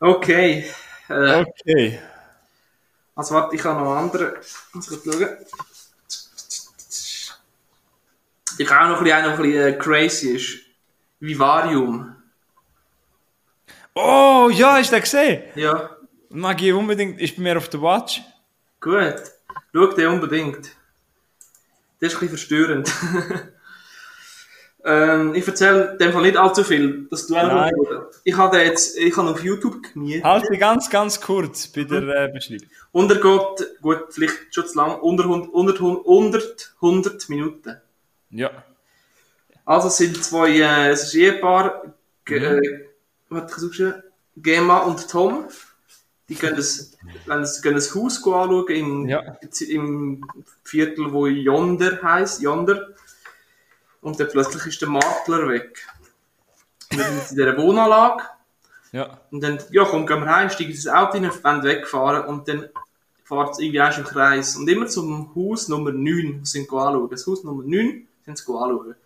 Okay. 0.00 0.64
Äh, 1.08 1.44
okay. 1.44 2.00
Also 3.14 3.36
warte, 3.36 3.54
ich 3.54 3.62
habe 3.62 3.78
noch 3.78 3.94
andere. 3.94 4.40
Muss 4.72 4.90
ich 4.90 4.98
schauen. 5.04 5.28
Ich 8.58 8.68
habe 8.68 8.84
auch 8.84 8.88
noch 8.88 8.98
ein 8.98 9.04
bisschen, 9.04 9.30
ein 9.30 9.36
bisschen 9.36 9.74
äh, 9.74 9.78
crazy 9.78 10.28
ist. 10.30 10.58
Vivarium. 11.20 12.16
Oh, 13.94 14.50
ja, 14.52 14.72
hast 14.78 14.90
du 14.90 14.96
den 14.96 15.02
gesehen? 15.02 15.42
Ja. 15.54 15.96
Mag 16.30 16.60
ich 16.60 16.72
unbedingt, 16.72 17.20
ist 17.20 17.36
bei 17.36 17.42
mir 17.42 17.56
auf 17.56 17.68
der 17.68 17.80
Watch. 17.80 18.22
Gut, 18.80 19.22
schau 19.72 19.86
den 19.86 20.08
unbedingt. 20.08 20.72
Das 22.00 22.12
ist 22.12 22.16
ein 22.16 22.28
bisschen 22.28 22.28
verstörend. 22.30 22.92
ähm, 24.84 25.34
ich 25.34 25.46
erzähle 25.46 25.96
dem 25.98 26.12
Fall 26.12 26.22
nicht 26.22 26.36
allzu 26.36 26.64
viel, 26.64 27.06
dass 27.10 27.26
du 27.26 27.36
auch 27.36 27.70
Ich 28.24 28.36
habe 28.36 28.58
jetzt, 28.58 28.96
ich 28.96 29.16
habe 29.16 29.30
auf 29.30 29.42
YouTube 29.42 29.92
gemietet. 29.92 30.24
Halte 30.24 30.56
ganz, 30.58 30.88
ganz 30.90 31.20
kurz 31.20 31.68
bei 31.68 31.84
der 31.84 32.02
äh, 32.02 32.28
Beschreibung. 32.32 32.68
Und 32.92 33.10
er 33.10 33.16
geht, 33.16 33.80
gut, 33.82 34.04
vielleicht 34.10 34.54
schon 34.54 34.66
zu 34.66 34.78
lang, 34.78 35.00
unter 35.00 35.24
100, 35.24 35.80
100, 35.80 36.74
100 36.76 37.28
Minuten. 37.28 37.76
Ja. 38.30 38.50
Also 39.64 39.88
es 39.88 39.98
sind 39.98 40.22
zwei, 40.22 40.50
äh, 40.50 40.90
es 40.90 41.04
ist 41.04 41.14
Ehepaar, 41.14 41.94
mhm. 42.28 42.34
äh, 42.34 42.60
was 43.28 43.62
ich 43.62 43.82
Gemma 44.36 44.78
und 44.78 45.08
Tom, 45.10 45.44
die 46.28 46.36
können 46.36 46.56
das, 46.56 46.96
können 47.26 47.74
das 47.74 47.94
Haus 47.94 48.16
anschauen 48.18 48.68
im, 48.68 49.08
ja. 49.08 49.36
im 49.68 50.24
Viertel, 50.64 51.12
wo 51.12 51.26
Yonder 51.26 52.00
heißt, 52.02 52.40
Yonder. 52.40 52.88
Und 54.00 54.18
dann 54.18 54.28
plötzlich 54.28 54.66
ist 54.66 54.80
der 54.80 54.88
Makler 54.88 55.48
weg. 55.48 55.86
Und 56.90 57.00
dann 57.00 57.12
sind 57.12 57.28
sie 57.28 57.34
in 57.34 57.46
dieser 57.46 57.56
Wohnanlage. 57.58 58.24
Ja. 58.92 59.20
Und 59.30 59.42
dann, 59.42 59.58
ja, 59.70 59.84
komm, 59.84 60.06
gehen 60.06 60.20
wir 60.20 60.26
rein, 60.26 60.50
steigen 60.50 60.70
ins 60.70 60.88
Auto 60.88 61.18
rein, 61.18 61.30
wollen 61.30 61.62
wegfahren 61.62 62.24
und 62.26 62.48
dann 62.48 62.68
fahrt 63.24 63.52
es 63.52 63.60
irgendwie 63.60 63.78
erst 63.78 63.98
im 63.98 64.04
Kreis. 64.04 64.56
Und 64.56 64.68
immer 64.68 64.86
zum 64.86 65.32
Haus 65.34 65.68
Nummer 65.68 65.92
9 65.92 66.44
sind 66.44 66.68
sie 66.68 66.76
anschauen. 66.76 67.08
Das 67.08 67.26
Haus 67.26 67.44
Nummer 67.44 67.62
9 67.62 68.08
sind 68.24 68.38
sie 68.38 68.52
anschauen. 68.52 68.96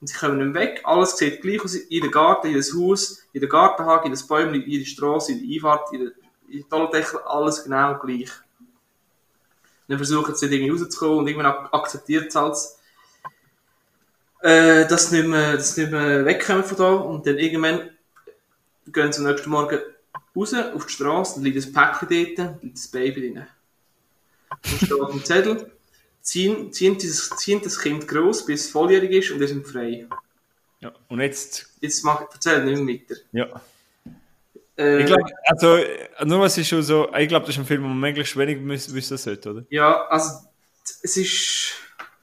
Und 0.00 0.06
sie 0.08 0.14
kommen 0.14 0.38
nicht 0.38 0.52
mehr 0.52 0.62
weg. 0.62 0.82
Alles 0.84 1.16
sieht 1.16 1.42
gleich 1.42 1.64
aus. 1.64 1.76
Jeder 1.88 2.08
Garten, 2.08 2.48
jedes 2.48 2.72
Haus, 2.76 3.22
jeder 3.32 3.48
Gartenhag, 3.48 4.04
jedes 4.04 4.26
Bäumchen, 4.26 4.62
jede 4.66 4.84
Straße, 4.84 5.32
jede 5.32 5.54
Einfahrt, 5.54 5.88
jeder, 5.90 6.68
Tallendeckel, 6.68 7.18
alles 7.20 7.64
genau 7.64 7.98
gleich. 7.98 8.30
dann 9.88 9.98
versuchen 9.98 10.34
sie 10.36 10.46
irgendwie 10.46 10.70
rauszukommen 10.70 11.18
und 11.18 11.26
irgendwann 11.26 11.66
akzeptiert 11.72 12.28
es 12.28 12.36
als, 12.36 12.75
äh, 14.42 14.86
dass 14.86 15.10
sie 15.10 15.18
nicht 15.18 15.28
mehr, 15.28 15.60
sie 15.60 15.82
nicht 15.82 15.92
mehr 15.92 16.24
wegkommen 16.24 16.64
von 16.64 16.76
da. 16.76 16.92
Und 16.94 17.26
dann 17.26 17.38
irgendwann 17.38 17.90
gehen 18.86 19.12
sie 19.12 19.20
am 19.20 19.30
nächsten 19.30 19.50
Morgen 19.50 19.78
raus 20.36 20.54
auf 20.54 20.86
die 20.86 20.92
Straße, 20.92 21.34
dann 21.36 21.44
liegt 21.44 21.64
ein 21.64 21.72
Päckchen 21.72 22.34
dort, 22.36 22.62
liegt 22.62 22.76
das 22.76 22.88
Baby 22.88 23.20
drin. 23.20 23.46
Dann 24.48 24.76
steht 24.76 24.92
ein 24.92 25.24
Zettel, 25.24 25.72
ziehen, 26.20 26.72
ziehen, 26.72 26.98
dieses, 26.98 27.30
ziehen 27.30 27.60
das 27.62 27.78
Kind 27.80 28.06
groß, 28.06 28.44
bis 28.46 28.66
es 28.66 28.70
volljährig 28.70 29.10
ist 29.12 29.30
und 29.30 29.40
wir 29.40 29.48
sind 29.48 29.66
frei. 29.66 30.06
Ja, 30.80 30.92
und 31.08 31.20
jetzt? 31.20 31.70
Jetzt 31.80 32.04
mach, 32.04 32.22
erzähl 32.32 32.64
nicht 32.64 32.80
mehr 32.80 32.94
weiter. 32.94 33.20
Ja. 33.32 33.60
Äh, 34.76 35.00
ich 35.00 35.06
glaube, 35.06 35.24
also, 35.44 35.78
nur 36.24 36.40
was 36.40 36.58
ist 36.58 36.68
schon 36.68 36.82
so, 36.82 37.10
ich 37.16 37.28
glaube, 37.28 37.46
das 37.46 37.54
ist 37.54 37.60
ein 37.60 37.66
Film, 37.66 37.82
wo 37.82 37.88
man 37.88 37.98
möglichst 37.98 38.36
wenig 38.36 38.58
wissen 38.92 39.16
sollte, 39.16 39.50
oder? 39.50 39.64
Ja, 39.70 40.06
also, 40.08 40.46
es 41.02 41.16
ist... 41.16 41.72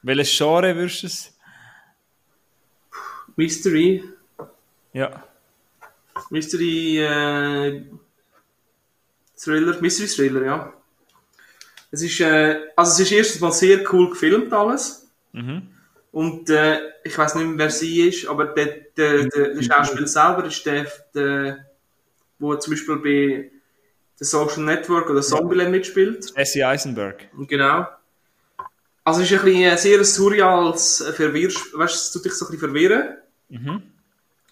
Welches 0.02 0.36
Genre 0.36 0.76
würdest 0.76 1.02
du 1.02 1.06
es? 1.08 1.33
Mystery. 3.36 4.04
Ja. 4.92 5.24
Mystery, 6.30 6.98
äh, 6.98 7.82
Thriller, 9.36 9.80
Mystery 9.80 10.08
Thriller, 10.08 10.44
ja. 10.44 10.72
Es 11.90 12.02
ist, 12.02 12.20
äh, 12.20 12.60
also 12.76 12.92
es 12.92 13.00
ist 13.00 13.12
erstens 13.12 13.40
mal 13.40 13.52
sehr 13.52 13.92
cool 13.92 14.10
gefilmt 14.10 14.52
alles. 14.52 15.08
Mhm. 15.32 15.68
Und 16.12 16.48
äh, 16.48 16.78
ich 17.02 17.16
weiß 17.16 17.34
nicht 17.34 17.46
mehr, 17.46 17.58
wer 17.58 17.70
sie 17.70 18.08
ist, 18.08 18.26
aber 18.28 18.46
der, 18.46 18.66
der, 18.96 19.24
der, 19.24 19.54
der 19.54 19.62
Schauspieler 19.62 20.06
selber 20.06 20.44
ist 20.44 20.64
der, 20.64 20.86
der, 21.14 21.66
wo 22.38 22.54
zum 22.54 22.72
Beispiel 22.72 22.96
bei 22.96 23.50
The 24.16 24.24
Social 24.24 24.62
Network 24.62 25.10
oder 25.10 25.22
Zombieland 25.22 25.72
mitspielt. 25.72 26.32
Jesse 26.36 26.66
Eisenberg. 26.66 27.28
Genau. 27.48 27.86
Also 29.02 29.20
es 29.20 29.30
ist 29.30 29.38
ein 29.38 29.44
bisschen 29.44 29.76
sehr 29.76 30.04
surreales 30.04 31.04
Verwirr, 31.14 31.50
weißt 31.50 31.74
du, 31.74 31.84
es 31.84 32.12
tut 32.12 32.24
dich 32.24 32.32
so 32.32 32.46
ein 32.46 32.52
bisschen 32.52 32.70
verwirren. 32.70 33.16
Mhm. 33.54 33.82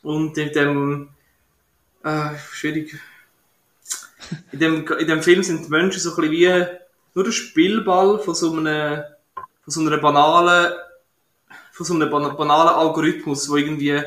Und 0.03 0.39
in 0.39 0.53
dem, 0.53 1.09
äh, 2.05 2.39
schwierig. 2.53 2.99
In 4.53 4.59
dem, 4.59 4.87
in 4.87 5.07
dem 5.07 5.23
Film 5.23 5.43
sind 5.43 5.67
die 5.67 5.71
Menschen 5.71 6.01
so 6.01 6.11
ein 6.11 6.17
bisschen 6.17 6.33
wie 6.33 6.67
nur 7.15 7.25
der 7.25 7.33
Spielball 7.33 8.19
von 8.19 8.35
so 8.35 8.57
einem, 8.57 9.03
von 9.63 9.73
so 9.73 9.81
einer 9.81 9.99
banalen, 9.99 10.73
von 11.73 11.87
so 11.87 11.95
einem 11.95 12.11
banalen 12.11 12.75
Algorithmus, 12.75 13.49
wo 13.51 13.57
irgendwie 13.57 14.01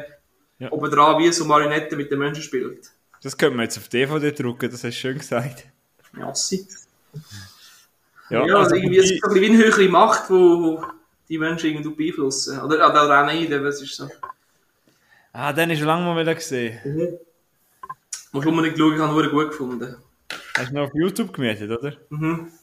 ja. 0.60 0.72
oben 0.72 0.90
dran 0.90 1.20
wie 1.20 1.32
so 1.32 1.46
Marionette 1.46 1.96
mit 1.96 2.10
den 2.10 2.20
Menschen 2.20 2.42
spielt. 2.42 2.92
Das 3.22 3.38
können 3.38 3.56
wir 3.58 3.64
jetzt 3.64 3.78
auf 3.78 3.88
DVD 3.88 4.32
drucken, 4.32 4.72
das 4.72 4.84
hast 4.84 4.96
du 4.96 5.00
schön 5.00 5.18
gesagt. 5.18 5.66
Ja, 6.18 6.34
sie. 6.34 6.68
Ja, 8.30 8.46
ja 8.46 8.56
also 8.56 8.76
irgendwie 8.76 8.98
ist 8.98 9.12
es 9.12 9.24
ein 9.24 9.36
wie 9.36 9.46
eine 9.46 9.58
höhere 9.58 9.90
Macht, 9.90 10.30
wo 10.30 10.84
die 11.28 11.38
Menschen 11.38 11.72
irgendwie 11.72 11.90
beeinflussen. 11.90 12.60
Oder, 12.62 12.90
oder 12.90 13.22
auch 13.22 13.32
nicht, 13.32 13.52
was 13.52 13.82
ist 13.82 13.96
so. 13.96 14.10
Ah, 15.38 15.52
den 15.52 15.70
ist 15.70 15.80
schon 15.80 15.88
lange 15.88 16.06
mal 16.06 16.22
wieder 16.22 16.34
gesehen. 16.34 16.80
Mhm. 16.86 17.18
Musst 18.32 18.48
unbedingt 18.48 18.78
schauen, 18.78 18.94
ich 18.96 19.02
habe 19.02 19.22
ihn 19.22 19.32
gut 19.32 19.50
gefunden. 19.50 19.98
Hast 20.58 20.72
du 20.72 20.76
noch 20.76 20.84
auf 20.84 20.96
YouTube 20.96 21.34
gemietet, 21.34 21.70
oder? 21.70 21.94
Mhm. 22.10 22.54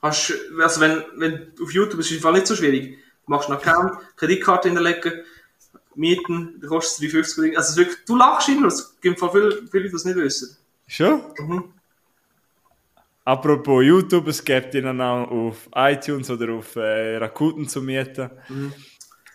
Hast, 0.00 0.32
also 0.58 0.80
wenn, 0.80 1.04
wenn 1.16 1.52
auf 1.60 1.70
YouTube 1.70 2.00
ist 2.00 2.10
es 2.10 2.24
nicht 2.24 2.46
so 2.46 2.56
schwierig. 2.56 2.96
Du 3.26 3.30
machst 3.30 3.50
einen 3.50 3.58
Account, 3.58 3.98
Kreditkarte 4.16 4.68
hinterlegen, 4.68 5.20
mieten, 5.94 6.56
dann 6.60 6.70
kostet 6.70 7.12
es 7.12 7.36
3,50 7.36 7.54
Also 7.54 7.76
wirklich, 7.76 7.98
du 8.06 8.16
lachst 8.16 8.48
immer, 8.48 8.68
es 8.68 8.98
gibt 8.98 9.20
viele, 9.20 9.62
viele, 9.70 9.84
die 9.84 9.92
das 9.92 10.06
nicht 10.06 10.16
wissen. 10.16 10.56
Schon? 10.86 11.20
Mhm. 11.40 11.74
Apropos 13.26 13.84
YouTube, 13.84 14.28
es 14.28 14.42
gibt 14.42 14.74
ihn 14.74 14.98
auch 14.98 15.30
auf 15.30 15.68
iTunes 15.74 16.30
oder 16.30 16.54
auf 16.54 16.74
äh, 16.76 17.18
Rakuten 17.18 17.68
zu 17.68 17.82
mieten. 17.82 18.30
Mhm. 18.48 18.72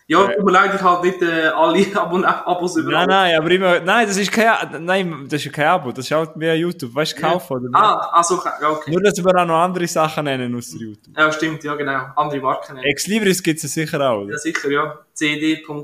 Ja, 0.08 0.28
tut 0.28 0.46
mir 0.46 0.52
leid, 0.52 0.76
ich 0.76 0.82
habe 0.82 1.08
nicht 1.08 1.20
äh, 1.24 1.48
alle 1.48 1.84
Abon 2.00 2.24
Abos 2.24 2.76
über. 2.78 2.91
Nein, 2.91 3.08
nein, 3.08 3.38
aber 3.38 3.50
immer, 3.50 3.80
nein, 3.80 4.06
das 4.06 4.18
ist 4.18 4.32
kein, 4.32 4.86
nein, 4.86 5.26
das 5.28 5.44
ist 5.44 5.52
kein 5.52 5.65
Abo, 5.65 5.91
das 5.91 6.06
ist 6.06 6.12
halt 6.12 6.36
mehr 6.36 6.56
YouTube, 6.56 6.94
weißt 6.94 7.18
du, 7.18 7.22
kaufen 7.22 7.54
oder? 7.58 7.70
Ah, 7.74 8.12
also, 8.12 8.36
okay. 8.36 8.91
Nur, 8.91 9.02
dass 9.02 9.18
wir 9.18 9.36
auch 9.36 9.46
noch 9.46 9.60
andere 9.60 9.88
Sachen 9.88 10.26
nennen 10.26 10.56
aus 10.56 10.74
YouTube. 10.74 11.18
Ja, 11.18 11.32
stimmt, 11.32 11.63
ja, 11.63 11.74
genau, 11.74 12.06
andere 12.15 12.39
Marken 12.39 12.76
nennen. 12.76 12.86
Ex 12.86 13.08
Libris 13.08 13.41
gibt 13.41 13.63
es 13.63 13.74
sicher 13.74 14.00
auch, 14.00 14.22
oder? 14.22 14.34
Ja, 14.34 14.38
sicher, 14.38 14.70
ja. 14.70 15.00
cd.ch, 15.12 15.63
kann 15.65 15.84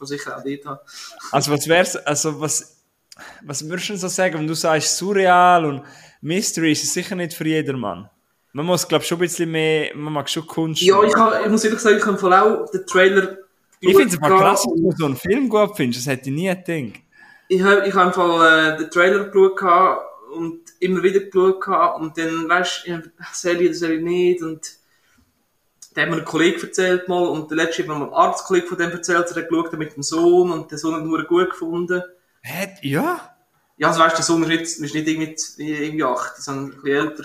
sicher 0.00 0.36
auch 0.36 0.42
dort 0.42 0.66
haben. 0.66 0.78
Also, 1.30 1.52
was 1.52 1.68
wär's, 1.68 1.96
also, 1.96 2.40
was, 2.40 2.84
was 3.42 3.68
würdest 3.68 3.90
du 3.90 3.96
so 3.96 4.08
sagen, 4.08 4.40
wenn 4.40 4.48
du 4.48 4.54
sagst 4.54 4.96
surreal 4.96 5.66
und 5.66 5.82
Mystery 6.20 6.72
ist 6.72 6.82
es 6.82 6.92
sicher 6.92 7.14
nicht 7.14 7.34
für 7.34 7.46
jedermann? 7.46 8.10
Man 8.52 8.66
muss, 8.66 8.86
glaube 8.86 9.02
ich, 9.02 9.08
schon 9.08 9.18
ein 9.18 9.22
bisschen 9.22 9.50
mehr, 9.50 9.94
man 9.94 10.12
mag 10.12 10.28
schon 10.28 10.46
Kunst. 10.46 10.82
Ja, 10.82 11.02
ich, 11.02 11.12
kann, 11.12 11.44
ich 11.44 11.50
muss 11.50 11.64
ehrlich 11.64 11.80
sagen, 11.80 11.98
ich 11.98 12.06
habe 12.06 12.18
voll 12.18 12.32
auch 12.32 12.68
den 12.70 12.84
Trailer. 12.86 13.38
Ich 13.80 13.96
finde 13.96 14.14
es 14.14 14.22
aber 14.22 14.38
krass, 14.38 14.62
dass 14.64 14.74
du 14.74 14.92
so 14.96 15.06
einen 15.06 15.16
Film 15.16 15.48
gut 15.48 15.76
findest, 15.76 16.06
das 16.06 16.12
hätte 16.12 16.28
ich 16.28 16.34
nie 16.34 16.48
gedacht. 16.48 17.00
Ich 17.48 17.62
habe 17.62 17.86
ich 17.86 17.94
hab 17.94 18.16
äh, 18.16 18.76
den 18.76 18.90
Trailer 18.90 19.24
geschaut 19.24 19.98
und 20.34 20.60
immer 20.80 21.02
wieder 21.02 21.20
geschaut 21.20 22.00
und 22.00 22.18
dann, 22.18 22.48
weißt 22.48 22.86
du, 22.86 23.02
soll 23.32 23.60
ich 23.60 23.68
oder 23.68 23.74
soll 23.74 23.92
ich 23.92 24.02
nicht 24.02 24.42
und 24.42 24.60
da 25.94 26.02
hat 26.02 26.10
mir 26.10 26.16
ein 26.18 26.24
Kollege 26.24 26.62
erzählt 26.62 27.08
mal 27.08 27.26
und 27.26 27.50
der 27.50 27.56
letzte 27.56 27.82
hat 27.82 27.88
mir 27.88 27.94
mal 27.96 28.08
ein 28.08 28.14
Arztkollege 28.14 28.66
von 28.66 28.78
dem 28.78 28.90
erzählt, 28.90 29.28
der 29.28 29.42
hat 29.42 29.48
geschaut 29.48 29.72
mit 29.72 29.96
dem 29.96 30.02
Sohn 30.02 30.52
und 30.52 30.70
der 30.70 30.78
Sohn 30.78 30.94
hat 30.94 31.04
nur 31.04 31.24
gut 31.24 31.50
gefunden. 31.50 32.02
Hä? 32.42 32.68
Ja? 32.82 33.34
Ja, 33.76 33.88
also 33.88 34.00
weißt 34.00 34.12
du, 34.12 34.16
der 34.16 34.24
Sohn 34.24 34.42
ist, 34.42 34.50
jetzt, 34.50 34.80
ist 34.80 34.94
nicht 34.94 35.08
irgendwie, 35.08 35.34
irgendwie 35.58 36.04
acht, 36.04 36.36
sondern 36.36 36.74
ein 36.74 36.82
bisschen 36.82 37.08
älter. 37.08 37.24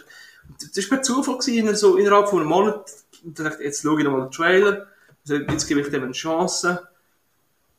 Das 0.75 0.89
war 0.89 0.97
per 0.97 1.03
Zufall 1.03 1.37
gewesen, 1.37 1.75
so 1.75 1.97
innerhalb 1.97 2.29
von 2.29 2.39
einem 2.39 2.49
Monat. 2.49 2.91
Und 3.23 3.37
dann 3.37 3.45
dachte 3.45 3.59
ich, 3.59 3.65
jetzt 3.65 3.81
schaue 3.81 3.99
ich 3.99 4.05
nochmal 4.05 4.21
den 4.21 4.31
Trailer. 4.31 4.87
Also 5.27 5.35
jetzt 5.35 5.67
gebe 5.67 5.81
ich 5.81 5.89
dem 5.89 6.03
eine 6.03 6.11
Chance. 6.11 6.87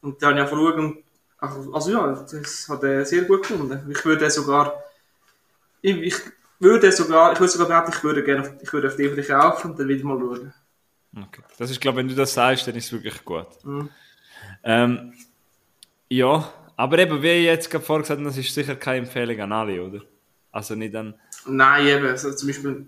Und 0.02 0.22
dann 0.22 0.38
habe 0.38 0.50
ich 0.50 0.52
angefangen, 0.52 1.02
also, 1.38 1.72
also 1.72 1.90
ja, 1.92 2.26
das 2.31 2.68
hat 2.68 2.83
er 2.83 3.05
sehr 3.05 3.22
gut 3.22 3.46
gefunden. 3.46 3.90
Ich 3.90 4.05
würde 4.05 4.31
sogar, 4.31 4.85
ich, 5.83 5.96
ich 5.96 6.14
würde 6.59 6.90
sogar, 6.92 7.33
ich 7.33 7.40
würde 7.40 7.52
sogar 7.52 7.68
behaupten, 7.68 7.92
ich 7.94 8.05
würde 8.05 8.24
gerne, 8.24 8.59
ich 8.62 8.72
würde 8.72 8.88
auf 8.88 8.96
DVD 8.96 9.22
kaufen 9.22 9.70
und 9.70 9.81
dann 9.81 9.88
wieder 9.88 10.05
mal 10.05 10.18
schauen. 10.18 10.55
Okay. 11.16 11.42
Das 11.59 11.70
ist, 11.70 11.81
glaube 11.81 12.00
ich, 12.00 12.05
wenn 12.05 12.09
du 12.09 12.14
das 12.14 12.35
sagst, 12.35 12.66
dann 12.66 12.74
ist 12.74 12.87
es 12.87 12.92
wirklich 12.92 13.24
gut. 13.24 13.46
Mhm. 13.64 13.88
Ähm, 14.62 15.12
ja, 16.09 16.52
aber 16.76 16.98
eben, 16.98 17.22
wie 17.22 17.29
ich 17.29 17.44
jetzt 17.44 17.70
gerade 17.70 17.85
vorgesagt 17.85 18.18
habe, 18.18 18.29
das 18.29 18.38
ist 18.38 18.52
sicher 18.52 18.76
keine 18.76 18.98
Empfehlung 18.98 19.40
an 19.40 19.52
alle, 19.52 19.83
oder? 19.83 20.02
Also 20.52 20.74
nicht 20.74 20.94
an 20.94 21.14
Nein, 21.47 21.87
eben. 21.87 22.07
Also 22.07 22.33
zum 22.33 22.49
Beispiel, 22.49 22.87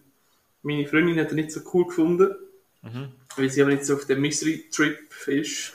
meine 0.63 0.87
Freundin 0.87 1.19
hat 1.19 1.29
er 1.29 1.35
nicht 1.35 1.53
so 1.53 1.61
cool 1.73 1.87
gefunden, 1.87 2.35
mhm. 2.83 3.13
weil 3.37 3.51
sie 3.51 3.63
aber 3.63 3.73
nicht 3.73 3.85
so 3.85 3.95
auf 3.95 4.07
dem 4.07 4.21
Mystery-Trip 4.21 4.99
ist. 5.27 5.73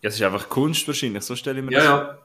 Ja, 0.00 0.08
es 0.08 0.14
ist 0.14 0.22
einfach 0.22 0.48
Kunst 0.48 0.86
wahrscheinlich, 0.86 1.24
so 1.24 1.34
stelle 1.34 1.58
ich 1.58 1.64
mir 1.64 1.72
ja, 1.72 1.78
das 1.78 1.88
vor. 1.88 1.98
Ja, 1.98 2.18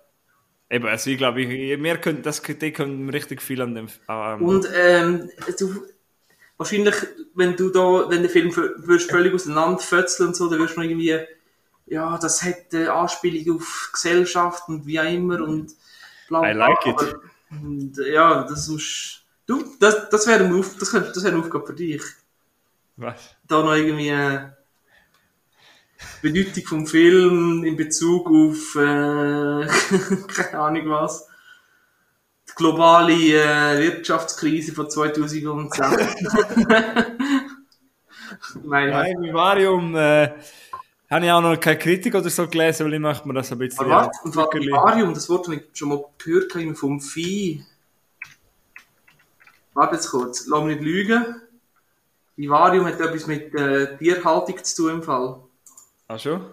Eben, 0.69 0.87
also 0.87 1.09
ich 1.11 1.17
glaube, 1.17 1.47
wir 1.47 1.97
können, 1.97 2.23
das, 2.23 2.41
die 2.41 2.71
können 2.71 3.09
richtig 3.09 3.43
viel 3.43 3.61
an 3.61 3.75
dem... 3.75 3.89
Ähm, 4.09 4.41
Und 4.41 4.67
ähm, 4.73 5.29
du, 5.59 5.85
wahrscheinlich, 6.57 6.95
wenn 7.35 7.55
du 7.55 7.69
da, 7.69 8.09
wenn 8.09 8.21
der 8.21 8.31
Film 8.31 8.55
würdest 8.55 9.11
völlig 9.11 9.33
auseinanderfötzeln 9.35 10.29
und 10.29 10.35
so, 10.35 10.49
dann 10.49 10.59
wirst 10.59 10.75
du 10.75 10.81
irgendwie, 10.81 11.19
ja, 11.85 12.17
das 12.17 12.43
hätte 12.43 12.91
Anspielung 12.91 13.57
auf 13.57 13.91
Gesellschaft 13.93 14.67
und 14.67 14.87
wie 14.87 14.99
auch 14.99 15.11
immer 15.11 15.41
und 15.41 15.73
bla 16.27 16.39
bla. 16.39 16.51
I 16.51 16.53
like 16.53 16.85
it. 16.87 17.15
Und, 17.61 17.97
ja, 17.97 18.43
das 18.43 18.67
musst 18.67 19.25
du, 19.45 19.63
das, 19.79 20.09
das 20.09 20.27
wäre 20.27 20.45
eine, 20.45 20.55
Auf, 20.57 20.77
das, 20.77 20.91
das 20.91 21.23
wär 21.23 21.31
eine 21.31 21.41
Aufgabe 21.41 21.67
für 21.67 21.73
dich. 21.73 22.01
Was? 22.95 23.35
Da 23.47 23.63
noch 23.63 23.73
irgendwie 23.73 24.09
äh, 24.09 24.49
Bedeutung 26.21 26.63
vom 26.65 26.87
Film 26.87 27.63
in 27.63 27.75
Bezug 27.75 28.27
auf, 28.27 28.75
äh, 28.75 29.67
keine 30.27 30.59
Ahnung 30.59 30.89
was, 30.89 31.27
die 32.49 32.53
globale 32.55 33.13
äh, 33.13 33.79
Wirtschaftskrise 33.79 34.73
von 34.73 34.89
2010. 34.89 35.43
Nein, 38.63 38.89
Nein 38.89 39.21
Vivarium 39.21 39.95
äh, 39.95 40.33
habe 41.13 41.25
ich 41.25 41.31
auch 41.31 41.41
noch 41.41 41.59
keine 41.59 41.77
Kritik 41.77 42.15
oder 42.15 42.29
so 42.29 42.47
gelesen, 42.47 42.85
weil 42.85 42.95
ich 42.95 42.99
möchte 42.99 43.27
mir 43.27 43.35
das 43.35 43.51
ein 43.51 43.57
bisschen... 43.57 43.85
Aber 43.85 44.11
warte, 44.23 44.59
Vivarium, 44.59 45.13
das 45.13 45.29
Wort 45.29 45.47
habe 45.47 45.57
ich 45.57 45.63
schon 45.73 45.89
mal 45.89 46.03
gehört 46.17 46.77
vom 46.77 46.99
Vieh. 46.99 47.63
Warte 49.73 49.95
jetzt 49.95 50.09
kurz, 50.09 50.47
lass 50.47 50.63
mich 50.63 50.79
nicht 50.79 50.85
lügen. 50.85 51.41
Vivarium 52.35 52.85
hat 52.85 52.99
etwas 52.99 53.27
mit 53.27 53.53
äh, 53.53 53.97
Tierhaltung 53.97 54.63
zu 54.63 54.83
tun 54.83 54.91
im 54.91 55.03
Fall. 55.03 55.39
Ach 56.07 56.19
schon? 56.19 56.45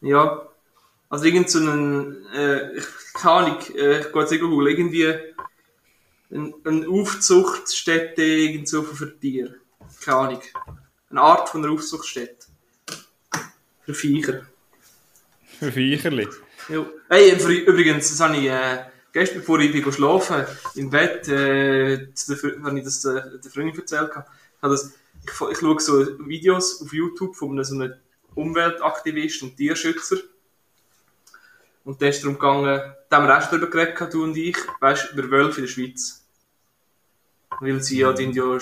Ja. 0.00 0.48
Also 1.08 1.24
irgend 1.26 1.50
so 1.50 1.58
einen, 1.60 2.26
äh, 2.34 2.80
keine 3.14 3.32
Ahnung, 3.34 3.58
äh, 3.76 4.00
ich 4.00 4.12
gehe 4.12 4.22
jetzt 4.22 4.40
googeln, 4.40 4.66
irgendwie 4.66 5.06
eine, 6.30 6.54
eine 6.64 6.88
Aufzuchtstätte 6.88 8.22
irgend 8.22 8.68
so 8.68 8.82
für 8.82 9.18
Tiere. 9.18 9.56
Keine 10.04 10.16
Ahnung. 10.16 10.42
Eine 11.10 11.20
Art 11.20 11.50
von 11.50 11.62
einer 11.62 11.72
Aufzuchtstätte. 11.72 12.41
Für 13.84 13.94
Viecher. 13.94 14.46
Für 15.58 15.72
Viecherli. 15.72 16.28
Ja. 16.68 16.86
Hey, 17.08 17.32
übrigens, 17.66 18.10
das 18.10 18.20
habe 18.20 18.36
ich 18.36 18.48
äh, 18.48 18.84
gestern, 19.12 19.40
bevor 19.40 19.58
ich 19.60 19.72
bin 19.72 19.92
schlafen 19.92 20.44
im 20.76 20.90
Bett, 20.90 21.28
äh, 21.28 22.08
habe 22.62 22.78
ich 22.78 22.84
das 22.84 23.04
äh, 23.04 23.22
der 23.42 23.50
Freundin 23.50 23.78
erzählt. 23.78 24.10
Ich, 24.14 24.22
das, 24.60 24.92
ich, 25.24 25.50
ich 25.50 25.58
schaue 25.58 25.80
so 25.80 26.26
Videos 26.26 26.80
auf 26.80 26.92
YouTube 26.92 27.34
von 27.34 27.50
einem, 27.52 27.64
so 27.64 27.74
einem 27.74 27.94
Umweltaktivist 28.34 29.42
und 29.42 29.56
Tierschützer. 29.56 30.18
Und 31.84 32.00
da 32.00 32.06
ist 32.06 32.22
darum 32.22 32.34
gegangen, 32.34 32.80
da 33.08 33.16
haben 33.16 33.26
wir 33.26 33.36
auch 33.36 33.42
schon 33.42 33.60
darüber 33.60 33.84
geredet, 33.84 34.14
du 34.14 34.22
und 34.22 34.36
ich, 34.36 34.56
weißt, 34.80 35.12
über 35.12 35.30
Wölfe 35.30 35.60
in 35.60 35.66
der 35.66 35.72
Schweiz. 35.72 36.24
Weil 37.60 37.82
sie 37.82 37.98
ja, 37.98 38.12
die 38.12 38.30
ja 38.30 38.58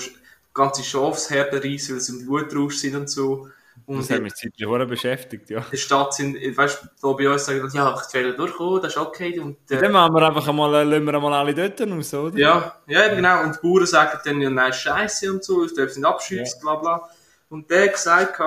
ganze 0.53 0.83
Schafsherde 0.83 1.63
reissen, 1.63 1.93
weil 1.93 2.01
sie 2.01 2.19
im 2.19 2.25
Blutrausch 2.25 2.77
sind 2.77 2.95
und 2.95 3.09
so. 3.09 3.49
Und 3.85 3.99
das 3.99 4.09
hat 4.09 4.21
mich 4.21 4.35
zeitlich 4.35 4.67
auch 4.67 4.85
beschäftigt, 4.85 5.49
ja. 5.49 5.61
Der 5.61 5.77
Stadt 5.77 6.13
sind, 6.13 6.35
weißt 6.35 6.87
du, 7.01 7.15
bei 7.15 7.29
uns 7.29 7.45
sagen, 7.45 7.69
ja, 7.73 7.95
ich 7.95 8.13
werde 8.13 8.35
durchkommen, 8.35 8.81
das 8.81 8.93
ist 8.93 8.97
okay. 8.97 9.39
Und, 9.39 9.57
äh, 9.69 9.81
dann 9.81 9.91
machen 9.91 10.13
wir 10.13 10.27
einfach 10.27 10.47
einmal, 10.47 10.87
lassen 10.87 11.03
wir 11.05 11.13
einmal 11.13 11.33
alle 11.33 11.53
dort 11.53 11.81
raus, 11.81 12.13
oder? 12.13 12.37
Ja, 12.37 12.75
ja, 12.87 13.13
genau. 13.13 13.43
Und 13.43 13.55
die 13.55 13.67
Bauern 13.67 13.85
sagen 13.85 14.19
dann, 14.23 14.41
ja, 14.41 14.49
nein, 14.49 14.71
Scheiße 14.71 15.31
und 15.31 15.43
so, 15.43 15.63
es 15.63 15.73
dürfen 15.73 16.01
nicht 16.01 16.07
abschießen, 16.07 16.61
ja. 16.63 16.75
bla 16.75 16.75
bla. 16.75 17.09
Und 17.49 17.69
der 17.69 17.85
hat 17.85 17.93
gesagt, 17.93 18.41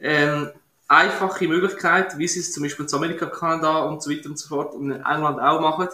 ähm, 0.00 0.50
einfache 0.88 1.48
Möglichkeit, 1.48 2.18
wie 2.18 2.28
sie 2.28 2.40
es 2.40 2.52
zum 2.52 2.62
Beispiel 2.62 2.86
in 2.86 2.94
Amerika, 2.94 3.26
Kanada 3.26 3.84
und 3.84 4.02
so 4.02 4.10
weiter 4.10 4.28
und 4.28 4.38
so 4.38 4.48
fort 4.48 4.74
und 4.74 4.90
in 4.90 5.04
England 5.04 5.40
auch 5.40 5.60
machen, 5.60 5.88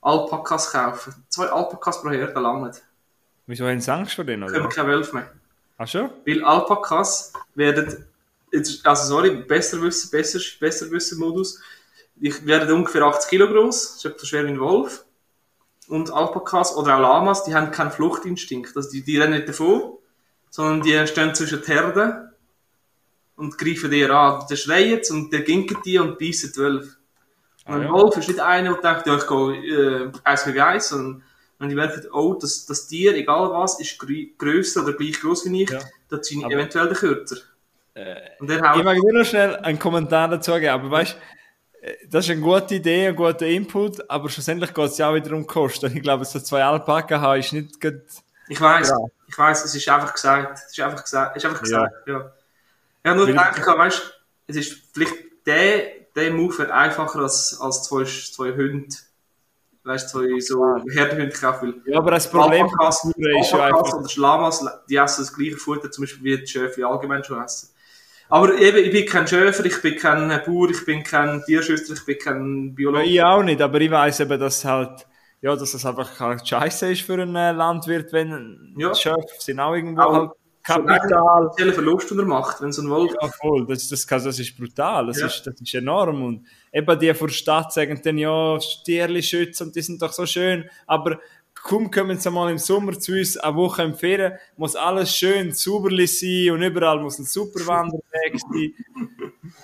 Alpakas 0.00 0.72
kaufen. 0.72 1.14
Zwei 1.28 1.46
Alpakas 1.46 2.02
pro 2.02 2.10
Herde 2.10 2.38
langen. 2.38 2.72
Wieso 3.46 3.66
haben 3.66 3.80
sie 3.80 3.92
Angst 3.92 4.14
vor 4.14 4.24
denen? 4.24 4.48
Können 4.48 4.64
wir 4.64 4.68
keine 4.68 4.88
Wölfe 4.88 5.16
mehr. 5.16 5.30
Ach 5.82 5.88
schon? 5.88 6.10
Weil 6.24 6.44
Alpakas 6.44 7.32
werden, 7.56 8.06
also 8.84 9.04
sorry, 9.04 9.30
besser 9.30 9.82
wissen, 9.82 10.10
besser, 10.12 10.38
besser 10.60 10.88
wissen 10.92 11.18
Modus, 11.18 11.60
die 12.14 12.46
werden 12.46 12.72
ungefähr 12.72 13.02
80 13.02 13.30
Kilo 13.30 13.48
groß, 13.48 13.96
ist 13.96 14.04
etwa 14.04 14.18
so 14.20 14.26
schwer 14.26 14.44
wie 14.44 14.50
ein 14.50 14.60
Wolf. 14.60 15.04
Und 15.88 16.12
Alpakas 16.12 16.76
oder 16.76 16.96
auch 16.96 17.00
Lamas, 17.00 17.42
die 17.42 17.54
haben 17.54 17.72
keinen 17.72 17.90
Fluchtinstinkt. 17.90 18.76
Also 18.76 18.90
die, 18.90 19.02
die 19.02 19.18
rennen 19.18 19.34
nicht 19.34 19.48
davon, 19.48 19.98
sondern 20.50 20.82
die 20.82 21.04
stehen 21.08 21.34
zwischen 21.34 21.58
den 21.62 21.66
Herden 21.66 22.30
und 23.34 23.58
greifen 23.58 23.90
dir 23.90 24.10
an. 24.14 24.46
Der 24.48 24.56
schreit 24.56 25.10
und 25.10 25.32
der 25.32 25.40
ginkt 25.40 25.84
die 25.84 25.98
und 25.98 26.16
beißt 26.16 26.56
die 26.56 26.60
Wölfe. 26.60 26.96
Und 27.66 27.74
ah, 27.74 27.76
ein 27.76 27.82
ja. 27.82 27.90
Wolf 27.90 28.16
ist 28.16 28.28
nicht 28.28 28.38
einer, 28.38 28.74
der 28.74 28.94
denkt, 28.94 29.06
ja, 29.08 29.16
ich 29.16 29.26
gehe 29.26 30.04
äh, 30.06 30.12
eins 30.22 30.44
gegen 30.44 30.60
eins, 30.60 30.88
sondern 30.90 31.24
und 31.62 31.68
die 31.68 31.76
merken, 31.76 32.02
oh, 32.12 32.34
das, 32.34 32.66
das 32.66 32.88
Tier, 32.88 33.14
egal 33.14 33.50
was, 33.52 33.78
ist 33.78 33.96
grösser 34.36 34.82
oder 34.82 34.94
gleich 34.94 35.20
groß 35.20 35.46
wie 35.46 35.62
ich, 35.62 35.70
ja. 35.70 35.78
da 36.08 36.20
ziehen 36.20 36.44
aber, 36.44 36.54
eventuell 36.54 36.88
den 36.88 36.96
kürzer. 36.96 37.36
Äh, 37.94 38.16
und 38.40 38.50
dann 38.50 38.78
ich 38.78 38.84
mag 38.84 38.96
nur 38.96 39.12
noch 39.12 39.24
schnell 39.24 39.54
einen 39.56 39.78
Kommentar 39.78 40.28
dazu 40.28 40.52
geben, 40.54 40.68
aber 40.68 40.90
weißt 40.90 41.16
äh, 41.82 41.94
das 42.08 42.24
ist 42.24 42.32
eine 42.32 42.40
gute 42.40 42.74
Idee, 42.74 43.08
ein 43.08 43.14
guter 43.14 43.46
Input, 43.46 44.10
aber 44.10 44.28
schlussendlich 44.28 44.74
geht 44.74 44.86
es 44.86 44.98
ja 44.98 45.08
auch 45.08 45.14
wieder 45.14 45.36
um 45.36 45.46
Kosten. 45.46 45.96
Ich 45.96 46.02
glaube, 46.02 46.24
so 46.24 46.40
zwei 46.40 46.64
Alpaca 46.64 47.20
haben 47.20 47.38
ist 47.38 47.52
nicht 47.52 47.80
gut. 47.80 48.02
Ich 48.48 48.60
weiß, 48.60 48.88
ja. 48.88 48.96
ich 49.28 49.38
weiß, 49.38 49.64
es 49.64 49.74
ist 49.76 49.88
einfach 49.88 50.14
gesagt. 50.14 50.58
Es 50.66 50.72
ist 50.72 50.80
einfach 50.80 51.04
gesagt. 51.04 51.36
Es 51.36 51.44
ist 51.44 51.48
einfach 51.48 51.62
gesagt, 51.62 51.94
ja. 52.08 52.12
ja. 52.12 52.32
Ich 53.04 53.08
habe 53.08 53.18
nur 53.18 53.26
gedacht, 53.26 53.64
weißt 53.64 54.18
es 54.48 54.56
ist 54.56 54.78
vielleicht 54.92 55.14
der, 55.46 55.82
der 56.16 56.32
Move 56.32 56.58
wird 56.58 56.72
einfacher 56.72 57.20
als, 57.20 57.56
als 57.60 57.84
zwei, 57.84 58.02
zwei 58.02 58.50
Hunde 58.50 58.96
weißt 59.84 60.14
du, 60.14 60.40
so 60.40 60.76
Herdhunde 60.92 61.30
kaufen 61.30 61.82
Ja, 61.86 61.98
aber 61.98 62.12
das 62.12 62.30
Problem 62.30 62.64
Alpakas, 62.64 63.04
ist 63.04 63.52
ja 63.52 63.64
einfach... 63.64 63.94
oder 63.94 64.08
Schlamas, 64.08 64.64
die 64.88 64.96
essen 64.96 65.22
das 65.22 65.34
gleiche 65.34 65.56
Futter, 65.56 65.90
zum 65.90 66.04
Beispiel 66.04 66.24
wie 66.24 66.40
die 66.40 66.46
Schöfe 66.46 66.86
allgemein 66.86 67.24
schon 67.24 67.42
essen. 67.42 67.70
Aber 68.28 68.58
eben, 68.58 68.78
ich 68.78 68.92
bin 68.92 69.06
kein 69.06 69.26
Schöfer, 69.26 69.64
ich 69.66 69.82
bin 69.82 69.96
kein 69.96 70.28
Bauer, 70.46 70.70
ich 70.70 70.84
bin 70.86 71.02
kein 71.02 71.42
Tierschützer, 71.44 71.94
ich 71.94 72.06
bin 72.06 72.18
kein 72.18 72.74
Biologe. 72.74 73.04
Ich 73.04 73.22
auch 73.22 73.42
nicht, 73.42 73.60
aber 73.60 73.80
ich 73.80 73.90
weiß 73.90 74.20
eben, 74.20 74.40
dass 74.40 74.64
halt, 74.64 75.06
ja, 75.40 75.54
dass 75.54 75.72
das 75.72 75.84
einfach 75.84 76.18
halt 76.18 76.46
scheiße 76.46 76.92
ist 76.92 77.02
für 77.02 77.14
einen 77.14 77.34
Landwirt, 77.34 78.12
wenn 78.12 78.74
ja. 78.78 78.94
Schöfe 78.94 79.26
sind 79.38 79.60
auch 79.60 79.74
irgendwo 79.74 80.02
auch, 80.02 80.14
halt 80.14 80.30
Kapital. 80.62 81.50
So 81.58 81.72
Verlust, 81.72 82.10
den 82.10 82.18
er 82.20 82.24
macht, 82.24 82.60
wenn 82.62 82.72
so 82.72 82.82
ein 82.82 82.90
Wolf. 82.90 83.12
Ja, 83.20 83.28
voll. 83.28 83.66
Das, 83.66 83.88
das, 83.88 84.06
das 84.06 84.38
ist 84.38 84.56
brutal. 84.56 85.06
Das, 85.06 85.20
ja. 85.20 85.26
ist, 85.26 85.46
das 85.46 85.60
ist 85.60 85.74
enorm. 85.74 86.22
Und 86.22 86.46
eben 86.72 86.98
die 86.98 87.12
vor 87.14 87.28
der 87.28 87.34
Stadt 87.34 87.72
sagen 87.72 88.00
dann, 88.02 88.18
ja, 88.18 88.60
Stierli 88.60 89.22
schützen 89.22 89.68
und 89.68 89.76
die 89.76 89.82
sind 89.82 90.00
doch 90.00 90.12
so 90.12 90.24
schön. 90.24 90.68
Aber 90.86 91.18
komm, 91.62 91.90
kommen 91.90 92.18
sie 92.18 92.30
mal 92.30 92.50
im 92.50 92.58
Sommer 92.58 92.98
zu 92.98 93.12
uns, 93.12 93.36
eine 93.36 93.56
Woche 93.56 93.82
im 93.82 93.94
Ferien, 93.94 94.34
muss 94.56 94.76
alles 94.76 95.14
schön 95.14 95.52
sauber 95.52 95.90
sein 96.06 96.50
und 96.50 96.62
überall 96.62 97.00
muss 97.00 97.18
ein 97.18 97.24
super 97.24 97.66
Wanderweg 97.66 98.02
sein. 98.40 98.72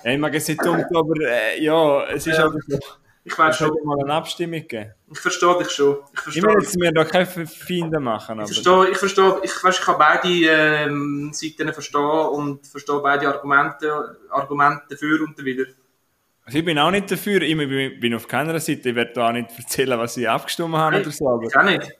ja, 0.03 0.11
ich 0.11 0.19
mag 0.19 0.33
es 0.35 0.47
nicht 0.47 0.63
dumm, 0.63 0.83
aber 0.93 1.21
äh, 1.21 1.63
ja, 1.63 2.05
es 2.07 2.27
ist 2.27 2.37
ja. 2.37 2.45
einfach 2.45 2.59
so. 2.67 2.79
Ich 3.23 3.37
weiß 3.37 3.57
schon. 3.57 3.71
mal 3.83 3.99
eine 4.01 4.13
Abstimmung 4.13 4.65
geben. 4.67 4.93
Ich 5.11 5.19
verstehe 5.19 5.57
dich 5.57 5.71
schon. 5.71 5.97
Ich, 6.13 6.19
verstehe 6.19 6.43
ich 6.43 6.47
will 6.47 6.61
jetzt 6.61 6.77
mir 6.77 6.91
da 6.91 7.03
keine 7.03 7.25
Feinde 7.25 7.99
machen. 7.99 8.39
Ich 8.41 8.53
verstehe, 8.53 8.89
ich 8.89 8.97
verstehe, 8.97 9.39
ich, 9.43 9.63
weißt, 9.63 9.79
ich 9.79 9.85
kann 9.85 9.97
beide 9.97 10.27
ähm, 10.27 11.31
Seiten 11.33 11.73
verstehen 11.73 12.01
und 12.01 12.67
verstehe 12.67 12.99
beide 12.99 13.27
Argumente, 13.27 14.17
Argumente 14.29 14.83
dafür 14.89 15.21
und 15.21 15.37
dawider. 15.37 15.65
Also 16.45 16.59
ich 16.59 16.65
bin 16.65 16.79
auch 16.79 16.91
nicht 16.91 17.11
dafür, 17.11 17.41
ich 17.41 17.99
bin 17.99 18.13
auf 18.13 18.27
keiner 18.27 18.59
Seite, 18.59 18.89
ich 18.89 18.95
werde 18.95 19.13
da 19.13 19.29
auch 19.29 19.31
nicht 19.31 19.49
erzählen, 19.57 19.97
was 19.99 20.17
ich 20.17 20.29
abgestimmt 20.29 20.75
habe 20.75 20.95
Nein, 20.95 21.01
oder 21.01 21.11
so. 21.11 21.29
Aber, 21.29 21.43
ich 21.43 21.55
auch 21.55 21.63
nicht. 21.63 21.91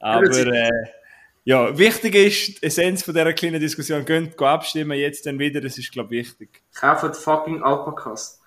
Aber 0.00 0.22
äh, 0.22 0.70
ja, 1.44 1.78
wichtig 1.78 2.14
ist, 2.14 2.60
die 2.60 2.66
Essenz 2.66 3.02
von 3.02 3.14
dieser 3.14 3.32
kleinen 3.32 3.60
Diskussion, 3.60 4.04
geht 4.04 4.40
abstimmen, 4.40 4.98
jetzt 4.98 5.26
dann 5.26 5.38
wieder, 5.38 5.60
das 5.60 5.78
ist 5.78 5.92
glaube 5.92 6.16
ich 6.16 6.26
wichtig. 6.26 6.62
Kauft 6.74 7.16
fucking 7.16 7.62
Alpakas. 7.62 8.40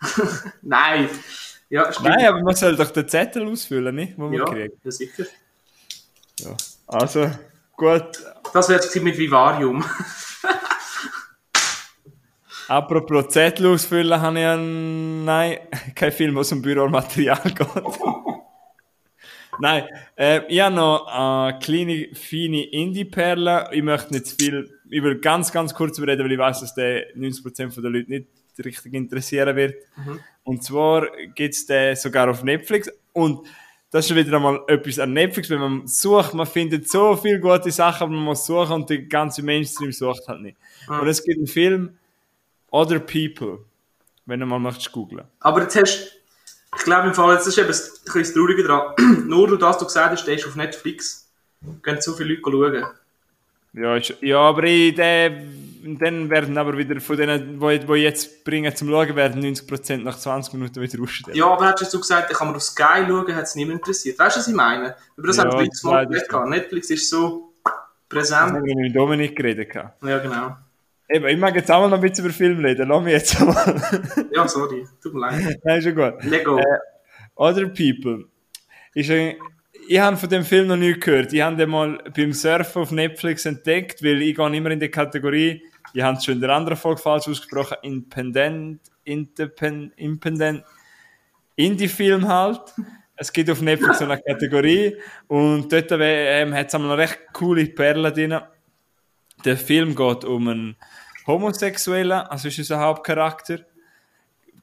Nein. 0.62 1.08
Ja, 1.70 1.90
Nein, 2.02 2.26
aber 2.26 2.42
man 2.42 2.54
soll 2.54 2.76
doch 2.76 2.90
den 2.90 3.08
Zettel 3.08 3.48
ausfüllen, 3.48 3.94
nicht? 3.94 4.18
Wo 4.18 4.24
man 4.24 4.34
ja, 4.34 4.44
kriegt. 4.44 4.84
ja, 4.84 4.90
sicher. 4.90 5.24
Ja, 6.40 6.56
also, 6.86 7.30
gut. 7.76 8.22
Das 8.52 8.68
wäre 8.68 8.80
es 8.80 8.94
mit 8.96 9.16
Vivarium. 9.16 9.84
Apropos 12.68 13.28
Zettel 13.28 13.66
ausfüllen, 13.66 14.20
habe 14.20 14.38
ich 14.38 14.46
einen, 14.46 15.24
nein, 15.24 15.58
kein 15.94 16.12
Film 16.12 16.38
aus 16.38 16.48
dem 16.48 16.62
Büromaterial 16.62 17.40
geht. 17.42 17.68
nein, 19.60 19.84
äh, 20.16 20.40
ich 20.48 20.60
habe 20.60 20.74
noch 20.74 21.06
eine 21.06 21.58
kleine, 21.58 22.08
feine 22.14 22.64
Indie-Perle. 22.64 23.68
Ich 23.72 23.82
möchte 23.82 24.14
nicht 24.14 24.26
zu 24.26 24.36
viel, 24.36 24.80
ich 24.88 25.02
will 25.02 25.20
ganz, 25.20 25.52
ganz 25.52 25.74
kurz 25.74 26.00
reden, 26.00 26.24
weil 26.24 26.32
ich 26.32 26.38
weiß, 26.38 26.60
dass 26.60 26.74
der 26.74 27.14
90% 27.14 27.80
der 27.80 27.90
Leute 27.90 28.10
nicht 28.10 28.28
richtig 28.64 28.94
interessieren 28.94 29.56
wird. 29.56 29.74
Mhm. 29.96 30.20
Und 30.44 30.62
zwar 30.62 31.08
gibt 31.34 31.54
es 31.54 31.66
den 31.66 31.96
sogar 31.96 32.30
auf 32.30 32.42
Netflix. 32.42 32.90
Und 33.12 33.46
das 33.90 34.10
ist 34.10 34.16
wieder 34.16 34.36
einmal 34.36 34.60
etwas 34.66 34.98
an 34.98 35.12
Netflix, 35.12 35.50
wenn 35.50 35.60
man 35.60 35.86
sucht, 35.86 36.34
man 36.34 36.46
findet 36.46 36.90
so 36.90 37.16
viele 37.16 37.40
gute 37.40 37.70
Sachen, 37.70 38.04
aber 38.04 38.12
man 38.12 38.24
muss 38.24 38.46
suchen 38.46 38.72
und 38.72 38.90
der 38.90 39.02
ganze 39.02 39.42
Mainstream 39.42 39.92
sucht 39.92 40.26
halt 40.28 40.40
nicht. 40.42 40.56
Mhm. 40.88 41.00
Und 41.00 41.08
es 41.08 41.22
gibt 41.22 41.38
einen 41.38 41.46
Film, 41.46 41.96
Other 42.70 42.98
People, 42.98 43.60
wenn 44.26 44.40
du 44.40 44.46
mal 44.46 44.58
möchtest 44.58 44.92
googlen. 44.92 45.26
Aber 45.40 45.62
jetzt 45.62 45.76
hast 45.76 46.14
ich 46.76 46.84
glaube 46.84 47.08
im 47.08 47.14
Fall, 47.14 47.34
jetzt 47.34 47.46
ist 47.46 47.58
eben 47.58 47.68
ein 47.68 48.12
bisschen 48.12 48.34
trauriger 48.34 48.64
dran. 48.64 49.26
Nur 49.28 49.46
du 49.46 49.56
das 49.56 49.78
du 49.78 49.84
gesagt 49.84 50.12
hast, 50.12 50.24
der 50.26 50.34
ist 50.34 50.46
auf 50.46 50.56
Netflix. 50.56 51.30
Gehen 51.82 52.00
so 52.00 52.12
viele 52.14 52.34
Leute 52.34 52.42
schauen. 52.82 52.84
Ja, 53.74 53.98
ja 54.20 54.38
aber 54.38 54.64
ich, 54.64 54.94
der 54.94 55.32
dann 55.84 56.30
werden 56.30 56.56
aber 56.56 56.76
wieder 56.76 57.00
von 57.00 57.16
denen, 57.16 57.60
die, 57.60 57.78
die 57.78 57.92
jetzt 57.94 58.44
bringen 58.44 58.74
zum 58.74 58.88
Schauen, 58.88 59.16
werden 59.16 59.42
90% 59.42 59.98
nach 59.98 60.18
20 60.18 60.54
Minuten 60.54 60.80
wieder 60.80 60.98
rausstellen. 60.98 61.36
Ja, 61.36 61.46
aber 61.46 61.68
hättest 61.68 61.92
du 61.92 62.00
gesagt, 62.00 62.30
ich 62.30 62.36
kann 62.36 62.48
man 62.48 62.56
auf 62.56 62.62
Sky 62.62 63.04
schauen, 63.06 63.34
hat 63.34 63.44
es 63.44 63.54
niemand 63.54 63.80
interessiert. 63.80 64.18
Weißt 64.18 64.36
du, 64.36 64.40
was 64.40 64.48
ich 64.48 64.54
meine? 64.54 64.96
Über 65.16 65.28
das 65.28 65.36
ja, 65.36 65.44
wir 65.44 65.62
letztes 65.62 65.82
Mal 65.82 66.06
geredet. 66.06 66.48
Netflix 66.48 66.90
ist 66.90 67.10
so 67.10 67.52
präsent. 68.08 68.52
Haben 68.52 68.64
wir 68.64 68.76
mit 68.76 68.96
Dominik 68.96 69.36
geredet. 69.36 69.74
Ja, 69.74 70.18
genau. 70.18 70.56
Eben, 71.08 71.26
ich 71.26 71.38
mag 71.38 71.54
jetzt 71.54 71.70
auch 71.70 71.82
mal 71.82 71.90
noch 71.90 71.98
ein 71.98 72.08
bisschen 72.08 72.24
über 72.24 72.34
Film 72.34 72.64
reden. 72.64 72.88
Lass 72.88 73.02
mich 73.02 73.12
jetzt 73.12 73.40
mal. 73.44 74.02
ja, 74.32 74.48
sorry. 74.48 74.86
Tut 75.02 75.12
mir 75.12 75.20
leid. 75.20 75.60
Nein, 75.64 75.82
schon 75.82 75.94
gut. 75.94 76.24
Lego. 76.24 76.58
Äh, 76.58 76.64
Other 77.34 77.66
People. 77.66 78.24
Ist 78.94 79.10
ein 79.10 79.34
ich 79.88 79.98
habe 79.98 80.16
von 80.16 80.28
dem 80.28 80.44
Film 80.44 80.68
noch 80.68 80.76
nie 80.76 80.98
gehört. 80.98 81.32
Ich 81.32 81.40
habe 81.40 81.56
den 81.56 81.70
mal 81.70 81.98
beim 82.14 82.32
Surfen 82.32 82.82
auf 82.82 82.90
Netflix 82.90 83.46
entdeckt, 83.46 84.02
weil 84.02 84.22
ich 84.22 84.36
gehe 84.36 84.56
immer 84.56 84.70
in 84.70 84.80
die 84.80 84.88
Kategorie 84.88 85.62
ich 85.94 86.02
habe 86.02 86.18
es 86.18 86.24
schon 86.24 86.34
in 86.34 86.40
der 86.40 86.50
anderen 86.50 86.76
Folge 86.76 87.00
falsch 87.00 87.28
ausgesprochen, 87.28 87.76
Independent, 87.82 88.80
Independent, 89.04 89.92
Independent 89.96 90.64
Indie-Film 91.56 92.26
halt. 92.26 92.60
Es 93.16 93.32
gibt 93.32 93.48
auf 93.48 93.60
Netflix 93.60 94.00
so 94.00 94.04
eine 94.04 94.20
Kategorie 94.20 94.96
und 95.28 95.72
dort 95.72 95.88
ähm, 95.92 96.52
hat 96.52 96.66
es 96.66 96.74
eine 96.74 96.98
recht 96.98 97.20
coole 97.32 97.66
Perle 97.66 98.12
drin. 98.12 98.40
Der 99.44 99.56
Film 99.56 99.94
geht 99.94 100.24
um 100.24 100.48
einen 100.48 100.76
Homosexuellen, 101.28 102.10
also 102.10 102.48
ist 102.48 102.58
unser 102.58 102.80
Hauptcharakter. 102.80 103.60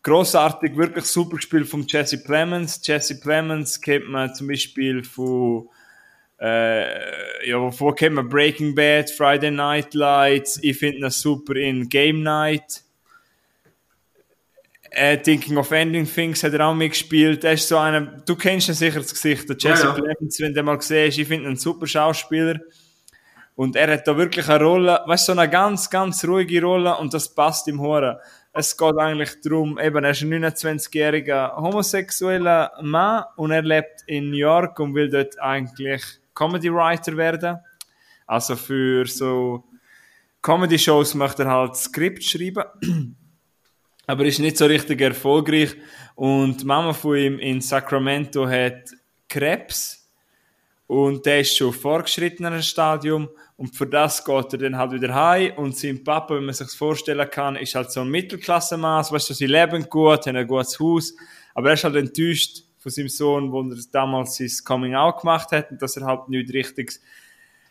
Grossartig, 0.04 0.76
wirklich 0.76 1.06
super 1.06 1.36
gespielt 1.36 1.68
von 1.68 1.86
Jesse 1.88 2.24
Plemons. 2.24 2.82
Jesse 2.84 3.20
Plemons 3.20 3.80
kennt 3.80 4.10
man 4.10 4.34
zum 4.34 4.48
Beispiel 4.48 5.04
von 5.04 5.70
Äh, 6.40 7.48
ja, 7.48 7.58
wo 7.58 7.92
kennen 7.92 8.16
wir 8.16 8.24
Breaking 8.24 8.74
Bad, 8.74 9.12
Friday 9.12 9.52
Night 9.52 9.94
Lights, 9.94 10.58
ich 10.64 10.76
finde 10.76 11.06
ihn 11.06 11.10
super 11.12 11.56
in 11.56 11.88
Game 11.88 12.24
Night. 12.24 12.82
Äh, 14.90 15.20
Thinking 15.20 15.58
of 15.58 15.70
Ending 15.70 16.08
Things 16.08 16.44
hat 16.44 16.54
er 16.54 16.66
auch 16.66 16.74
mitgespielt. 16.74 17.44
Er 17.44 17.54
ist 17.54 17.68
so 17.68 17.78
einer, 17.78 18.02
du 18.02 18.36
kennst 18.36 18.70
ihn 18.70 18.74
sicher 18.74 19.00
das 19.00 19.14
Gesicht, 19.14 19.48
der 19.48 19.56
Jesse 19.56 19.84
ja, 19.84 19.90
ja. 19.90 19.94
Plemons, 19.94 20.40
wenn 20.40 20.56
du 20.56 20.64
mal 20.64 20.82
siehst, 20.82 21.20
ich 21.20 21.28
finde 21.28 21.46
ihn 21.46 21.52
ein 21.52 21.58
super 21.58 21.86
Schauspieler. 21.86 22.60
Und 23.54 23.76
er 23.76 23.92
hat 23.92 24.08
da 24.08 24.18
wirklich 24.18 24.50
eine 24.50 24.64
Rolle, 24.64 25.00
weißt 25.06 25.30
du, 25.30 25.34
so 25.34 25.40
eine 25.40 25.48
ganz, 25.48 25.92
ganz 25.92 26.26
ruhige 26.26 26.64
Rolle 26.64 26.98
und 26.98 27.14
das 27.14 27.36
passt 27.36 27.68
ihm 27.68 27.80
Horen. 27.80 28.18
Es 28.54 28.76
geht 28.76 28.98
eigentlich 28.98 29.40
darum, 29.42 29.80
eben, 29.80 30.04
er 30.04 30.12
ist 30.12 30.22
ein 30.24 30.34
29-jähriger 30.34 31.56
homosexueller 31.56 32.74
Mann 32.82 33.24
und 33.38 33.52
er 33.52 33.62
lebt 33.62 34.02
in 34.08 34.30
New 34.30 34.38
York 34.38 34.78
und 34.80 34.94
will 34.94 35.10
dort 35.10 35.40
eigentlich 35.40 36.04
Comedy 36.36 36.74
Writer 36.74 37.16
werden. 37.16 37.60
Also 38.28 38.56
für 38.56 39.06
so 39.08 39.64
Comedy-Shows 40.42 41.16
möchte 41.16 41.44
er 41.44 41.52
halt 41.52 41.76
Skript 41.76 42.24
schreiben. 42.24 42.64
Aber 44.08 44.26
ist 44.26 44.40
nicht 44.40 44.58
so 44.58 44.66
richtig 44.66 45.00
erfolgreich. 45.00 45.76
Und 46.16 46.62
die 46.62 46.66
Mama 46.66 46.92
von 46.94 47.16
ihm 47.16 47.40
in 47.40 47.62
Sacramento 47.62 48.48
hat 48.48 48.92
Krebs. 49.30 50.01
Und 50.92 51.26
der 51.26 51.40
ist 51.40 51.56
schon 51.56 51.70
im 51.70 51.74
vorgeschrittenen 51.74 52.62
Stadium. 52.62 53.30
Und 53.56 53.74
für 53.74 53.88
das 53.88 54.26
geht 54.26 54.52
er 54.52 54.60
dann 54.60 54.76
halt 54.76 54.92
wieder 54.92 55.16
heim. 55.16 55.54
Und 55.56 55.78
sein 55.78 56.04
Papa, 56.04 56.36
wenn 56.36 56.44
man 56.44 56.54
sich 56.54 56.68
das 56.68 56.76
vorstellen 56.76 57.30
kann, 57.30 57.56
ist 57.56 57.76
halt 57.76 57.90
so 57.94 58.02
ein 58.02 58.10
Mittelklassenmaß. 58.10 59.10
Weißt 59.10 59.30
du, 59.30 59.34
sie 59.34 59.46
leben 59.46 59.88
gut, 59.88 60.28
haben 60.28 60.36
ein 60.36 60.46
gutes 60.46 60.78
Haus. 60.82 61.16
Aber 61.56 61.70
er 61.70 61.76
ist 61.76 61.86
halt 61.86 61.96
enttäuscht 61.96 62.64
von 62.78 62.92
seinem 62.92 63.08
Sohn, 63.08 63.54
wo 63.54 63.62
er 63.62 63.78
damals 63.90 64.36
sein 64.36 64.52
Coming 64.66 64.94
Out 64.94 65.22
gemacht 65.22 65.54
hat. 65.54 65.72
Und 65.72 65.82
dass 65.82 65.96
er 65.96 66.06
halt 66.06 66.28
nichts 66.28 66.54
Richtiges, 66.54 67.02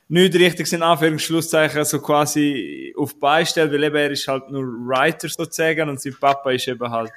nichts 0.08 0.38
Richtiges 0.38 0.72
in 0.72 0.82
Anführungsschlusszeichen 0.82 1.84
so 1.84 2.00
quasi 2.00 2.94
auf 2.96 3.20
Beistell, 3.20 3.70
weil 3.70 3.84
eben 3.84 3.96
er 3.96 4.12
ist 4.12 4.26
halt 4.28 4.50
nur 4.50 4.64
Writer 4.64 5.28
sozusagen 5.28 5.90
und 5.90 6.00
sein 6.00 6.16
Papa 6.18 6.52
ist 6.52 6.68
eben 6.68 6.90
halt 6.90 7.12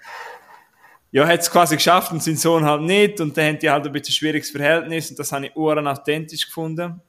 ja, 1.14 1.28
hat 1.28 1.42
es 1.42 1.52
quasi 1.52 1.76
geschafft 1.76 2.12
und 2.12 2.24
sein 2.24 2.36
Sohn 2.36 2.66
halt 2.66 2.82
nicht. 2.82 3.22
Und 3.22 3.38
dann 3.38 3.46
haben 3.46 3.60
die 3.60 3.70
halt 3.70 3.86
ein 3.86 3.92
bisschen 3.92 4.16
schwieriges 4.16 4.50
Verhältnis. 4.50 5.12
Und 5.12 5.20
das 5.20 5.32
habe 5.32 5.46
ich 5.46 5.56
uren 5.56 5.86
authentisch 5.86 6.48
gefunden. 6.48 7.00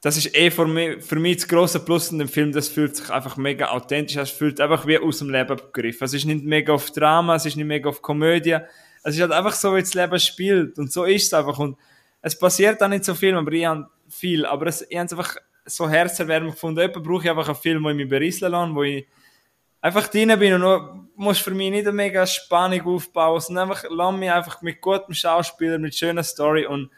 Das 0.00 0.16
ist 0.16 0.34
eh 0.36 0.50
für 0.50 0.66
mich, 0.66 1.02
für 1.04 1.14
mich 1.14 1.36
das 1.36 1.46
grosse 1.46 1.78
Plus 1.78 2.10
in 2.10 2.18
dem 2.18 2.28
Film, 2.28 2.50
das 2.50 2.66
fühlt 2.68 2.96
sich 2.96 3.08
einfach 3.10 3.36
mega 3.36 3.68
authentisch, 3.68 4.16
es 4.16 4.30
fühlt 4.30 4.60
einfach 4.60 4.88
wie 4.88 4.98
aus 4.98 5.20
dem 5.20 5.30
Leben 5.30 5.56
begriffen. 5.56 6.04
Es 6.04 6.14
ist 6.14 6.24
nicht 6.24 6.44
mega 6.44 6.72
auf 6.72 6.90
Drama, 6.90 7.36
es 7.36 7.46
ist 7.46 7.56
nicht 7.56 7.64
mega 7.64 7.88
auf 7.88 8.02
Komödie, 8.02 8.58
es 9.04 9.14
ist 9.14 9.20
halt 9.20 9.32
einfach 9.32 9.54
so, 9.54 9.76
wie 9.76 9.80
das 9.80 9.94
Leben 9.94 10.18
spielt. 10.18 10.76
Und 10.76 10.92
so 10.92 11.04
ist 11.04 11.26
es 11.26 11.32
einfach. 11.32 11.58
Und 11.60 11.78
es 12.22 12.36
passiert 12.36 12.82
auch 12.82 12.88
nicht 12.88 13.04
so 13.04 13.14
viel, 13.14 13.36
aber 13.36 13.52
ich 13.52 13.64
habe 13.64 13.86
viel, 14.08 14.44
aber 14.44 14.66
es, 14.66 14.84
ich 14.90 14.96
habe 14.96 15.06
es 15.06 15.12
einfach 15.12 15.36
so 15.64 15.88
herzerwärmend 15.88 16.54
gefunden. 16.54 16.80
Jemand 16.80 17.04
brauche 17.04 17.22
ich 17.22 17.30
einfach 17.30 17.46
einen 17.46 17.56
Film, 17.56 17.84
wo 17.84 17.90
ich 17.90 17.96
mich 17.96 18.08
berieseln 18.08 18.50
lasse, 18.50 18.74
wo 18.74 18.82
ich 18.82 19.06
einfach 19.80 20.08
drin 20.08 20.36
bin 20.40 20.54
und 20.60 21.03
nur, 21.16 21.24
muss 21.24 21.38
für 21.38 21.52
mich 21.52 21.70
nicht 21.70 21.86
eine 21.86 21.92
mega 21.92 22.26
Spannung 22.26 22.82
aufbauen, 22.86 23.40
sondern 23.40 23.70
einfach, 23.70 23.84
lass 23.88 24.14
mich 24.14 24.30
einfach 24.30 24.62
mit 24.62 24.80
gutem 24.80 25.14
Schauspieler, 25.14 25.78
mit 25.78 25.94
schöner 25.94 26.22
Story 26.22 26.66
und 26.66 26.90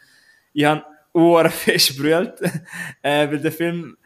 ich 0.53 0.65
habe 0.65 0.83
Uhr 1.13 1.49
fest 1.49 1.97
brüllt, 1.97 2.41
äh, 3.01 3.29
weil 3.29 3.39
der 3.39 3.51
Film 3.51 3.97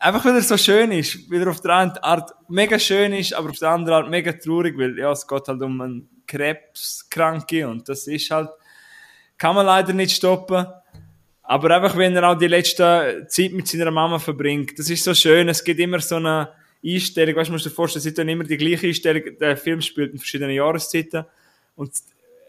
einfach 0.00 0.24
wieder 0.24 0.40
so 0.40 0.56
schön 0.56 0.92
ist, 0.92 1.30
wieder 1.30 1.50
auf 1.50 1.60
der 1.60 1.76
einen 1.76 1.98
Art 1.98 2.32
mega 2.48 2.78
schön 2.78 3.12
ist, 3.12 3.32
aber 3.34 3.50
auf 3.50 3.58
der 3.58 3.70
anderen 3.70 4.02
Art 4.02 4.10
mega 4.10 4.32
traurig, 4.32 4.76
weil 4.78 4.98
ja, 4.98 5.12
es 5.12 5.26
geht 5.26 5.48
halt 5.48 5.62
um 5.62 5.80
einen 5.80 6.08
Krebskranke 6.26 7.68
und 7.68 7.88
das 7.88 8.06
ist 8.06 8.30
halt, 8.30 8.50
kann 9.38 9.54
man 9.54 9.66
leider 9.66 9.92
nicht 9.92 10.16
stoppen. 10.16 10.66
Aber 11.42 11.70
einfach, 11.70 11.96
wenn 11.96 12.16
er 12.16 12.28
auch 12.28 12.38
die 12.38 12.48
letzte 12.48 13.24
Zeit 13.28 13.52
mit 13.52 13.68
seiner 13.68 13.92
Mama 13.92 14.18
verbringt, 14.18 14.76
das 14.78 14.90
ist 14.90 15.04
so 15.04 15.14
schön, 15.14 15.48
es 15.48 15.62
gibt 15.62 15.78
immer 15.78 16.00
so 16.00 16.16
eine 16.16 16.48
Einstellung, 16.94 17.36
weißt 17.36 17.48
du, 17.48 17.52
musst 17.52 17.66
dir 17.66 17.70
vorstellen, 17.70 18.02
sie 18.02 18.14
tun 18.14 18.28
immer 18.28 18.44
die 18.44 18.56
gleiche 18.56 18.86
Einstellung, 18.86 19.22
der 19.38 19.56
Film 19.56 19.80
spielt 19.80 20.12
in 20.12 20.18
verschiedenen 20.18 20.54
Jahreszeiten 20.54 21.24
und 21.74 21.92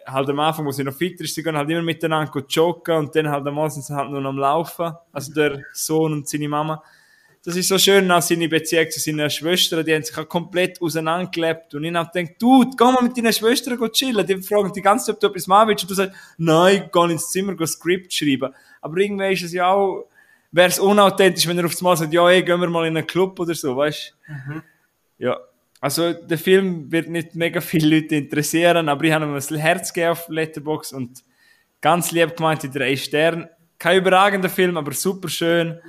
halt 0.05 0.29
am 0.29 0.39
Anfang, 0.39 0.65
wo 0.65 0.71
sie 0.71 0.83
noch 0.83 0.93
fit 0.93 1.19
ist, 1.19 1.35
sie 1.35 1.43
gehen 1.43 1.57
halt 1.57 1.69
immer 1.69 1.81
miteinander 1.81 2.43
joggen 2.47 2.97
und 2.97 3.15
dann 3.15 3.29
halt 3.29 3.45
am 3.45 3.69
sind 3.69 3.83
sie 3.83 3.95
halt 3.95 4.09
nur 4.09 4.21
noch 4.21 4.29
am 4.29 4.37
Laufen. 4.37 4.93
Also 5.11 5.33
der 5.33 5.63
Sohn 5.73 6.13
und 6.13 6.29
seine 6.29 6.47
Mama. 6.47 6.81
Das 7.43 7.55
ist 7.55 7.69
so 7.69 7.77
schön, 7.77 8.11
auch 8.11 8.21
seine 8.21 8.49
Beziehung 8.49 8.89
zu 8.89 8.99
seinen 8.99 9.29
Schwestern, 9.29 9.85
die 9.85 9.93
haben 9.93 10.03
sich 10.03 10.17
auch 10.17 10.27
komplett 10.27 10.81
auseinandergelebt. 10.81 11.75
Und 11.75 11.83
ich 11.83 11.93
habe 11.93 12.09
gedacht, 12.11 12.35
du, 12.39 12.69
geh 12.71 12.83
mal 12.83 13.03
mit 13.03 13.17
deinen 13.17 13.31
Schwestern 13.31 13.79
chillen. 13.91 14.25
Die 14.25 14.41
fragen 14.41 14.71
die 14.73 14.81
ganze 14.81 15.05
Zeit, 15.05 15.15
ob 15.15 15.21
du 15.21 15.27
etwas 15.27 15.47
machen 15.47 15.69
willst. 15.69 15.83
Und 15.83 15.91
du 15.91 15.95
sagst, 15.95 16.15
nein, 16.37 16.89
geh 16.91 17.11
ins 17.11 17.29
Zimmer, 17.29 17.55
geh 17.55 17.65
Skript 17.65 18.13
schreiben. 18.13 18.53
Aber 18.81 18.97
irgendwie 18.97 19.31
ist 19.31 19.43
es 19.43 19.53
ja 19.53 19.71
auch, 19.71 20.07
wäre 20.51 20.69
es 20.69 20.79
unauthentisch, 20.79 21.47
wenn 21.47 21.57
er 21.57 21.65
aufs 21.65 21.81
Mal 21.81 21.97
sagt, 21.97 22.13
ja, 22.13 22.29
ey, 22.29 22.43
gehen 22.43 22.59
wir 22.59 22.69
mal 22.69 22.87
in 22.87 22.97
einen 22.97 23.07
Club 23.07 23.39
oder 23.39 23.53
so, 23.53 23.75
weißt 23.75 24.15
du? 24.27 24.33
Mhm. 24.33 24.63
Ja. 25.17 25.37
Also 25.79 26.13
der 26.13 26.37
Film 26.37 26.91
wird 26.91 27.07
nicht 27.07 27.35
mega 27.35 27.61
viele 27.61 27.99
Leute 27.99 28.15
interessieren, 28.15 28.89
aber 28.89 29.03
ich 29.03 29.11
habe 29.11 29.25
ihm 29.25 29.35
ein 29.35 29.57
Herz 29.57 29.93
gegeben 29.93 30.11
auf 30.11 30.27
Letterbox 30.27 30.91
und 30.91 31.23
ganz 31.81 32.11
lieb 32.11 32.35
gemeint 32.35 32.63
die 32.63 32.69
drei 32.69 32.95
Sterne. 32.95 33.49
Kein 33.77 33.99
überragender 33.99 34.49
Film, 34.49 34.75
aber 34.75 34.91
super 34.93 35.29
schön. 35.29 35.79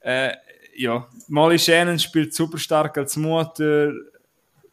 Äh, 0.00 0.34
ja, 0.76 1.08
Molly 1.28 1.58
Shannon 1.58 1.98
spielt 1.98 2.34
super 2.34 2.58
stark 2.58 2.96
als 2.98 3.16
Mutter. 3.16 3.92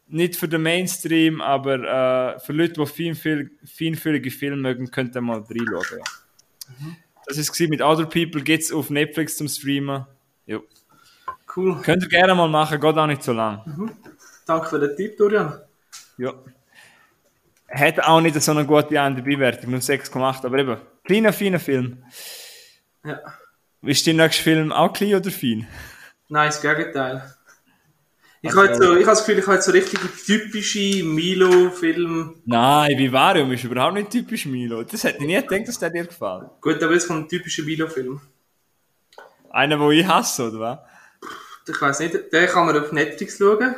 Nicht 0.08 0.36
für 0.36 0.48
den 0.48 0.62
Mainstream, 0.62 1.42
aber 1.42 2.36
äh, 2.36 2.40
für 2.40 2.54
Leute, 2.54 2.74
die 2.74 2.86
feinfühl 2.86 3.52
feinfühlige 3.66 4.30
Filme 4.30 4.58
mögen, 4.58 4.92
könnt 4.92 5.16
ihr 5.16 5.22
mal 5.22 5.40
reinschauen. 5.40 6.00
Ja. 6.00 6.76
Mhm. 6.80 6.96
Das 7.32 7.38
ist 7.38 7.58
mit 7.70 7.82
Other 7.82 8.04
People, 8.04 8.42
geht 8.42 8.60
es 8.60 8.74
auf 8.74 8.90
Netflix 8.90 9.38
zum 9.38 9.48
Streamen. 9.48 10.06
Jo. 10.46 10.64
Cool. 11.56 11.82
Könnt 11.82 12.04
ihr 12.04 12.10
gerne 12.10 12.36
mal 12.36 12.50
machen, 12.50 12.78
geht 12.78 12.98
auch 12.98 13.08
nicht 13.08 13.24
so 13.24 13.32
lang. 13.32 13.62
Mhm. 13.66 13.92
Danke 14.46 14.68
für 14.68 14.80
den 14.80 14.98
Tipp, 14.98 15.16
Dorian. 15.16 15.62
Ja. 16.18 16.34
Hat 17.70 18.02
auch 18.02 18.20
nicht 18.20 18.42
so 18.42 18.52
eine 18.52 18.66
gute 18.66 18.96
IMDb-Bewertung, 18.96 19.72
nur 19.72 19.80
6,8, 19.80 20.46
aber 20.46 20.58
eben, 20.60 20.78
kleiner, 21.06 21.32
feiner 21.32 21.60
Film. 21.62 22.04
Ja. 23.06 23.22
Ist 23.82 24.06
dein 24.06 24.18
nächster 24.18 24.44
Film 24.44 24.74
auch 24.74 24.92
klein 24.92 25.16
oder 25.16 25.32
fein? 25.32 25.70
Nein, 26.28 26.48
das 26.48 26.62
Gegenteil. 26.62 27.34
Ich 28.44 28.50
also, 28.50 28.62
habe, 28.62 28.76
so, 28.76 28.96
ich 28.96 29.06
habe 29.06 29.16
das 29.16 29.20
Gefühl, 29.20 29.40
ich 29.40 29.48
habe 29.48 29.62
so 29.62 29.72
richtig 29.72 30.00
typische 30.26 31.04
Milo-Film. 31.04 32.42
Nein, 32.46 32.98
Vivarium 32.98 33.52
ist 33.52 33.64
überhaupt 33.64 33.94
nicht 33.94 34.10
typisch 34.10 34.48
Milo. 34.48 34.82
Das 34.82 35.04
hätte 35.04 35.20
ich 35.20 35.28
nie 35.28 35.40
gedacht, 35.40 35.68
dass 35.68 35.78
der 35.78 35.92
dir 35.92 36.06
gefällt. 36.06 36.50
Gut, 36.60 36.82
aber 36.82 36.94
es 36.94 37.08
kommt 37.08 37.26
ein 37.26 37.30
typischer 37.30 37.62
Milo-Film. 37.64 38.20
Einer, 39.52 39.78
den 39.78 39.92
ich 39.92 40.08
hasse, 40.08 40.50
oder 40.50 40.60
was? 40.60 40.80
Ich 41.68 41.80
weiß 41.80 42.00
nicht, 42.00 42.34
den 42.34 42.48
kann 42.48 42.66
man 42.66 42.82
auf 42.82 42.92
Netflix 42.92 43.38
schauen. 43.38 43.76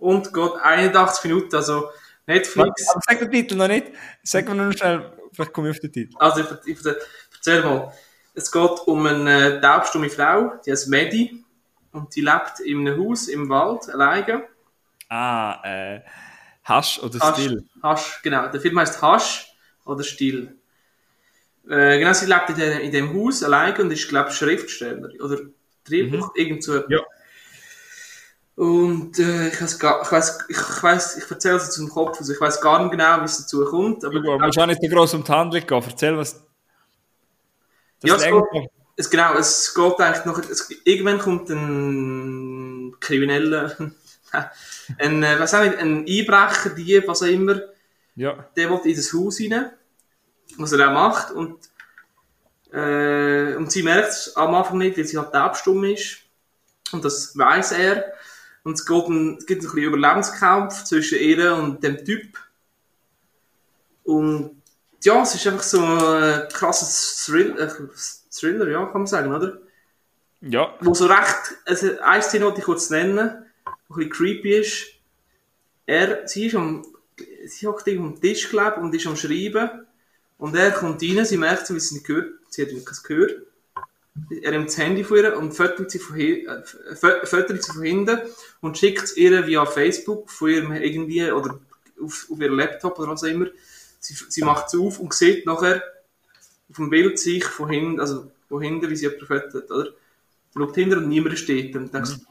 Und 0.00 0.34
geht 0.34 0.52
81 0.60 1.24
Minuten, 1.30 1.54
also 1.54 1.88
Netflix. 2.26 2.88
Aber 2.90 3.00
sag 3.06 3.20
den 3.20 3.30
Titel 3.30 3.54
noch 3.54 3.68
nicht. 3.68 3.86
Sag 4.24 4.48
mir 4.48 4.56
nur 4.56 4.72
schnell, 4.72 5.12
vielleicht 5.32 5.52
komme 5.52 5.70
ich 5.70 5.76
auf 5.76 5.80
den 5.80 5.92
Titel. 5.92 6.16
Also, 6.18 6.40
ich, 6.40 6.48
ich, 6.66 6.84
ich 6.84 6.94
erzähl 7.32 7.62
mal. 7.62 7.92
Es 8.34 8.50
geht 8.50 8.80
um 8.86 9.06
eine 9.06 9.60
taubstumme 9.60 10.10
Frau, 10.10 10.54
die 10.66 10.72
heißt 10.72 10.88
Maddie. 10.88 11.43
Und 11.94 12.14
die 12.16 12.22
lebt 12.22 12.58
in 12.60 12.80
einem 12.80 13.00
Haus 13.00 13.28
im 13.28 13.48
Wald, 13.48 13.88
alleine. 13.88 14.48
Ah, 15.08 15.60
äh, 15.62 16.00
Hasch 16.64 16.98
oder 16.98 17.20
Hasch, 17.20 17.40
Still? 17.40 17.64
Hasch, 17.82 18.20
genau. 18.22 18.48
Der 18.48 18.60
Film 18.60 18.78
heißt 18.80 19.00
Hasch 19.00 19.54
oder 19.84 20.02
Still. 20.02 20.56
Äh, 21.68 22.00
genau, 22.00 22.12
sie 22.12 22.26
lebt 22.26 22.50
in, 22.50 22.56
de, 22.56 22.84
in 22.84 22.90
dem 22.90 23.14
Haus 23.14 23.44
alleine 23.44 23.78
und 23.78 23.92
ist, 23.92 24.08
glaube 24.08 24.30
ich, 24.30 24.36
Schriftsteller. 24.36 25.08
Oder 25.20 25.38
Drehbuch, 25.84 26.34
mhm. 26.34 26.40
irgend 26.40 26.64
so. 26.64 26.82
Ja. 26.88 26.98
Und 28.56 29.18
äh, 29.20 29.48
ich 29.48 29.62
weiß, 29.62 29.78
gar, 29.78 30.02
ich 30.02 30.10
weiß, 30.10 30.46
ich 30.48 30.82
weiß, 30.82 31.16
ich 31.18 31.30
erzähle 31.30 31.56
es 31.56 31.66
jetzt 31.66 31.78
im 31.78 31.88
Kopf, 31.88 32.18
also 32.18 32.32
ich 32.32 32.40
weiß 32.40 32.60
gar 32.60 32.80
nicht 32.80 32.90
genau, 32.90 33.20
wie 33.20 33.24
es 33.24 33.38
dazu 33.38 33.64
kommt. 33.66 34.04
Aber 34.04 34.20
du 34.20 34.38
musst 34.38 34.58
auch 34.58 34.66
nicht 34.66 34.82
so 34.82 34.88
groß 34.88 35.14
um 35.14 35.22
die 35.22 35.32
Handlung 35.32 35.64
gehen. 35.64 35.82
Erzähl, 35.86 36.18
was. 36.18 36.44
ja, 38.02 38.16
es 38.16 38.24
geht, 38.24 38.70
es, 38.96 39.10
genau, 39.10 39.34
es 39.34 39.74
geht 39.74 40.00
eigentlich 40.00 40.24
noch. 40.24 40.38
Es, 40.38 40.68
irgendwann 40.84 41.18
kommt 41.18 41.50
ein 41.50 42.94
Krimineller, 43.00 43.76
ein, 44.98 45.22
äh, 45.22 45.38
was 45.38 45.54
auch 45.54 45.64
nicht, 45.64 45.78
ein 45.78 46.06
Einbrecher, 46.06 46.70
Dieb, 46.70 47.08
was 47.08 47.22
auch 47.22 47.26
immer. 47.26 47.60
Ja. 48.16 48.48
Der 48.56 48.70
will 48.70 48.80
in 48.84 48.96
das 48.96 49.12
Haus 49.12 49.40
rein, 49.40 49.70
was 50.56 50.72
er 50.72 50.88
auch 50.88 50.94
macht. 50.94 51.32
Und, 51.32 51.58
äh, 52.72 53.54
und 53.56 53.72
sie 53.72 53.82
merkt 53.82 54.10
es 54.10 54.36
am 54.36 54.54
Anfang 54.54 54.78
nicht, 54.78 54.96
weil 54.96 55.04
sie 55.04 55.18
halt 55.18 55.32
taubstumm 55.32 55.84
ist. 55.84 56.18
Und 56.92 57.04
das 57.04 57.36
weiß 57.36 57.72
er. 57.72 58.12
Und 58.62 58.74
es, 58.74 58.86
geht 58.86 59.08
ein, 59.08 59.36
es 59.38 59.46
gibt 59.46 59.62
ein 59.62 59.66
bisschen 59.66 59.82
Überlebenskampf 59.82 60.84
zwischen 60.84 61.18
ihr 61.18 61.54
und 61.54 61.82
dem 61.82 62.04
Typ. 62.04 62.38
Und 64.04 64.62
ja, 65.02 65.20
es 65.22 65.34
ist 65.34 65.46
einfach 65.46 65.62
so 65.62 65.84
ein 65.84 66.48
krasses 66.50 67.24
Thrill, 67.26 67.58
äh, 67.58 67.68
Thriller, 68.34 68.68
ja, 68.68 68.84
kann 68.84 69.02
man 69.02 69.06
sagen, 69.06 69.34
oder? 69.34 69.58
Ja. 70.40 70.74
Wo 70.80 70.92
so 70.94 71.06
recht, 71.06 71.54
also 71.64 71.98
eine 72.00 72.22
Szene 72.22 72.44
wollte 72.44 72.58
ich 72.58 72.64
kurz 72.64 72.90
nennen, 72.90 73.46
die 73.64 73.70
ein 73.70 73.96
bisschen 73.96 74.10
creepy 74.10 74.60
ist. 74.60 74.86
Er, 75.86 76.26
sie 76.28 76.46
ist 76.46 76.54
am, 76.54 76.84
sie 77.46 77.66
hockt 77.66 77.88
am 77.88 78.20
Tisch, 78.20 78.50
glaube 78.50 78.80
und 78.80 78.94
ist 78.94 79.06
am 79.06 79.16
Schreiben. 79.16 79.86
Und 80.36 80.54
er 80.56 80.72
kommt 80.72 81.02
rein, 81.02 81.24
sie 81.24 81.36
merkt, 81.36 81.72
wie 81.72 81.80
sie 81.80 81.94
nicht 81.94 82.06
gehört, 82.06 82.32
sie 82.50 82.62
hat 82.62 82.70
kein 82.70 82.98
Gehör. 83.04 83.28
Er 84.42 84.52
nimmt 84.52 84.68
das 84.68 84.78
Handy 84.78 85.02
von 85.02 85.16
ihr 85.16 85.36
und 85.36 85.52
fötelt 85.52 85.90
sie 85.90 85.98
von, 85.98 86.16
äh, 86.18 86.62
sie 87.24 87.72
von 87.72 87.82
hinten 87.82 88.20
und 88.60 88.78
schickt 88.78 89.04
es 89.04 89.16
ihr 89.16 89.46
via 89.46 89.66
Facebook 89.66 90.30
von 90.30 90.50
ihrem 90.50 90.72
irgendwie 90.72 91.30
oder 91.32 91.58
auf, 92.00 92.26
auf 92.30 92.40
ihrem 92.40 92.56
Laptop 92.56 92.98
oder 92.98 93.12
was 93.12 93.24
auch 93.24 93.28
immer. 93.28 93.46
Sie, 93.98 94.14
sie 94.28 94.42
macht 94.42 94.66
es 94.68 94.78
auf 94.78 95.00
und 95.00 95.14
sieht 95.14 95.46
nachher 95.46 95.82
auf 96.70 96.76
dem 96.76 96.90
Bild 96.90 97.18
sich 97.18 97.44
von 97.44 97.68
hinten, 97.68 98.00
also 98.00 98.30
von 98.48 98.62
hinten, 98.62 98.90
wie 98.90 98.96
sie 98.96 99.06
jemand 99.06 99.26
fötelt, 99.26 99.70
oder? 99.70 99.90
Schaut 100.56 100.74
hinter 100.74 100.98
und 100.98 101.08
niemand 101.08 101.38
steht 101.38 101.74
und 101.74 101.92
denkst, 101.92 102.12
mhm. 102.12 102.26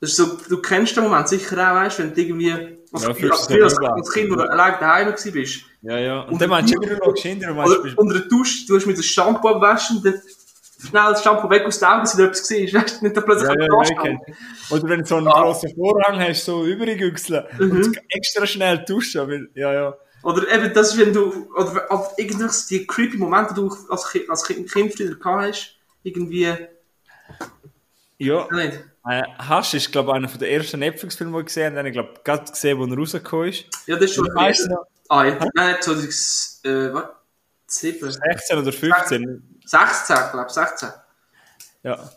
Das 0.00 0.10
ist 0.10 0.16
so, 0.16 0.38
du 0.48 0.62
kennst 0.62 0.96
den 0.96 1.04
Moment 1.04 1.28
sicher 1.28 1.56
auch, 1.58 1.74
weißt 1.76 1.98
wenn 1.98 2.14
du 2.14 2.20
irgendwie 2.20 2.52
als, 2.90 3.02
ja, 3.02 3.08
als, 3.30 3.48
als, 3.50 3.78
als 3.78 4.12
Kind 4.12 4.32
oder 4.32 4.50
allein 4.50 4.80
daheim 4.80 5.08
warst. 5.08 5.60
Ja, 5.82 5.98
ja. 5.98 6.20
Und, 6.22 6.32
und 6.32 6.40
dann 6.40 6.48
meinst 6.48 6.74
du 6.74 6.80
immer 6.80 7.06
noch 7.06 7.14
Kinder, 7.14 7.54
weißt 7.54 7.72
du. 7.72 8.00
Unter 8.00 8.18
der 8.18 8.28
Dusche, 8.28 8.66
du 8.66 8.76
hast 8.76 8.86
mit 8.86 8.96
dem 8.96 9.02
Shampoo 9.02 9.48
abwaschen, 9.48 10.02
dann 10.02 10.14
schnell 10.80 11.10
das 11.10 11.22
Shampoo 11.22 11.50
weg 11.50 11.66
aus 11.66 11.78
den 11.78 11.88
Augen, 11.88 12.08
wenn 12.08 12.16
du 12.16 12.24
etwas 12.24 12.46
siehst, 12.46 12.74
weißt 12.74 13.00
du, 13.00 13.04
nicht 13.04 13.16
da 13.16 13.20
plötzlich 13.20 13.48
ja, 13.50 13.54
ja, 13.60 14.10
ja, 14.10 14.18
Oder 14.70 14.88
wenn 14.88 15.00
du 15.00 15.06
so 15.06 15.16
einen 15.16 15.28
ah. 15.28 15.42
grossen 15.42 15.74
Vorhang 15.74 16.18
hast, 16.18 16.46
so 16.46 16.64
übergüchseln 16.64 17.44
mhm. 17.58 17.70
und 17.70 18.00
extra 18.08 18.46
schnell 18.46 18.78
duschen, 18.86 19.28
weil, 19.28 19.48
ja, 19.54 19.72
ja. 19.72 19.94
Oder 20.22 20.48
eben, 20.52 20.72
das 20.74 20.92
ist, 20.92 20.98
wenn 20.98 21.12
du, 21.12 21.50
oder, 21.54 21.90
oder 21.90 22.12
irgendwelche 22.16 22.68
die 22.68 22.86
creepy 22.86 23.16
Momente, 23.16 23.54
die 23.54 23.60
du 23.60 23.74
als, 23.88 24.06
als 24.28 24.44
Kind, 24.44 24.70
früher 24.70 25.14
gehabt 25.14 25.24
hast, 25.24 25.76
irgendwie. 26.02 26.54
Ja. 28.18 28.46
Nicht. 28.50 28.84
Äh, 29.06 29.22
Hasch 29.38 29.74
ist, 29.74 29.90
glaube 29.90 30.10
ich, 30.10 30.16
einer 30.16 30.28
der 30.28 30.52
ersten 30.52 30.80
Netflix-Filme, 30.80 31.32
die 31.32 31.40
ich 31.40 31.46
gesehen 31.46 31.64
habe. 31.64 31.74
Den 31.74 31.78
habe 31.78 31.88
ich, 31.88 31.94
glaube 31.94 32.20
gerade 32.22 32.50
gesehen, 32.50 32.78
wo 32.78 32.84
er 32.84 32.98
rausgekommen 32.98 33.48
ist. 33.48 33.64
Ja, 33.86 33.96
das 33.96 34.04
ist 34.04 34.14
schon 34.14 34.30
ein 34.36 34.54
Ah, 35.08 35.24
ja. 35.24 35.38
Nein, 35.54 35.76
2000, 35.80 36.64
äh, 36.64 36.94
was? 36.94 37.04
7? 37.66 38.10
16 38.10 38.58
oder 38.58 38.72
15? 38.72 39.60
16, 39.64 40.16
glaube 40.32 40.46
ich, 40.48 40.52
16. 40.52 40.88
Ja. 41.82 42.10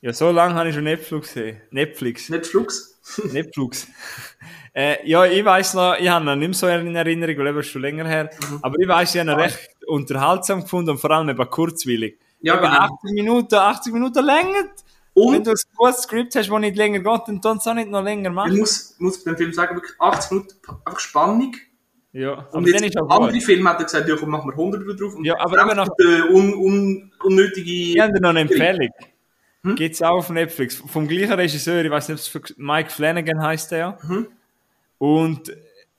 Ja, 0.00 0.12
so 0.12 0.30
lange 0.30 0.54
habe 0.54 0.68
ich 0.68 0.74
schon 0.74 0.84
Netflix 0.84 1.28
gesehen. 1.28 1.60
Netflix. 1.70 2.28
Netflix? 2.28 3.00
Netflix. 3.32 3.86
äh, 4.78 5.08
ja, 5.08 5.24
ich 5.24 5.44
weiß 5.44 5.74
noch, 5.74 5.98
ich 5.98 6.08
habe 6.08 6.24
ihn 6.24 6.38
nicht 6.38 6.48
mehr 6.48 6.54
so 6.54 6.68
in 6.68 6.94
Erinnerung, 6.94 7.36
weil 7.38 7.56
er 7.56 7.62
schon 7.64 7.82
länger 7.82 8.06
her. 8.06 8.30
Mhm. 8.48 8.58
Aber 8.62 8.78
ich 8.78 8.86
weiß, 8.86 9.12
ich 9.12 9.20
habe 9.20 9.32
ihn 9.32 9.36
recht 9.36 9.70
unterhaltsam 9.88 10.62
gefunden 10.62 10.90
und 10.90 10.98
vor 10.98 11.10
allem 11.10 11.28
eben 11.28 11.50
kurzwillig. 11.50 12.16
Ja, 12.40 12.54
eben 12.54 12.62
genau. 12.62 12.76
80 12.76 13.12
Minuten, 13.12 13.54
80 13.56 13.92
Minuten 13.92 14.24
länger. 14.24 14.68
Und 15.14 15.34
wenn 15.34 15.42
du 15.42 15.50
ein 15.50 15.56
gutes 15.74 16.02
Skript 16.02 16.36
hast, 16.36 16.48
das 16.48 16.60
nicht 16.60 16.76
länger 16.76 17.00
geht, 17.00 17.22
dann 17.26 17.40
kannst 17.40 17.44
du 17.44 17.50
es 17.50 17.66
auch 17.66 17.74
nicht 17.74 17.90
noch 17.90 18.04
länger 18.04 18.30
machen. 18.30 18.52
Ich 18.52 18.58
muss, 18.60 18.94
muss 19.00 19.24
bei 19.24 19.32
dem 19.32 19.38
Film 19.38 19.52
sagen, 19.52 19.74
wirklich 19.74 20.00
80 20.00 20.30
Minuten 20.30 20.54
einfach 20.84 21.00
Spannung. 21.00 21.56
Ja, 22.12 22.46
und 22.52 22.64
jetzt, 22.64 22.76
dann 22.76 22.88
ist 22.88 22.98
auch 22.98 23.10
andere 23.10 23.40
Filme 23.40 23.70
hat 23.70 23.80
er 23.80 23.84
gesagt, 23.84 24.08
ja 24.08 24.14
komm, 24.14 24.30
machen 24.30 24.48
wir 24.48 24.52
100 24.52 25.00
drauf. 25.00 25.14
Und 25.16 25.24
ja, 25.24 25.34
aber 25.40 25.60
immer 25.60 25.74
noch... 25.74 25.88
Un, 26.30 26.54
un, 26.54 27.12
unnötige... 27.24 27.70
Ich 27.70 28.00
habe 28.00 28.20
noch 28.20 28.30
eine 28.30 28.40
Empfehlung. 28.40 28.90
Hm? 29.64 29.74
Gibt 29.74 29.96
es 29.96 30.02
auch 30.02 30.18
auf 30.18 30.30
Netflix. 30.30 30.76
Vom 30.76 31.08
gleichen 31.08 31.32
Regisseur, 31.32 31.84
ich 31.84 31.90
weiß 31.90 32.10
nicht, 32.10 32.36
ob 32.36 32.44
es 32.44 32.54
Mike 32.56 32.90
Flanagan 32.90 33.42
heißt 33.42 33.72
der 33.72 33.78
ja. 33.78 33.98
Mhm. 34.04 34.28
Und 34.98 35.52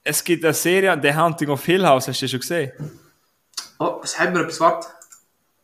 es 0.03 0.23
gibt 0.23 0.43
eine 0.43 0.53
Serie, 0.53 0.97
The 1.01 1.13
Hunting 1.13 1.49
of 1.49 1.63
Hill 1.65 1.85
House, 1.85 2.07
hast 2.07 2.21
du 2.21 2.27
schon 2.27 2.39
gesehen? 2.39 2.71
Oh, 3.79 3.99
was 4.01 4.19
haben 4.19 4.33
wir 4.33 4.41
etwas, 4.41 4.59
warte. 4.59 4.87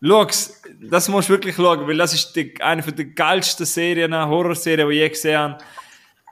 Schau's, 0.02 0.62
das 0.82 1.08
musst 1.10 1.30
du 1.30 1.34
wirklich 1.34 1.56
schauen, 1.56 1.88
weil 1.88 1.98
das 1.98 2.14
ist 2.14 2.36
die, 2.36 2.54
eine 2.62 2.82
der 2.82 3.06
geilsten 3.06 3.66
Serien, 3.66 4.14
Horrorserien, 4.14 4.88
die 4.90 4.96
ich 4.96 5.02
je 5.02 5.10
gesehen 5.10 5.40
habe. 5.40 5.58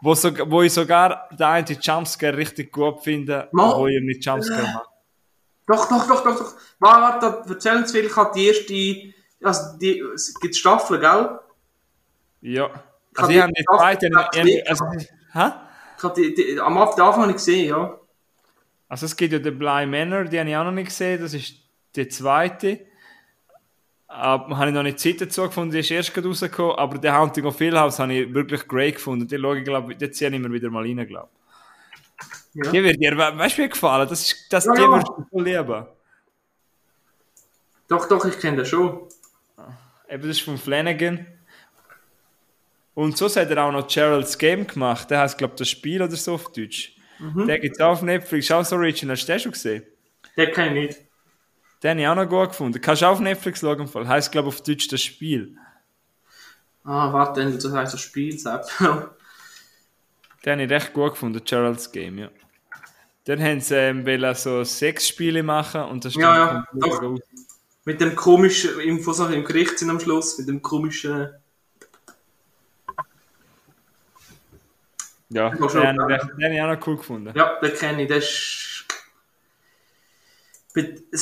Wo, 0.02 0.14
so, 0.16 0.32
wo 0.50 0.62
ich 0.62 0.74
sogar 0.74 1.30
den 1.32 1.44
einen 1.44 1.78
Jumpscare 1.82 2.36
richtig 2.36 2.72
gut 2.72 3.02
finde, 3.02 3.48
Mal. 3.52 3.76
wo 3.78 3.88
ich 3.88 4.02
nicht 4.02 4.26
Jumpscare 4.26 4.62
mache. 4.62 4.86
Doch, 5.66 5.88
doch, 5.88 6.08
doch, 6.08 6.24
doch, 6.24 6.38
doch. 6.40 6.54
Warte, 6.80 7.44
erzähl 7.50 7.78
uns 7.78 7.92
viel, 7.92 8.06
ich 8.06 8.16
habe 8.16 8.32
die 8.36 8.48
erste, 8.48 9.48
also 9.48 9.78
die, 9.78 10.00
es 10.14 10.34
gibt 10.40 10.56
Staffeln, 10.56 11.00
gell? 11.00 11.40
Ja. 12.42 12.70
Also 13.16 13.32
ich, 13.32 13.42
habe 13.42 13.54
die 13.54 13.64
zweite, 13.64 14.10
also, 14.68 14.86
hä? 15.32 15.52
Ich 16.04 16.10
habe 16.10 16.22
die, 16.22 16.34
die, 16.34 16.60
am 16.60 16.78
Anfang 16.78 17.00
habe 17.00 17.30
ich 17.30 17.38
gesehen, 17.38 17.70
ja. 17.70 17.98
Also 18.90 19.06
es 19.06 19.16
gibt 19.16 19.32
ja 19.32 19.40
den 19.40 19.58
Bly 19.58 19.86
Manor, 19.86 20.26
die 20.26 20.38
habe 20.38 20.50
ich 20.50 20.56
auch 20.58 20.66
noch 20.66 20.72
nicht 20.72 20.88
gesehen, 20.88 21.22
das 21.22 21.34
ist 21.34 21.56
die 21.96 22.10
zweite. 22.10 22.82
Aber 24.08 24.58
habe 24.58 24.68
ich 24.68 24.76
noch 24.76 24.84
nicht 24.84 25.00
Zeit 25.00 25.22
dazu 25.22 25.44
gefunden, 25.44 25.72
die 25.72 25.80
ist 25.80 25.92
erst 25.92 26.14
gerade 26.14 26.28
rausgekommen, 26.28 26.76
aber 26.76 26.98
der 26.98 27.18
Hunting 27.18 27.46
of 27.46 27.58
Hill 27.58 27.80
House 27.80 28.00
habe 28.00 28.14
ich 28.14 28.34
wirklich 28.34 28.68
great 28.68 28.96
gefunden. 28.96 29.30
Die 29.30 29.40
schaue 29.40 29.60
ich, 29.60 29.64
glaube 29.64 29.96
die 29.96 30.12
ziehe 30.12 30.30
ich 30.30 30.40
mir 30.40 30.52
wieder 30.52 30.70
mal 30.70 30.84
rein, 30.84 31.08
glaube 31.08 31.30
ja. 32.54 32.70
Die 32.70 32.84
wird 32.84 33.00
dir, 33.00 33.18
weißt 33.18 33.58
du, 33.58 33.64
wie 33.64 33.70
gefallen? 33.70 34.08
Das 34.10 34.22
ist, 34.22 34.52
das, 34.52 34.66
ja, 34.66 34.74
die 34.74 34.82
ja. 34.82 34.90
würdest 34.90 35.08
du 35.08 35.26
voll 35.32 35.44
lieben. 35.44 35.86
Doch, 37.88 38.10
doch, 38.10 38.26
ich 38.26 38.38
kenne 38.40 38.58
das 38.58 38.68
schon. 38.68 39.08
Eben, 40.10 40.22
das 40.22 40.32
ist 40.32 40.42
von 40.42 40.58
Flanagan. 40.58 41.26
Und 42.94 43.18
so 43.18 43.28
hat 43.28 43.50
er 43.50 43.64
auch 43.64 43.72
noch 43.72 43.88
Gerald's 43.88 44.38
Game 44.38 44.68
gemacht. 44.68 45.10
Der 45.10 45.20
heißt, 45.20 45.38
glaube 45.38 45.54
ich, 45.54 45.60
das 45.60 45.70
Spiel 45.70 46.02
oder 46.02 46.16
so 46.16 46.36
auf 46.36 46.52
Deutsch. 46.52 46.96
Mhm. 47.20 47.48
Der 47.48 47.60
gibt 47.60 47.76
es 47.76 47.82
auch 47.82 47.92
auf 47.92 48.02
Netflix. 48.02 48.48
Schau 48.48 48.64
so 48.64 48.76
Original. 48.76 49.16
Hast 49.16 49.28
du 49.28 49.32
den 49.32 49.40
schon 49.40 49.52
gesehen? 49.52 49.84
Den 50.38 50.52
kenne 50.52 50.80
ich 50.80 50.88
nicht. 50.88 51.00
Den 51.82 51.92
habe 51.92 52.02
ich 52.02 52.08
auch 52.08 52.16
noch 52.16 52.30
gut 52.30 52.50
gefunden. 52.50 52.80
Kannst 52.82 53.02
du 53.02 53.06
auch 53.06 53.14
auf 53.14 53.20
Netflix 53.20 53.62
schauen. 53.62 53.88
Fall. 53.88 54.08
Heißt, 54.08 54.32
glaube 54.32 54.50
ich, 54.50 54.56
auf 54.56 54.62
Deutsch 54.62 54.88
das 54.88 55.02
Spiel. 55.02 55.58
Ah, 56.84 57.12
warte, 57.14 57.50
das 57.50 57.72
heißt 57.72 57.94
das 57.94 58.02
Spiel 58.02 58.38
selbst. 58.38 58.72
den 58.80 60.52
habe 60.52 60.64
ich 60.64 60.70
recht 60.70 60.94
gut 60.94 61.12
gefunden, 61.12 61.42
Gerald's 61.44 61.92
Game, 61.92 62.18
ja. 62.18 62.30
Dann 63.26 63.42
haben 63.42 63.62
sie 63.62 63.76
ähm, 63.76 64.36
so 64.36 64.66
sechs 64.66 65.08
Spiele 65.08 65.44
machen 65.44 65.84
und 65.84 66.04
das 66.04 66.16
ja, 66.16 66.36
ja, 66.36 66.68
doch. 66.74 67.18
Mit 67.86 68.02
dem 68.02 68.16
komischen, 68.16 68.80
im, 68.82 68.98
im 68.98 69.44
Gericht 69.46 69.80
sind 69.80 69.90
am 69.90 70.00
Schluss, 70.00 70.38
mit 70.38 70.50
dem 70.50 70.62
komischen. 70.62 71.30
Ja, 75.34 75.50
den, 75.50 75.60
den, 75.60 75.98
den 75.98 76.10
habe 76.10 76.54
ich 76.54 76.62
auch 76.62 76.68
noch 76.68 76.88
cool 76.88 76.98
gefunden. 76.98 77.34
Ja, 77.36 77.60
den 77.60 77.74
kenne 77.74 78.04
ich, 78.04 78.10
das 78.10 78.24
ist 78.24 78.74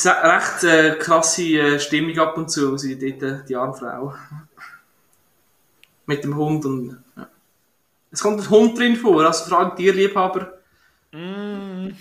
recht 0.05 0.63
äh, 0.63 0.95
krasse 0.97 1.43
äh, 1.43 1.79
Stimmung 1.79 2.17
ab 2.19 2.37
und 2.37 2.49
zu, 2.49 2.77
sie 2.77 2.97
dort, 2.97 3.23
äh, 3.23 3.45
die 3.45 3.55
arme 3.55 3.73
Frau. 3.73 4.13
Mit 6.05 6.23
dem 6.23 6.35
Hund 6.35 6.65
und. 6.65 7.03
Ja. 7.15 7.29
Es 8.11 8.21
kommt 8.21 8.41
ein 8.41 8.49
Hund 8.49 8.77
drin 8.77 8.97
vor, 8.97 9.25
also 9.25 9.45
fragen 9.45 9.77
Tierliebhaber. 9.77 10.59
Mm. 11.13 11.89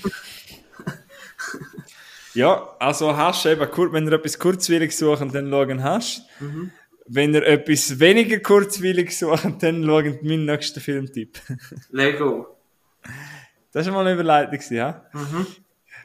ja, 2.34 2.68
also 2.80 3.16
hast 3.16 3.44
du 3.44 3.50
eben, 3.50 3.92
wenn 3.92 4.06
ihr 4.06 4.12
etwas 4.14 4.38
kurzwillig 4.38 4.96
sucht, 4.96 5.22
dann 5.32 5.50
schauen 5.50 5.84
hast. 5.84 6.22
Mhm. 6.40 6.72
Wenn 7.12 7.34
ihr 7.34 7.44
etwas 7.44 7.98
weniger 7.98 8.38
kurzwillig 8.38 9.18
sucht, 9.18 9.61
dann 9.64 9.84
schaut 9.84 10.22
meinen 10.22 10.44
nächsten 10.44 10.78
Filmtipp. 10.78 11.40
Lego. 11.90 12.56
Das 13.72 13.86
war 13.86 13.94
mal 13.94 14.06
eine 14.06 14.14
Überleitung, 14.14 14.61
ja? 14.70 15.04
Mhm. 15.12 15.46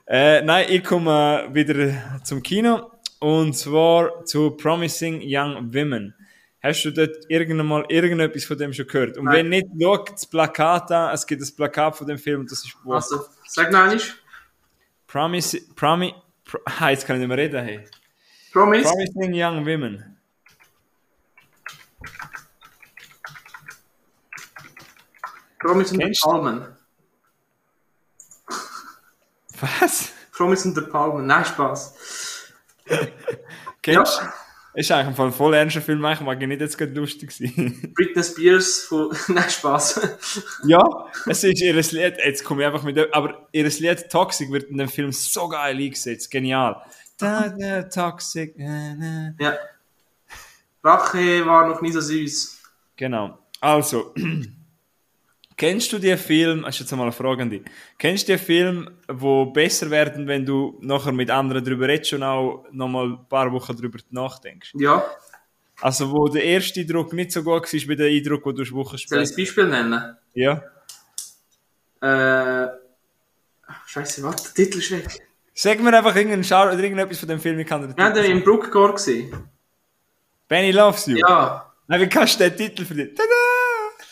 Äh, 0.07 0.41
nein, 0.41 0.65
ich 0.67 0.83
komme 0.83 1.47
wieder 1.51 2.21
zum 2.23 2.41
Kino 2.41 2.91
und 3.19 3.55
zwar 3.55 4.25
zu 4.25 4.51
Promising 4.51 5.21
Young 5.23 5.71
Women. 5.71 6.15
Hast 6.59 6.83
du 6.85 6.91
dort 6.91 7.17
irgendwann 7.29 7.67
mal 7.67 7.85
irgendetwas 7.89 8.45
von 8.45 8.57
dem 8.57 8.73
schon 8.73 8.87
gehört? 8.87 9.19
Und 9.19 9.25
nein. 9.25 9.35
wenn 9.35 9.49
nicht, 9.49 9.67
schau 9.79 9.97
das 9.97 10.25
Plakat 10.25 10.91
an. 10.91 11.13
Es 11.13 11.27
gibt 11.27 11.39
das 11.39 11.51
Plakat 11.51 11.95
von 11.95 12.07
dem 12.07 12.17
Film 12.17 12.39
und 12.39 12.51
das 12.51 12.65
ist 12.65 12.75
wo. 12.83 12.93
Also, 12.93 13.25
sag 13.45 13.71
noch. 13.71 13.95
Promise, 15.05 15.61
Promi, 15.75 16.15
Pro, 16.43 16.57
ah, 16.65 16.89
jetzt 16.91 17.05
kann 17.05 17.17
ich 17.17 17.19
nicht 17.19 17.27
mehr 17.27 17.37
reden. 17.37 17.63
Hey. 17.63 17.85
Promise? 18.51 18.89
Promising 18.89 19.33
Young 19.35 19.65
Women. 19.67 20.14
Promising 25.65 25.99
Young 25.99 26.13
Women. 26.25 26.67
Was? 29.59 30.11
Promis 30.31 30.65
und 30.65 30.77
der 30.77 30.83
Palme. 30.83 31.23
Nein, 31.23 31.43
Spaß. 31.43 31.95
Kennst 33.81 34.19
du? 34.19 34.23
Ja. 34.23 34.33
Ist 34.75 34.91
eigentlich 34.91 35.17
ein 35.17 35.31
voll 35.31 35.53
ernster 35.53 35.81
Film, 35.81 36.05
ich 36.05 36.19
mag 36.19 36.41
ich 36.41 36.47
nicht 36.47 36.59
jetzt 36.61 36.77
gerade 36.77 36.91
lustig 36.91 37.31
sein. 37.31 37.93
Britney 37.95 38.23
Spears 38.23 38.81
von. 38.81 39.15
Nein, 39.29 39.49
Spaß. 39.49 40.01
ja, 40.65 40.83
es 41.27 41.43
ist 41.43 41.61
ihr 41.61 41.73
Lied, 41.73 42.17
jetzt 42.17 42.43
komme 42.43 42.61
ich 42.61 42.67
einfach 42.67 42.83
mit 42.83 43.13
aber 43.15 43.47
ihr 43.53 43.63
Lied 43.63 44.09
Toxic 44.11 44.51
wird 44.51 44.65
in 44.65 44.77
dem 44.77 44.89
Film 44.89 45.13
so 45.13 45.47
geil 45.47 45.77
eingesetzt, 45.77 46.29
genial. 46.29 46.81
Da, 47.17 47.47
da, 47.47 47.83
Toxic. 47.83 48.53
Na, 48.57 48.93
na. 48.95 49.33
Ja. 49.39 49.57
Rache 50.83 51.45
war 51.45 51.69
noch 51.69 51.81
nie 51.81 51.93
so 51.93 52.01
süß. 52.01 52.59
Genau. 52.97 53.39
Also, 53.61 54.13
Kennst 55.57 55.93
du 55.93 55.99
die 55.99 56.17
Film, 56.17 56.63
das 56.63 56.75
ist 56.75 56.81
jetzt 56.81 56.91
mal 56.91 57.03
eine 57.03 57.11
Frage 57.13 57.43
an 57.43 57.49
dich, 57.49 57.61
kennst 57.97 58.27
du 58.27 58.33
die 58.33 58.37
Film, 58.37 58.89
wo 59.07 59.45
besser 59.45 59.89
werden, 59.89 60.27
wenn 60.27 60.45
du 60.45 60.77
nachher 60.81 61.13
mit 61.13 61.29
anderen 61.29 61.63
darüber 61.63 61.87
redest 61.87 62.11
und 62.13 62.23
auch 62.23 62.65
nochmal 62.71 63.11
ein 63.11 63.27
paar 63.29 63.51
Wochen 63.53 63.75
darüber 63.75 63.97
nachdenkst? 64.09 64.73
Ja. 64.75 65.05
Also 65.81 66.11
wo 66.11 66.27
der 66.27 66.43
erste 66.43 66.81
Eindruck 66.81 67.13
nicht 67.13 67.31
so 67.31 67.41
gut 67.41 67.63
war, 67.63 67.71
wie 67.71 67.95
der 67.95 68.07
Eindruck, 68.07 68.43
den 68.43 68.55
du 68.55 68.71
Wochen 68.71 68.97
später... 68.97 69.15
Soll 69.15 69.23
ich 69.23 69.31
ein 69.31 69.35
Beispiel 69.43 69.67
nennen? 69.67 70.17
Ja. 70.33 70.61
Äh... 72.01 72.67
Scheiße, 73.87 74.23
warte, 74.23 74.43
der 74.43 74.65
Titel 74.65 74.79
ist 74.79 74.91
weg. 74.91 75.07
Sag 75.53 75.79
mir 75.79 75.97
einfach 75.97 76.15
irgendeinen 76.15 76.43
Schau 76.43 76.63
oder 76.63 76.77
irgendetwas 76.77 77.19
von 77.19 77.29
dem 77.29 77.39
Film, 77.39 77.57
ich 77.59 77.67
kann 77.67 77.81
dir 77.81 77.95
Ja, 77.97 78.09
der 78.11 78.23
war 78.23 78.29
im 78.29 78.43
Brookgore 78.43 78.93
gesehen. 78.93 79.49
Benny 80.47 80.71
Loves 80.71 81.05
You? 81.07 81.17
Ja. 81.17 81.73
Nein, 81.87 82.01
wie 82.01 82.09
kannst 82.09 82.39
du 82.39 82.49
den 82.49 82.57
Titel 82.57 82.83
dich? 82.83 83.15
Tada! 83.15 83.29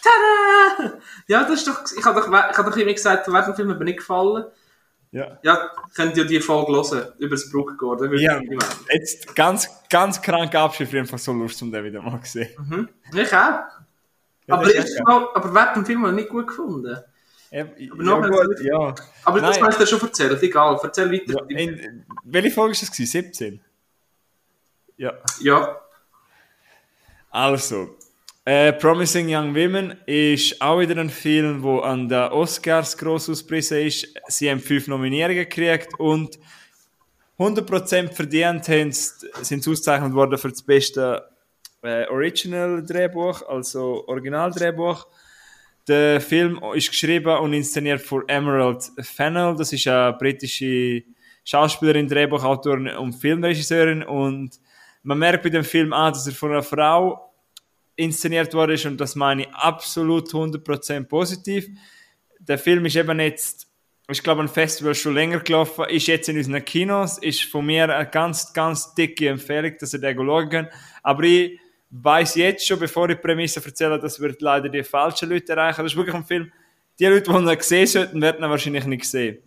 Tada! 0.01 0.32
Ja, 1.27 1.43
das 1.43 1.53
ist 1.59 1.67
doch, 1.67 1.83
ich 1.97 2.05
habe 2.05 2.21
doch, 2.21 2.27
ich 2.27 2.57
habe 2.57 2.69
doch 2.69 2.77
immer 2.77 2.93
gesagt, 2.93 3.27
während 3.27 3.47
dem 3.47 3.55
Film 3.55 3.69
hat 3.69 3.79
mir 3.79 3.85
nicht 3.85 3.99
gefallen. 3.99 4.45
Ja. 5.11 5.37
Ja, 5.43 5.69
könnt 5.95 6.17
ihr 6.17 6.25
die 6.25 6.39
Folge 6.39 6.71
hören, 6.71 7.13
über 7.19 7.35
das 7.35 7.49
Brookgore. 7.51 8.19
Ja, 8.19 8.41
jetzt 8.91 9.35
ganz, 9.35 9.69
ganz 9.87 10.19
krank 10.19 10.55
Abschied, 10.55 10.91
ich 10.91 10.99
einfach 10.99 11.19
so 11.19 11.33
Lust, 11.33 11.61
um 11.61 11.71
den 11.71 11.83
wieder 11.83 12.01
mal 12.01 12.19
zu 12.23 12.31
sehen. 12.31 12.49
Mhm. 12.57 12.89
Ich 13.13 13.31
auch. 13.31 13.59
Ja, 14.45 14.55
aber, 14.55 14.73
ich, 14.73 15.07
aber 15.07 15.53
während 15.53 15.75
dem 15.75 15.85
Film 15.85 16.15
nicht 16.15 16.29
gut 16.29 16.47
gefunden. 16.47 16.97
Ja, 17.51 17.61
aber, 17.61 18.03
ja, 18.03 18.27
gut, 18.27 18.61
ja. 18.61 18.95
aber 19.25 19.41
das 19.41 19.61
hast 19.61 19.79
du 19.79 19.85
schon 19.85 20.01
erzählt, 20.01 20.41
egal, 20.41 20.79
erzähl 20.81 21.11
weiter. 21.11 21.45
Ja, 21.47 21.59
in, 21.59 22.03
welche 22.23 22.49
Folge 22.49 22.75
war 22.75 22.87
das? 22.87 22.97
17? 22.97 23.61
Ja. 24.97 25.13
Ja. 25.39 25.79
Also, 27.29 27.95
äh, 28.45 28.73
Promising 28.73 29.27
Young 29.33 29.55
Women 29.55 29.95
ist 30.05 30.61
auch 30.61 30.79
wieder 30.79 30.99
ein 30.99 31.09
Film, 31.09 31.63
wo 31.63 31.79
an 31.79 32.09
den 32.09 32.31
Oscars 32.31 32.97
gross 32.97 33.29
ausgepriesen 33.29 33.79
ist. 33.79 34.13
Sie 34.27 34.49
haben 34.49 34.59
fünf 34.59 34.87
Nominierungen 34.87 35.45
gekriegt 35.45 35.97
und 35.97 36.37
100% 37.39 38.11
verdient 38.11 38.65
sind 38.65 39.67
ausgezeichnet 39.67 40.13
worden 40.13 40.37
für 40.37 40.49
das 40.49 40.61
beste 40.61 41.23
äh, 41.81 42.05
Original 42.07 42.83
Drehbuch, 42.83 43.41
also 43.47 44.05
Originaldrehbuch. 44.07 45.07
Der 45.87 46.21
Film 46.21 46.61
ist 46.75 46.89
geschrieben 46.89 47.37
und 47.39 47.53
inszeniert 47.53 48.01
von 48.01 48.23
Emerald 48.27 48.89
Fennell. 49.01 49.55
Das 49.57 49.73
ist 49.73 49.87
eine 49.87 50.13
britische 50.13 51.03
Schauspielerin, 51.43 52.07
Drehbuchautorin 52.07 52.87
und 52.89 53.13
Filmregisseurin. 53.13 54.03
Und 54.03 54.59
man 55.01 55.19
merkt 55.19 55.43
bei 55.43 55.49
dem 55.49 55.65
Film 55.65 55.91
an, 55.91 56.13
dass 56.13 56.27
er 56.27 56.33
von 56.33 56.51
einer 56.51 56.63
Frau 56.63 57.32
inszeniert 57.95 58.53
worden 58.53 58.73
ist 58.73 58.85
und 58.85 58.97
das 58.97 59.15
meine 59.15 59.43
ich 59.43 59.49
absolut 59.49 60.29
100% 60.29 61.05
positiv. 61.05 61.69
Der 62.39 62.57
Film 62.57 62.85
ist 62.85 62.95
eben 62.95 63.19
jetzt, 63.19 63.67
ich 64.09 64.23
glaube, 64.23 64.41
ein 64.41 64.47
Festival 64.47 64.95
schon 64.95 65.13
länger 65.13 65.39
gelaufen, 65.39 65.85
ist 65.89 66.07
jetzt 66.07 66.27
in 66.29 66.37
unseren 66.37 66.63
Kinos, 66.65 67.17
ist 67.19 67.43
von 67.43 67.65
mir 67.65 67.93
eine 67.95 68.09
ganz, 68.09 68.53
ganz 68.53 68.93
dicke 68.95 69.29
Empfehlung, 69.29 69.73
dass 69.79 69.93
ihr 69.93 69.99
den 69.99 70.17
schauen 70.17 70.49
könnt. 70.49 70.69
Aber 71.03 71.23
ich 71.23 71.59
weiß 71.91 72.35
jetzt 72.35 72.65
schon, 72.65 72.79
bevor 72.79 73.07
ich 73.09 73.15
die 73.15 73.21
Prämisse 73.21 73.63
erzähle, 73.63 73.99
das 73.99 74.19
wird 74.19 74.41
leider 74.41 74.67
die 74.67 74.83
falschen 74.83 75.29
Leute 75.29 75.53
erreichen. 75.53 75.83
Das 75.83 75.91
ist 75.91 75.97
wirklich 75.97 76.15
ein 76.15 76.25
Film, 76.25 76.51
die 76.99 77.05
Leute, 77.05 77.31
die 77.31 77.37
ihn 77.37 77.57
gesehen 77.57 77.87
sollten, 77.87 78.21
werden 78.21 78.43
ihn 78.43 78.49
wahrscheinlich 78.49 78.85
nicht 78.85 79.05
sehen. 79.05 79.37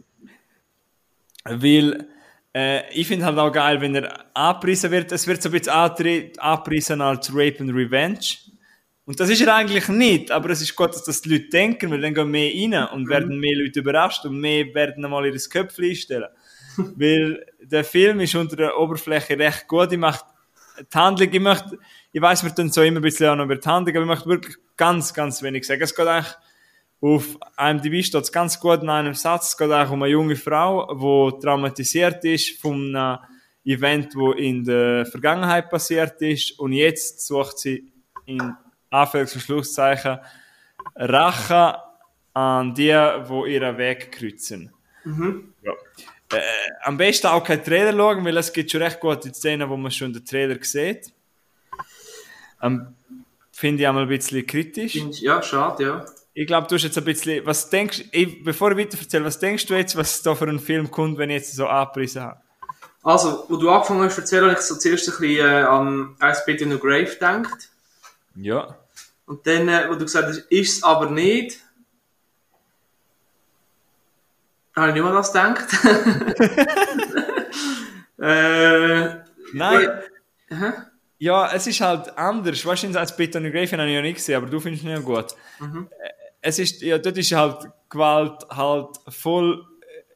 Weil, 1.45 2.09
äh, 2.57 2.89
ich 2.91 3.07
finde 3.07 3.27
halt 3.27 3.39
auch 3.39 3.53
geil, 3.53 3.81
wenn 3.83 3.95
er 3.97 4.25
angepriesen 4.35 4.91
wird. 4.91 5.13
Es 5.13 5.27
wird 5.27 5.43
so 5.43 5.51
ein 5.51 5.53
bisschen 5.53 5.73
angepriesen 6.39 7.03
als 7.03 7.31
Rape 7.31 7.61
and 7.61 7.75
Revenge. 7.75 8.39
Und 9.05 9.21
das 9.21 9.29
ist 9.29 9.43
er 9.43 9.55
eigentlich 9.55 9.87
nicht, 9.89 10.31
aber 10.33 10.51
es 10.51 10.63
ist 10.63 10.75
gut, 10.75 10.89
dass 10.89 11.05
das 11.05 11.21
die 11.21 11.29
Leute 11.29 11.49
denken, 11.51 11.91
weil 11.91 12.01
dann 12.01 12.15
gehen 12.15 12.31
mehr 12.31 12.51
rein 12.51 12.89
und 12.89 13.05
mhm. 13.05 13.09
werden 13.09 13.39
mehr 13.39 13.57
Leute 13.57 13.81
überrascht 13.81 14.25
und 14.25 14.41
mehr 14.41 14.75
werden 14.75 15.05
einmal 15.05 15.27
ihr 15.27 15.39
Köpfchen 15.39 15.85
einstellen. 15.85 16.29
weil 16.97 17.45
der 17.61 17.85
Film 17.85 18.21
ist 18.21 18.35
unter 18.35 18.57
der 18.57 18.79
Oberfläche 18.79 19.39
recht 19.39 19.69
gut. 19.69 19.93
Ich 19.93 19.99
mache 19.99 20.25
die 20.81 20.99
Handlung, 20.99 21.29
ich 21.31 21.41
möchte, 21.41 21.79
ich 22.11 22.23
weiß, 22.23 22.43
wir 22.43 22.55
tun 22.55 22.73
so 22.73 22.83
immer 22.83 23.01
ein 23.01 23.03
bisschen 23.03 23.29
auch 23.29 23.37
noch 23.37 23.45
über 23.45 23.57
die 23.57 23.69
Handlung, 23.69 23.97
aber 23.97 24.05
ich 24.05 24.09
möchte 24.09 24.29
wirklich 24.29 24.57
ganz, 24.77 25.13
ganz 25.13 25.43
wenig 25.43 25.67
sagen. 25.67 25.83
Es 25.83 25.95
geht 25.95 26.07
eigentlich 26.07 26.35
auf 27.01 27.39
IMDb 27.59 28.03
steht 28.03 28.23
es 28.23 28.33
ganz 28.33 28.59
gut 28.59 28.83
in 28.83 28.89
einem 28.89 29.15
Satz. 29.15 29.51
Es 29.51 29.57
geht 29.57 29.71
eigentlich 29.71 29.91
um 29.91 30.03
eine 30.03 30.13
junge 30.13 30.37
Frau, 30.37 30.95
die 30.95 31.41
traumatisiert 31.41 32.25
ist 32.25 32.61
von 32.61 32.97
einem 32.97 33.19
Event, 33.65 34.15
wo 34.15 34.33
in 34.33 34.65
der 34.65 35.07
Vergangenheit 35.07 35.69
passiert 35.69 36.21
ist 36.23 36.59
und 36.59 36.73
jetzt 36.73 37.27
sucht 37.27 37.59
sie 37.59 37.93
in 38.25 38.41
Anführungs- 38.91 39.35
und 39.35 39.41
Schlusszeichen 39.41 40.19
Rache 40.95 41.77
an 42.33 42.75
die, 42.75 42.93
wo 43.25 43.45
ihren 43.45 43.77
Weg 43.77 44.13
kreuzen. 44.13 44.73
Mhm. 45.05 45.53
Ja. 45.63 45.73
Äh, 46.33 46.41
am 46.83 46.97
besten 46.97 47.29
auch 47.29 47.43
kein 47.43 47.63
Trailer 47.63 47.93
schauen, 47.93 48.25
weil 48.25 48.37
es 48.37 48.53
gibt 48.53 48.71
schon 48.71 48.83
recht 48.83 49.01
gute 49.01 49.33
Szenen, 49.33 49.69
wo 49.69 49.77
man 49.77 49.91
schon 49.91 50.13
den 50.13 50.25
Trailer 50.25 50.59
sieht. 50.63 51.13
Ähm, 52.63 52.95
Finde 53.53 53.83
ich 53.83 53.89
einmal 53.89 54.03
ein 54.03 54.09
bisschen 54.09 54.47
kritisch. 54.47 54.97
Ja, 55.21 55.43
schade, 55.43 55.83
ja. 55.83 56.07
Ich 56.39 56.47
glaube, 56.47 56.67
du 56.69 56.75
hast 56.75 56.83
jetzt 56.83 56.99
ein 56.99 57.05
bisschen, 57.05 57.47
was 57.47 57.71
denkst 57.71 58.05
ich, 58.13 58.45
bevor 58.45 58.71
ich 58.73 58.77
weiter 58.77 58.99
erzähle, 58.99 59.25
was 59.25 59.39
denkst 59.39 59.65
du 59.65 59.75
jetzt, 59.75 59.97
was 59.97 60.21
da 60.21 60.35
für 60.35 60.47
ein 60.47 60.59
Film 60.59 60.91
kommt, 60.91 61.17
wenn 61.17 61.31
ich 61.31 61.37
jetzt 61.37 61.55
so 61.55 61.67
angepriesen 61.67 62.25
habe? 62.25 62.43
Also, 63.03 63.47
wo 63.49 63.57
du 63.57 63.71
angefangen 63.71 64.03
hast 64.03 64.17
zu 64.17 64.21
erzählen, 64.21 64.45
habe 64.45 64.53
ich 64.53 64.61
so 64.61 64.77
zuerst 64.77 65.09
ein 65.09 65.19
bisschen 65.19 65.49
äh, 65.49 65.63
an 65.63 66.15
Ice 66.23 66.43
Bit 66.45 66.61
in 66.61 66.73
the 66.73 66.79
Grave 66.79 67.07
gedacht. 67.07 67.71
Ja. 68.35 68.77
Und 69.25 69.47
dann, 69.47 69.67
äh, 69.67 69.87
wo 69.89 69.95
du 69.95 70.01
gesagt 70.01 70.29
hast, 70.29 70.41
ist 70.51 70.77
es 70.77 70.83
aber 70.83 71.09
nicht, 71.09 71.59
habe 74.77 74.89
ich 74.89 74.95
nicht 74.95 75.05
mal 75.05 75.15
das 75.15 75.33
gedacht. 75.33 75.67
äh, 78.19 79.07
Nein. 79.55 79.89
Äh, 80.51 80.73
ja, 81.17 81.51
es 81.51 81.67
ist 81.67 81.81
halt 81.81 82.19
anders. 82.19 82.67
Wahrscheinlich 82.67 82.99
als 82.99 83.17
Peter 83.17 83.41
Grave 83.41 83.73
habe 83.73 83.87
ich 83.87 83.95
ja 83.95 84.03
nicht 84.03 84.17
gesehen, 84.17 84.37
aber 84.37 84.49
du 84.49 84.61
findest 84.61 84.85
ihn 84.85 84.91
ja 84.91 84.99
gut. 84.99 85.35
Mhm. 85.61 85.89
Es 86.47 86.61
ist, 86.61 86.81
ja, 86.81 86.99
dort 86.99 87.19
ist 87.19 87.33
halt 87.33 87.69
Gewalt 87.91 88.47
halt 88.51 88.97
voll 89.09 89.65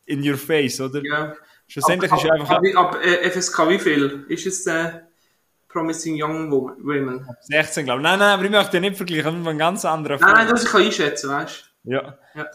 in 0.07 0.29
your 0.29 0.37
face, 0.37 0.81
oder? 0.81 1.03
Ja. 1.05 1.35
Schlussendlich 1.67 2.11
ab, 2.11 2.19
ist 2.19 2.31
einfach. 2.31 2.51
Ab, 2.51 2.63
ab, 2.75 2.95
ab 2.95 3.05
äh, 3.05 3.31
FSK 3.31 3.69
wie 3.69 3.79
viel? 3.79 4.25
Ist 4.29 4.47
es 4.47 4.67
äh, 4.67 5.01
Promising 5.69 6.21
Young 6.21 6.51
Women? 6.51 7.27
16, 7.43 7.85
glaube 7.85 8.01
ich. 8.01 8.03
Nein, 8.05 8.19
nein, 8.19 8.35
aber 8.35 8.45
ich 8.45 8.51
möchte 8.51 8.77
ja 8.77 8.81
nicht 8.81 8.97
vergleichen 8.97 9.39
mit 9.39 9.49
einem 9.49 9.59
ganz 9.59 9.85
anderen. 9.85 10.21
Nein, 10.21 10.33
nein, 10.35 10.49
das 10.49 10.65
kann 10.65 10.81
ich 10.83 10.87
einschätzen, 10.89 11.31
weißt 11.31 11.65
du? 11.85 11.93
Ja. 11.93 12.19
ja. 12.35 12.47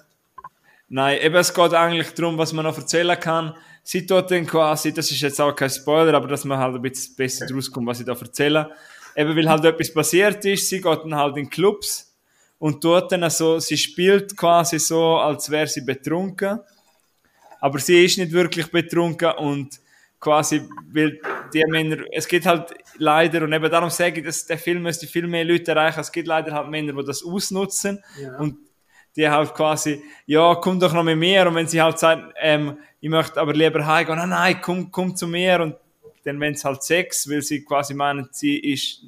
Nein, 0.87 1.19
eben, 1.21 1.35
es 1.35 1.53
geht 1.53 1.73
eigentlich 1.73 2.13
darum, 2.13 2.37
was 2.37 2.53
man 2.53 2.65
noch 2.65 2.77
erzählen 2.77 3.19
kann. 3.19 3.55
Sie 3.83 4.05
tut 4.05 4.31
dann 4.31 4.47
quasi, 4.47 4.93
das 4.93 5.11
ist 5.11 5.21
jetzt 5.21 5.39
auch 5.41 5.55
kein 5.55 5.69
Spoiler, 5.69 6.13
aber 6.13 6.27
dass 6.27 6.45
man 6.45 6.57
halt 6.57 6.75
ein 6.75 6.81
bisschen 6.81 7.15
besser 7.15 7.45
draus 7.45 7.71
kommt, 7.71 7.87
was 7.87 7.99
ich 7.99 8.05
da 8.05 8.13
erzähle. 8.13 8.71
Eben, 9.15 9.35
weil 9.35 9.49
halt 9.49 9.65
etwas 9.65 9.93
passiert 9.93 10.43
ist, 10.45 10.69
sie 10.69 10.81
geht 10.81 10.99
dann 11.03 11.15
halt 11.15 11.37
in 11.37 11.49
Clubs 11.49 12.14
und 12.59 12.83
dort 12.83 13.11
dann 13.11 13.29
so, 13.29 13.59
sie 13.59 13.77
spielt 13.77 14.35
quasi 14.35 14.79
so, 14.79 15.17
als 15.17 15.49
wäre 15.49 15.67
sie 15.67 15.81
betrunken. 15.81 16.59
Aber 17.59 17.79
sie 17.79 18.05
ist 18.05 18.17
nicht 18.17 18.31
wirklich 18.31 18.71
betrunken 18.71 19.31
und 19.37 19.79
quasi, 20.19 20.61
weil 20.91 21.19
die 21.53 21.63
Männer, 21.67 22.03
es 22.11 22.27
gibt 22.27 22.45
halt 22.45 22.73
leider, 22.97 23.43
und 23.43 23.53
eben 23.53 23.69
darum 23.69 23.89
sage 23.89 24.19
ich, 24.19 24.25
dass 24.25 24.45
der 24.45 24.57
Film 24.57 24.83
müsste 24.83 25.07
viel 25.07 25.27
mehr 25.27 25.45
Leute 25.45 25.71
erreichen, 25.71 25.99
es 25.99 26.11
gibt 26.11 26.27
leider 26.27 26.53
halt 26.53 26.69
Männer, 26.69 26.93
die 26.93 27.05
das 27.05 27.23
ausnutzen 27.23 28.03
ja. 28.19 28.37
und 28.37 28.57
die 29.15 29.29
halt 29.29 29.53
quasi, 29.53 30.03
ja, 30.25 30.55
komm 30.55 30.79
doch 30.79 30.93
noch 30.93 31.03
mit 31.03 31.17
mir 31.17 31.47
und 31.47 31.55
wenn 31.55 31.67
sie 31.67 31.81
halt 31.81 31.99
sagen, 31.99 32.31
ähm, 32.41 32.77
ich 32.99 33.09
möchte 33.09 33.39
aber 33.39 33.53
lieber 33.53 33.85
heimgehen, 33.85 34.17
nein, 34.17 34.29
nein, 34.29 34.59
komm, 34.61 34.91
komm 34.91 35.15
zu 35.15 35.27
mir 35.27 35.61
und 35.61 35.75
dann 36.23 36.39
wenn 36.39 36.53
es 36.53 36.65
halt 36.65 36.83
Sex, 36.83 37.29
weil 37.29 37.41
sie 37.41 37.63
quasi 37.63 37.93
meinen, 37.93 38.27
sie 38.31 38.57
ist 38.57 39.03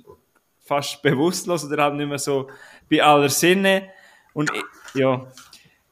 fast 0.64 1.02
bewusstlos 1.02 1.66
oder 1.66 1.84
halt 1.84 1.96
nicht 1.96 2.08
mehr 2.08 2.20
so 2.20 2.50
bei 2.90 3.04
aller 3.04 3.30
Sinne 3.30 3.90
und 4.34 4.52
ja, 4.94 5.28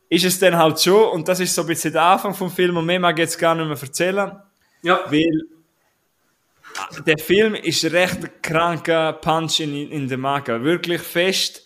ist 0.09 0.25
es 0.25 0.39
dann 0.39 0.55
halt 0.55 0.81
schon 0.81 1.09
und 1.11 1.27
das 1.27 1.39
ist 1.39 1.53
so 1.53 1.61
ein 1.61 1.67
bisschen 1.67 1.93
der 1.93 2.03
Anfang 2.03 2.33
vom 2.33 2.51
Film 2.51 2.77
und 2.77 2.85
mehr 2.85 2.99
mag 2.99 3.15
ich 3.15 3.23
jetzt 3.23 3.37
gar 3.37 3.55
nicht 3.55 3.67
mehr 3.67 3.77
erzählen, 3.81 4.31
ja. 4.83 4.99
weil 5.07 5.55
der 7.05 7.17
Film 7.17 7.55
ist 7.55 7.85
recht 7.85 8.23
ein 8.23 8.29
kranker 8.41 9.13
Punch 9.13 9.59
in, 9.61 9.91
in 9.91 10.07
den 10.07 10.19
Magen. 10.19 10.63
Wirklich 10.63 11.01
fest. 11.01 11.65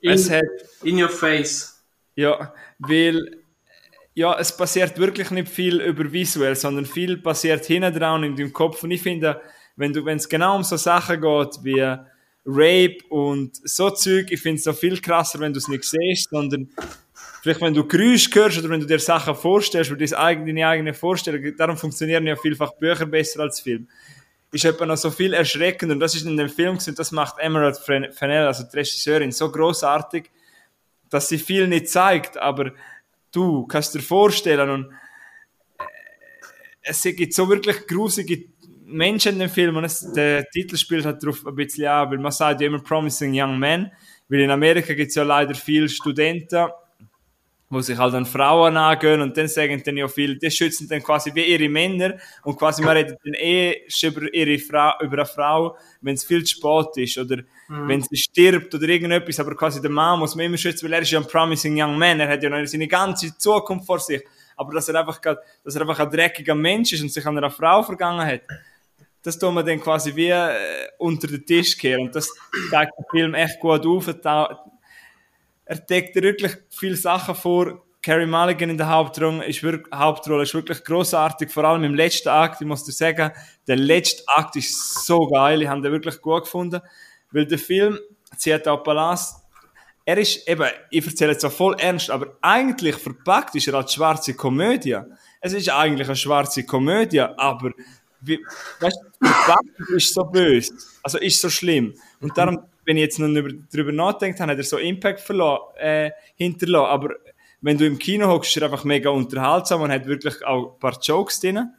In, 0.00 0.12
es 0.12 0.30
hat, 0.30 0.44
in 0.82 1.02
your 1.02 1.08
face. 1.08 1.82
Ja, 2.14 2.52
weil 2.78 3.38
ja, 4.14 4.36
es 4.38 4.56
passiert 4.56 4.98
wirklich 4.98 5.30
nicht 5.30 5.48
viel 5.48 5.80
über 5.80 6.12
visuell, 6.12 6.56
sondern 6.56 6.86
viel 6.86 7.18
passiert 7.18 7.64
hinten 7.64 7.94
dran 7.94 8.24
in 8.24 8.36
deinem 8.36 8.52
Kopf. 8.52 8.82
Und 8.82 8.90
ich 8.90 9.02
finde, 9.02 9.40
wenn 9.76 9.92
du, 9.92 10.04
wenn 10.04 10.16
es 10.16 10.28
genau 10.28 10.56
um 10.56 10.64
so 10.64 10.76
Sachen 10.76 11.20
geht 11.20 11.58
wie 11.62 11.96
Rape 12.50 12.98
und 13.10 13.56
so 13.68 13.90
Zeug, 13.90 14.30
ich 14.30 14.40
finde 14.40 14.56
es 14.56 14.64
so 14.64 14.72
viel 14.72 14.98
krasser, 15.00 15.38
wenn 15.38 15.52
du 15.52 15.58
es 15.58 15.68
nicht 15.68 15.84
siehst, 15.84 16.30
sondern 16.30 16.70
vielleicht 17.42 17.60
wenn 17.60 17.74
du 17.74 17.86
Geräusche 17.86 18.30
hörst 18.34 18.58
oder 18.58 18.70
wenn 18.70 18.80
du 18.80 18.86
dir 18.86 18.98
Sachen 18.98 19.34
vorstellst, 19.34 19.90
oder 19.92 20.06
deine 20.06 20.66
eigene 20.66 20.94
Vorstellung, 20.94 21.54
darum 21.58 21.76
funktionieren 21.76 22.26
ja 22.26 22.36
vielfach 22.36 22.72
Bücher 22.72 23.04
besser 23.04 23.40
als 23.40 23.60
Film. 23.60 23.86
Ist 24.50 24.64
etwa 24.64 24.86
noch 24.86 24.96
so 24.96 25.10
viel 25.10 25.34
erschreckend 25.34 25.92
und 25.92 26.00
das 26.00 26.14
ist 26.14 26.24
in 26.24 26.38
dem 26.38 26.48
Film 26.48 26.78
und 26.78 26.98
das 26.98 27.12
macht 27.12 27.38
Emerald 27.38 27.76
Fennell, 27.76 28.46
also 28.46 28.64
die 28.64 28.76
Regisseurin, 28.78 29.30
so 29.30 29.52
großartig, 29.52 30.30
dass 31.10 31.28
sie 31.28 31.38
viel 31.38 31.68
nicht 31.68 31.90
zeigt, 31.90 32.38
aber 32.38 32.72
du 33.30 33.66
kannst 33.66 33.94
dir 33.94 34.00
vorstellen 34.00 34.70
und 34.70 34.92
äh, 35.78 35.84
es 36.80 37.02
gibt 37.02 37.34
so 37.34 37.46
wirklich 37.50 37.86
grusige 37.86 38.46
Menschen 38.88 39.34
in 39.34 39.38
dem 39.40 39.50
Film 39.50 39.76
und 39.76 39.84
es, 39.84 40.12
der 40.12 40.48
Titel 40.50 40.76
spielt 40.76 41.04
halt 41.04 41.22
darauf 41.22 41.46
ein 41.46 41.54
bisschen 41.54 41.86
an, 41.86 42.10
weil 42.10 42.18
man 42.18 42.32
sagt 42.32 42.60
ja 42.60 42.66
immer 42.66 42.82
Promising 42.82 43.32
Young 43.34 43.58
Man, 43.58 43.90
weil 44.28 44.40
in 44.40 44.50
Amerika 44.50 44.94
gibt 44.94 45.10
es 45.10 45.14
ja 45.14 45.22
leider 45.22 45.54
viele 45.54 45.88
Studenten, 45.88 46.68
wo 47.70 47.80
sich 47.82 47.98
halt 47.98 48.14
an 48.14 48.24
Frauen 48.24 48.76
angehen 48.78 49.20
und 49.20 49.36
dann 49.36 49.46
sagen 49.46 49.82
dann 49.84 49.96
ja 49.96 50.08
viel, 50.08 50.38
die 50.38 50.50
schützen 50.50 50.88
dann 50.88 51.02
quasi 51.02 51.34
wie 51.34 51.44
ihre 51.44 51.68
Männer 51.68 52.16
und 52.44 52.56
quasi 52.56 52.82
man 52.82 52.96
redet 52.96 53.18
dann 53.22 53.34
eh 53.34 53.82
über 54.02 54.32
ihre 54.32 54.58
Frau, 54.58 54.92
über 55.02 55.18
eine 55.18 55.26
Frau, 55.26 55.76
wenn 56.00 56.14
es 56.14 56.24
viel 56.24 56.42
zu 56.44 56.56
spät 56.56 56.96
ist 56.96 57.18
oder 57.18 57.42
mhm. 57.68 57.88
wenn 57.88 58.02
sie 58.02 58.16
stirbt 58.16 58.74
oder 58.74 58.88
irgendetwas, 58.88 59.38
aber 59.38 59.54
quasi 59.54 59.82
der 59.82 59.90
Mann 59.90 60.18
muss 60.18 60.34
man 60.34 60.46
immer 60.46 60.56
schützen, 60.56 60.86
weil 60.86 60.94
er 60.94 61.02
ist 61.02 61.10
ja 61.10 61.20
ein 61.20 61.26
promising 61.26 61.80
young 61.80 61.98
man, 61.98 62.20
er 62.20 62.28
hat 62.28 62.42
ja 62.42 62.48
noch 62.48 62.66
seine 62.66 62.88
ganze 62.88 63.36
Zukunft 63.36 63.86
vor 63.86 63.98
sich, 63.98 64.22
aber 64.56 64.72
dass 64.72 64.88
er 64.88 65.00
einfach, 65.00 65.20
dass 65.20 65.74
er 65.74 65.82
einfach 65.82 65.98
ein 65.98 66.10
dreckiger 66.10 66.54
Mensch 66.54 66.94
ist 66.94 67.02
und 67.02 67.12
sich 67.12 67.26
an 67.26 67.36
einer 67.36 67.50
Frau 67.50 67.82
vergangen 67.82 68.26
hat, 68.26 68.40
das 69.28 69.38
tun 69.38 69.54
wir 69.54 69.62
dann 69.62 69.80
quasi 69.80 70.16
wie 70.16 70.30
äh, 70.30 70.88
unter 70.98 71.28
den 71.28 71.44
Tisch 71.44 71.76
kehren 71.76 72.06
und 72.06 72.14
das 72.14 72.32
zeigt 72.70 72.92
der 72.98 73.04
Film 73.10 73.34
echt 73.34 73.60
gut 73.60 73.86
auf, 73.86 74.08
er 75.68 75.76
deckt 75.76 76.16
wirklich 76.16 76.52
viele 76.70 76.96
Sachen 76.96 77.34
vor. 77.34 77.84
Carrie 78.00 78.24
Mulligan 78.24 78.70
in 78.70 78.78
der 78.78 78.88
Hauptrolle 78.88 79.44
ist 79.44 79.62
wirklich, 79.62 79.92
Hauptrolle 79.94 80.44
ist 80.44 80.54
wirklich 80.54 80.82
großartig, 80.82 81.50
vor 81.50 81.64
allem 81.64 81.84
im 81.84 81.94
letzten 81.94 82.30
Akt. 82.30 82.62
Ich 82.62 82.66
muss 82.66 82.84
dir 82.84 82.92
sagen, 82.92 83.30
der 83.66 83.76
letzte 83.76 84.22
Akt 84.28 84.56
ist 84.56 85.04
so 85.04 85.26
geil. 85.26 85.60
Ich 85.60 85.68
habe 85.68 85.82
den 85.82 85.92
wirklich 85.92 86.22
gut 86.22 86.44
gefunden, 86.44 86.80
weil 87.32 87.44
der 87.44 87.58
Film 87.58 87.98
zieht 88.38 88.66
auch 88.66 88.82
Palast. 88.82 89.44
Er 90.06 90.16
ist 90.16 90.48
eben, 90.48 90.70
ich 90.88 91.06
erzähle 91.06 91.32
jetzt 91.32 91.42
so 91.42 91.50
voll 91.50 91.76
ernst, 91.78 92.10
aber 92.10 92.38
eigentlich 92.40 92.96
verpackt 92.96 93.54
ist 93.56 93.68
er 93.68 93.74
als 93.74 93.92
schwarze 93.92 94.32
Komödie. 94.32 94.96
Es 95.42 95.52
ist 95.52 95.68
eigentlich 95.68 96.08
eine 96.08 96.16
schwarze 96.16 96.64
Komödie, 96.64 97.20
aber 97.20 97.72
wie, 98.28 98.44
weißt, 98.80 98.98
verpackt 99.20 99.90
ist 99.96 100.14
so 100.14 100.24
böse, 100.24 100.74
also 101.02 101.18
ist 101.18 101.40
so 101.40 101.50
schlimm. 101.50 101.94
Und 102.20 102.36
darum 102.36 102.58
wenn 102.88 102.96
ich 102.96 103.02
jetzt 103.02 103.18
noch 103.18 103.28
darüber 103.70 103.92
nachdenke, 103.92 104.42
hat 104.42 104.48
er 104.48 104.62
so 104.62 104.78
Impact 104.78 105.20
verloren, 105.20 105.76
äh, 105.76 106.10
hinterlassen. 106.36 106.90
Aber 106.90 107.16
wenn 107.60 107.76
du 107.76 107.84
im 107.84 107.98
Kino 107.98 108.26
hockst, 108.28 108.50
ist 108.50 108.62
er 108.62 108.70
einfach 108.70 108.84
mega 108.84 109.10
unterhaltsam 109.10 109.82
und 109.82 109.92
hat 109.92 110.06
wirklich 110.06 110.42
auch 110.46 110.72
ein 110.72 110.78
paar 110.78 110.98
Jokes 110.98 111.38
drin. 111.38 111.70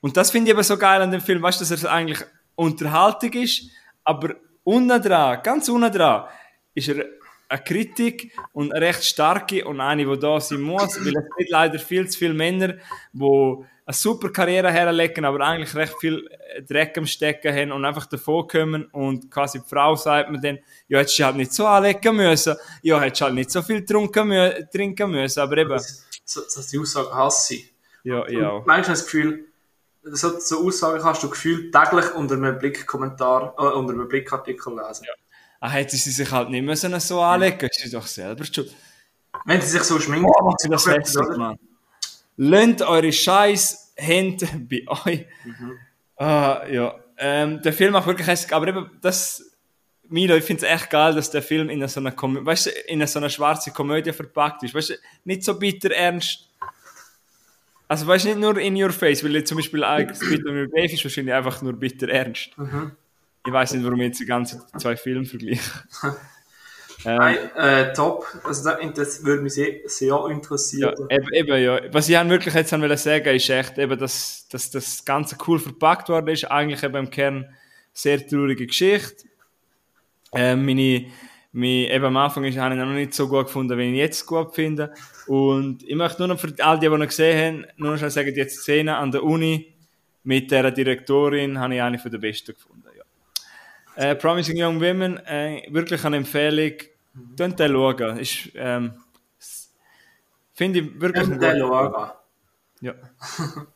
Und 0.00 0.16
das 0.16 0.30
finde 0.30 0.48
ich 0.48 0.54
aber 0.54 0.62
so 0.62 0.78
geil 0.78 1.02
an 1.02 1.10
dem 1.10 1.20
Film, 1.20 1.42
weißt 1.42 1.60
du, 1.60 1.64
dass 1.64 1.82
er 1.82 1.90
eigentlich 1.90 2.20
Unterhaltung 2.54 3.32
ist, 3.32 3.70
aber 4.04 4.36
unten 4.62 5.02
dran, 5.02 5.40
ganz 5.42 5.68
unten 5.68 5.90
dran, 5.90 6.28
ist 6.74 6.88
er 6.90 7.06
eine 7.48 7.62
Kritik 7.62 8.32
und 8.52 8.72
eine 8.72 8.86
recht 8.86 9.04
starke 9.04 9.64
und 9.64 9.80
eine, 9.80 10.06
die 10.06 10.18
da 10.20 10.40
sein 10.40 10.60
muss, 10.60 11.04
weil 11.04 11.16
es 11.16 11.24
gibt 11.38 11.50
leider 11.50 11.80
viel 11.80 12.08
zu 12.08 12.16
viele 12.16 12.34
Männer, 12.34 12.74
die 13.12 13.64
eine 13.90 13.96
super 13.96 14.30
Karriere 14.30 14.70
herlegen, 14.70 15.24
aber 15.24 15.40
eigentlich 15.40 15.74
recht 15.74 15.98
viel 15.98 16.28
Dreck 16.68 16.96
am 16.96 17.06
Stecken 17.06 17.52
haben 17.52 17.72
und 17.72 17.84
einfach 17.84 18.06
davon 18.06 18.46
kommen 18.46 18.84
und 18.92 19.30
quasi 19.30 19.60
die 19.60 19.68
Frau 19.68 19.96
sagt 19.96 20.30
mir 20.30 20.40
dann, 20.40 20.58
ja, 20.86 20.98
hättest 20.98 21.18
du 21.18 21.24
halt 21.24 21.36
nicht 21.36 21.52
so 21.52 21.66
anlegen 21.66 22.14
müssen, 22.14 22.54
ja, 22.82 23.00
hättest 23.00 23.20
du 23.20 23.24
halt 23.24 23.34
nicht 23.34 23.50
so 23.50 23.62
viel 23.62 23.84
trinken, 23.84 24.68
trinken 24.72 25.10
müssen, 25.10 25.40
aber 25.40 25.58
eben. 25.58 25.70
Das, 25.70 26.06
so, 26.24 26.40
dass 26.42 26.68
die 26.68 26.78
Aussage 26.78 27.12
hasse 27.12 27.54
ich. 27.54 27.74
Ja, 28.04 28.28
ja. 28.28 28.62
Manchmal 28.64 28.94
das 28.94 29.04
Gefühl, 29.04 29.46
so, 30.02 30.38
so 30.38 30.66
Aussagen 30.66 31.02
kannst 31.02 31.22
du 31.24 31.28
gefühlt 31.28 31.74
täglich 31.74 32.14
unter 32.14 32.36
einem 32.36 32.58
Blickkommentar, 32.58 33.54
äh, 33.58 33.76
unter 33.76 33.92
einem 33.92 34.08
Blickartikel 34.08 34.72
lesen. 34.72 35.04
Ja. 35.04 35.12
Ah, 35.58 35.68
hätte 35.68 35.96
sie 35.96 36.10
sich 36.10 36.30
halt 36.30 36.48
nicht 36.48 36.62
müssen 36.62 36.98
so 37.00 37.20
anlegen, 37.20 37.68
ist 37.68 37.80
sie 37.80 37.90
doch 37.90 38.06
selber 38.06 38.44
schuld. 38.44 38.74
Wenn 39.44 39.60
sie 39.60 39.68
sich 39.68 39.82
so 39.82 39.98
schminken, 39.98 40.26
oh, 40.26 40.44
macht 40.44 40.60
sie 40.60 40.68
das 40.68 40.86
hässlich, 40.86 41.36
Mann. 41.36 41.58
Lönnt 42.42 42.80
eure 42.80 43.12
scheiß 43.12 43.92
Hände 43.96 44.48
bei 44.70 44.82
euch. 44.88 45.26
Mhm. 45.44 45.78
Ah, 46.16 46.64
ja. 46.70 46.94
Ähm, 47.18 47.60
der 47.60 47.74
Film 47.74 47.92
macht 47.92 48.06
wirklich 48.06 48.26
hässlich, 48.26 48.54
aber 48.54 48.66
eben, 48.68 48.90
das, 49.02 49.44
Milo, 50.08 50.34
ich 50.36 50.44
finde 50.44 50.64
es 50.64 50.72
echt 50.72 50.88
geil, 50.88 51.14
dass 51.14 51.30
der 51.30 51.42
Film 51.42 51.68
in 51.68 51.86
so 51.86 52.00
einer, 52.00 52.12
Komö 52.12 52.42
weißt 52.42 52.68
in 52.88 53.06
so 53.06 53.18
einer 53.18 53.28
schwarzen 53.28 53.74
Komödie 53.74 54.12
verpackt 54.12 54.62
ist. 54.62 54.74
Weißt 54.74 54.88
du, 54.88 54.94
nicht 55.24 55.44
so 55.44 55.58
bitter 55.58 55.90
ernst. 55.90 56.48
Also, 57.88 58.06
weißt 58.06 58.24
du, 58.24 58.28
nicht 58.30 58.40
nur 58.40 58.58
in 58.58 58.82
your 58.82 58.90
face, 58.90 59.22
weil 59.22 59.44
zum 59.44 59.58
Beispiel 59.58 59.80
Bitter 59.80 60.50
Your 60.50 60.68
Grave 60.68 60.92
ist 60.94 61.04
wahrscheinlich 61.04 61.34
einfach 61.34 61.60
nur 61.60 61.74
bitter 61.74 62.08
ernst. 62.08 62.56
Mhm. 62.56 62.92
Ich 63.46 63.52
weiß 63.52 63.74
nicht, 63.74 63.84
warum 63.84 64.00
ich 64.00 64.06
jetzt 64.06 64.20
die 64.20 64.26
ganzen 64.26 64.62
zwei 64.78 64.96
Filme 64.96 65.26
vergleiche. 65.26 65.60
Ähm, 67.04 67.16
Nein, 67.16 67.36
äh, 67.56 67.92
top. 67.92 68.26
Also 68.44 68.70
das, 68.94 69.24
würde 69.24 69.42
mich 69.42 69.54
sehr, 69.54 69.80
sehr 69.86 70.26
interessieren. 70.26 70.94
Ja, 71.08 71.16
eben, 71.16 71.32
eben, 71.32 71.62
ja. 71.62 71.80
Was 71.92 72.08
ich 72.08 72.16
wirklich 72.28 72.54
jetzt 72.54 72.70
sagen 72.70 72.82
wollte 72.82 73.30
ist 73.30 73.50
echt 73.50 73.78
eben, 73.78 73.98
dass, 73.98 74.46
dass 74.50 74.70
das 74.70 75.04
Ganze 75.04 75.36
cool 75.46 75.58
verpackt 75.58 76.08
worden 76.08 76.28
ist. 76.28 76.44
Eigentlich 76.44 76.82
eben 76.82 76.96
im 76.96 77.10
Kern 77.10 77.46
sehr 77.92 78.26
traurige 78.26 78.66
Geschichte. 78.66 79.24
Äh, 80.32 80.56
meine, 80.56 81.06
meine, 81.52 81.90
eben 81.90 82.04
am 82.04 82.16
Anfang 82.16 82.44
ist, 82.44 82.58
habe 82.58 82.74
ich 82.74 82.80
noch 82.80 82.86
nicht 82.86 83.14
so 83.14 83.28
gut 83.28 83.46
gefunden, 83.46 83.76
wie 83.78 83.90
ich 83.90 83.96
jetzt 83.96 84.26
gut 84.26 84.54
finde. 84.54 84.92
Und 85.26 85.82
ich 85.82 85.96
möchte 85.96 86.20
nur 86.20 86.28
noch 86.28 86.40
für 86.40 86.52
all 86.58 86.78
die, 86.78 86.88
die 86.88 86.96
noch 86.96 87.06
gesehen 87.06 87.64
haben, 87.64 87.66
nur 87.76 87.96
noch 87.96 88.10
sagen, 88.10 88.34
die 88.34 88.48
Szene 88.48 88.96
an 88.96 89.10
der 89.10 89.24
Uni 89.24 89.74
mit 90.22 90.50
der 90.50 90.70
Direktorin 90.70 91.58
habe 91.58 91.74
ich 91.74 91.82
eine 91.82 91.98
von 91.98 92.10
der 92.10 92.18
besten 92.18 92.52
gefunden. 92.52 92.80
Äh, 93.96 94.14
Promising 94.14 94.56
Young 94.56 94.80
Women, 94.80 95.18
äh, 95.26 95.62
wirklich 95.68 96.04
eine 96.04 96.16
Empfehlung. 96.16 96.72
Den 97.14 97.56
schauen. 97.56 98.18
Ist, 98.18 98.50
ähm, 98.54 98.92
Finde 100.54 100.80
ich 100.80 101.00
wirklich 101.00 101.26
ein 101.26 101.58
schauen. 101.58 102.10
Ja. 102.80 102.94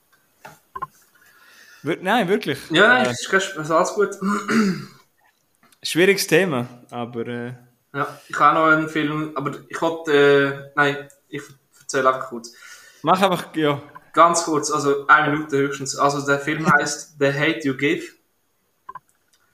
Wir, 1.84 1.98
nein, 2.00 2.28
wirklich. 2.28 2.58
Ja, 2.70 2.88
nein, 2.88 3.06
äh, 3.06 3.10
ist, 3.10 3.30
ist 3.30 3.70
alles 3.70 3.92
gut. 3.92 4.10
Schwieriges 5.82 6.26
Thema, 6.26 6.66
aber. 6.90 7.26
Äh, 7.26 7.52
ja, 7.92 8.18
ich 8.26 8.38
habe 8.40 8.58
noch 8.58 8.66
einen 8.66 8.88
Film, 8.88 9.32
aber 9.34 9.52
ich 9.68 9.82
wollte. 9.82 10.12
Äh, 10.12 10.72
nein, 10.74 11.08
ich 11.28 11.42
erzähle 11.78 12.08
einfach 12.08 12.28
kurz. 12.28 12.54
Mach 13.02 13.20
einfach, 13.20 13.54
ja. 13.54 13.82
Ganz 14.14 14.44
kurz, 14.44 14.70
also 14.70 15.06
eine 15.08 15.32
Minute 15.32 15.58
höchstens. 15.58 15.96
Also 15.96 16.24
der 16.24 16.38
Film 16.38 16.66
heißt 16.72 17.16
The 17.18 17.32
Hate 17.32 17.60
You 17.68 17.76
Give. 17.76 18.02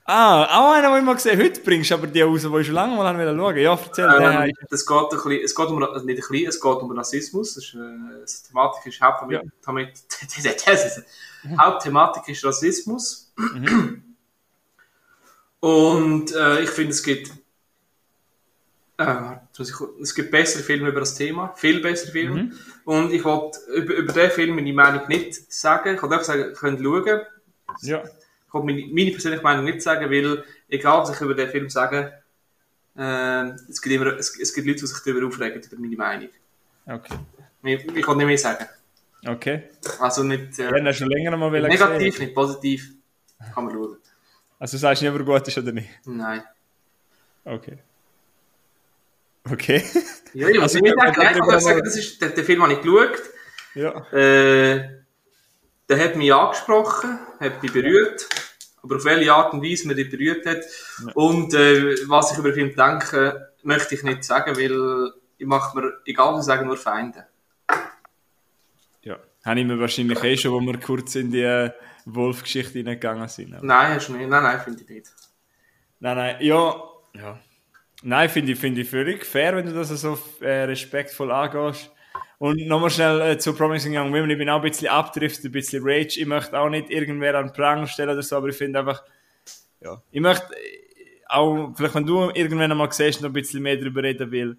Ah, 0.05 0.43
auch 0.45 0.73
einer, 0.73 0.89
den 0.89 0.99
ich 0.99 1.05
mal 1.05 1.13
gesehen 1.13 1.39
heute 1.39 1.61
bringst 1.61 1.91
du 1.91 1.95
aber 1.95 2.07
die 2.07 2.21
raus, 2.21 2.41
die 2.41 2.59
ich 2.59 2.65
schon 2.65 2.75
lange 2.75 2.95
mal 2.95 3.15
schauen 3.15 3.39
wollte. 3.39 3.59
Ja, 3.59 3.73
erzähl. 3.73 4.05
Ähm, 4.19 4.51
das 4.69 4.85
geht 4.85 4.97
ein 4.97 5.09
bisschen, 5.09 5.41
es 5.43 5.55
geht 5.55 5.67
um, 5.67 5.79
nicht 5.79 5.89
ein 5.89 6.05
bisschen, 6.05 6.47
es 6.47 6.59
geht 6.59 6.75
um 6.75 6.91
Rassismus. 6.91 7.55
Das 7.55 7.63
ist, 7.63 7.75
äh, 7.75 8.21
das 8.21 8.43
Thematik 8.43 8.85
ist 8.87 9.01
Hauptthematik, 9.01 9.93
ja. 11.43 11.57
Hauptthematik 11.57 12.27
ist 12.29 12.43
Rassismus. 12.43 13.31
Mhm. 13.37 14.03
Und 15.59 16.35
äh, 16.35 16.61
ich 16.61 16.69
finde, 16.71 16.91
es 16.91 17.03
gibt 17.03 17.31
äh, 18.97 19.35
es 20.01 20.15
gibt 20.15 20.31
bessere 20.31 20.63
Filme 20.63 20.89
über 20.89 21.01
das 21.01 21.13
Thema, 21.13 21.53
viel 21.55 21.79
bessere 21.79 22.11
Filme. 22.11 22.43
Mhm. 22.43 22.53
Und 22.85 23.13
ich 23.13 23.23
wollte 23.23 23.59
über, 23.75 23.93
über 23.93 24.13
den 24.13 24.31
Film 24.31 24.55
meine 24.55 24.73
Meinung 24.73 25.07
nicht 25.07 25.53
sagen. 25.53 25.95
Ich 25.95 26.01
wollte 26.01 26.15
einfach 26.15 26.25
sagen, 26.25 26.41
ihr 26.41 26.53
könnt 26.53 26.81
schauen. 26.81 27.21
Ja 27.83 28.03
kann 28.51 28.65
meine, 28.65 28.85
meine 28.87 29.11
persönliche 29.11 29.43
Meinung 29.43 29.65
nicht 29.65 29.81
sagen, 29.81 30.09
weil, 30.09 30.43
egal 30.69 31.01
was 31.01 31.15
ich 31.15 31.21
über 31.21 31.33
den 31.33 31.49
Film 31.49 31.69
sage, 31.69 32.21
äh, 32.97 33.43
es, 33.69 33.81
gibt 33.81 33.95
immer, 33.95 34.17
es, 34.17 34.37
es, 34.39 34.53
gibt 34.53 34.67
Leute, 34.67 34.81
die 34.81 34.87
sich 34.87 35.03
darüber 35.03 35.27
aufregen, 35.27 35.61
über 35.61 35.81
meine 35.81 35.95
Meinung. 35.95 36.29
Okay. 36.85 37.15
Ich, 37.63 37.95
ich 37.95 38.05
kann 38.05 38.17
nicht 38.17 38.25
mehr 38.25 38.37
sagen. 38.37 38.65
Okay. 39.25 39.63
Also 39.99 40.23
nicht... 40.23 40.59
Äh, 40.59 40.83
ja, 40.83 40.93
schon 40.93 41.09
länger 41.09 41.37
mal 41.37 41.49
Negativ, 41.51 42.13
gesehen. 42.13 42.25
nicht 42.25 42.35
positiv. 42.35 42.93
Kann 43.53 43.65
man 43.65 43.73
schauen. 43.73 43.97
Also 44.59 44.77
sagst 44.77 45.01
du 45.01 45.05
nicht, 45.05 45.13
ob 45.13 45.27
er 45.27 45.39
gut 45.39 45.47
ist 45.47 45.57
oder 45.57 45.71
nicht? 45.71 45.89
Nein. 46.05 46.43
Okay. 47.45 47.77
Okay. 49.49 49.83
ja, 50.33 50.49
ich 50.49 50.61
also, 50.61 50.79
nicht 50.79 50.95
sagen. 50.95 51.09
Ich 51.11 51.39
kann 51.39 51.59
sagen, 51.59 51.81
das 51.83 51.95
ist, 51.97 52.21
den, 52.21 52.35
den 52.35 52.45
Film 52.45 52.61
habe 52.61 52.73
ich 52.73 52.81
geschaut. 52.81 53.19
Ja. 53.73 54.05
Äh, 54.11 55.00
der 55.91 56.03
hat 56.03 56.15
mich 56.15 56.33
angesprochen, 56.33 57.19
hat 57.39 57.61
mich 57.61 57.73
berührt, 57.73 58.27
aber 58.81 58.95
auf 58.95 59.03
welche 59.03 59.33
Art 59.33 59.53
und 59.53 59.61
Weise 59.61 59.87
man 59.87 59.97
dich 59.97 60.09
berührt 60.09 60.45
hat. 60.45 60.61
Ja. 61.05 61.11
Und 61.15 61.53
äh, 61.53 61.95
was 62.07 62.31
ich 62.31 62.37
über 62.37 62.51
den 62.51 62.73
Film 62.73 62.75
denke, 62.75 63.51
möchte 63.63 63.95
ich 63.95 64.03
nicht 64.03 64.23
sagen, 64.23 64.55
weil 64.55 65.11
ich 65.37 65.45
mache 65.45 65.77
mir, 65.77 65.93
egal 66.05 66.33
was 66.33 66.41
ich 66.41 66.45
sage, 66.45 66.65
nur 66.65 66.77
Feinde. 66.77 67.25
Ja, 69.01 69.17
habe 69.43 69.59
ich 69.59 69.65
mir 69.65 69.79
wahrscheinlich 69.79 70.23
eh 70.23 70.37
schon, 70.37 70.53
wo 70.53 70.61
wir 70.61 70.79
kurz 70.79 71.15
in 71.15 71.29
die 71.29 71.41
äh, 71.41 71.71
Wolf-Geschichte 72.05 72.79
hineingegangen 72.79 73.27
sind. 73.27 73.53
Aber. 73.53 73.65
Nein, 73.65 73.95
hast 73.95 74.07
du 74.07 74.13
nicht. 74.13 74.29
Nein, 74.29 74.43
nein, 74.43 74.61
finde 74.61 74.83
ich 74.83 74.89
nicht. 74.89 75.11
Nein, 75.99 76.15
nein, 76.15 76.37
ja, 76.39 76.81
ja. 77.13 77.39
Nein, 78.03 78.29
finde 78.29 78.53
ich, 78.53 78.59
find 78.59 78.77
ich 78.77 78.89
völlig 78.89 79.25
fair, 79.25 79.57
wenn 79.57 79.65
du 79.65 79.73
das 79.73 79.89
so 79.89 80.17
äh, 80.39 80.63
respektvoll 80.63 81.31
angehst. 81.31 81.91
Und 82.41 82.65
nochmal 82.65 82.89
schnell 82.89 83.21
äh, 83.21 83.37
zu 83.37 83.53
Promising 83.53 83.95
Young 83.95 84.11
Women. 84.11 84.31
Ich 84.31 84.37
bin 84.39 84.49
auch 84.49 84.63
ein 84.63 84.67
bisschen 84.67 84.87
abdriftet, 84.87 85.45
ein 85.45 85.51
bisschen 85.51 85.83
Rage. 85.85 86.19
Ich 86.19 86.25
möchte 86.25 86.57
auch 86.59 86.69
nicht 86.69 86.89
irgendwer 86.89 87.35
an 87.35 87.53
Prang 87.53 87.85
stellen 87.85 88.09
oder 88.09 88.23
so, 88.23 88.35
aber 88.35 88.47
ich 88.47 88.55
finde 88.55 88.79
einfach, 88.79 89.03
ja, 89.79 90.01
ich 90.09 90.21
möchte 90.21 90.51
äh, 90.55 91.21
auch, 91.27 91.71
vielleicht 91.75 91.93
wenn 91.93 92.07
du 92.07 92.31
irgendwann 92.31 92.71
einmal 92.71 92.91
siehst, 92.91 93.21
noch 93.21 93.29
ein 93.29 93.33
bisschen 93.33 93.61
mehr 93.61 93.77
darüber 93.77 94.01
reden 94.01 94.31
will. 94.31 94.57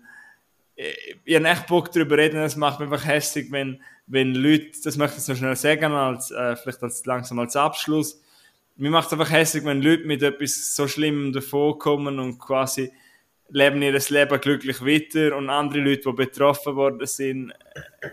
Äh, 0.77 0.93
ich 1.25 1.35
habe 1.35 1.49
echt 1.49 1.67
Bock 1.67 1.91
darüber 1.91 2.17
reden, 2.19 2.37
es 2.37 2.55
macht 2.55 2.79
mich 2.79 2.89
einfach 2.89 3.05
hässlich, 3.05 3.51
wenn, 3.51 3.83
wenn 4.07 4.33
Leute, 4.33 4.71
das 4.85 4.97
möchte 4.97 5.17
ich 5.17 5.25
so 5.25 5.35
schnell 5.35 5.57
sagen, 5.57 5.93
als, 5.93 6.31
äh, 6.31 6.55
vielleicht 6.55 6.85
als, 6.85 7.05
langsam 7.05 7.41
als 7.41 7.57
Abschluss, 7.57 8.23
mir 8.77 8.91
macht 8.91 9.09
es 9.09 9.13
einfach 9.13 9.33
hässlich, 9.33 9.65
wenn 9.65 9.83
Leute 9.83 10.05
mit 10.05 10.23
etwas 10.23 10.77
so 10.77 10.87
Schlimmem 10.87 11.33
davon 11.33 11.81
kommen 11.81 12.21
und 12.21 12.39
quasi 12.39 12.93
leben 13.53 13.83
ihr 13.83 13.93
Leben 13.93 14.41
glücklich 14.41 14.81
weiter 14.85 15.37
und 15.37 15.51
andere 15.51 15.81
Leute, 15.81 16.03
die 16.07 16.13
betroffen 16.13 16.75
worden 16.75 17.07
sind, 17.07 17.53
äh, 18.01 18.11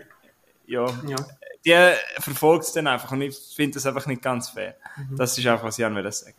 ja, 0.66 0.86
ja. 1.06 1.16
die 1.64 2.20
verfolgt 2.22 2.64
es 2.64 2.72
dann 2.72 2.86
einfach 2.86 3.10
und 3.12 3.22
ich 3.22 3.36
finde 3.56 3.74
das 3.74 3.86
einfach 3.86 4.06
nicht 4.06 4.22
ganz 4.22 4.50
fair. 4.50 4.76
Mhm. 4.96 5.16
Das 5.16 5.36
ist 5.36 5.46
einfach, 5.46 5.64
was 5.64 5.78
ich 5.78 5.84
an 5.84 6.12
sagen 6.12 6.36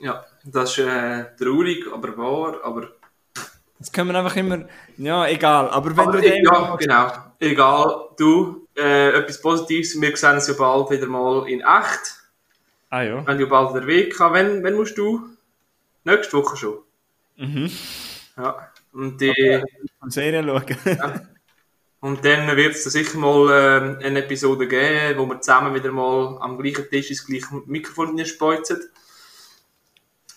Ja, 0.00 0.24
das 0.44 0.70
ist 0.70 0.78
äh, 0.78 1.26
traurig, 1.38 1.84
aber 1.92 2.16
wahr, 2.16 2.60
aber... 2.64 2.88
Das 3.78 3.92
können 3.92 4.10
wir 4.10 4.18
einfach 4.18 4.36
immer... 4.36 4.64
Ja, 4.96 5.26
egal, 5.26 5.68
aber 5.68 5.96
wenn 5.96 6.08
aber 6.08 6.20
du... 6.20 6.26
Ich, 6.26 6.42
ja, 6.42 6.76
genau. 6.76 7.12
Egal, 7.38 8.08
du, 8.16 8.66
äh, 8.74 9.10
etwas 9.10 9.40
Positives, 9.40 10.00
wir 10.00 10.16
sehen 10.16 10.34
uns 10.36 10.48
ja 10.48 10.54
bald 10.54 10.90
wieder 10.90 11.06
mal 11.06 11.46
in 11.48 11.60
echt. 11.60 12.22
Ah 12.88 13.02
ja. 13.02 13.26
Wenn 13.26 13.38
du 13.38 13.46
bald 13.46 13.74
den 13.74 13.86
Weg 13.86 14.18
haben, 14.18 14.34
wenn, 14.34 14.64
wenn 14.64 14.74
musst 14.74 14.96
du? 14.96 15.28
Nächste 16.04 16.38
Woche 16.38 16.56
schon. 16.56 16.78
Mhm. 17.36 17.70
Ja. 18.36 18.70
Und 18.92 19.20
die. 19.20 19.30
Okay. 19.30 19.62
Serie 20.08 20.42
schauen. 20.42 20.76
ja. 20.84 21.20
Und 22.00 22.24
dann 22.24 22.56
wird 22.56 22.74
es 22.74 22.84
sicher 22.84 23.18
mal 23.18 23.98
äh, 24.00 24.04
eine 24.06 24.20
Episode 24.22 24.68
geben, 24.68 25.18
wo 25.18 25.26
wir 25.26 25.40
zusammen 25.40 25.74
wieder 25.74 25.90
mal 25.90 26.38
am 26.40 26.58
gleichen 26.58 26.88
Tisch 26.88 27.10
ins 27.10 27.26
gleiche 27.26 27.62
Mikrofon 27.66 28.24
speuzen. 28.24 28.78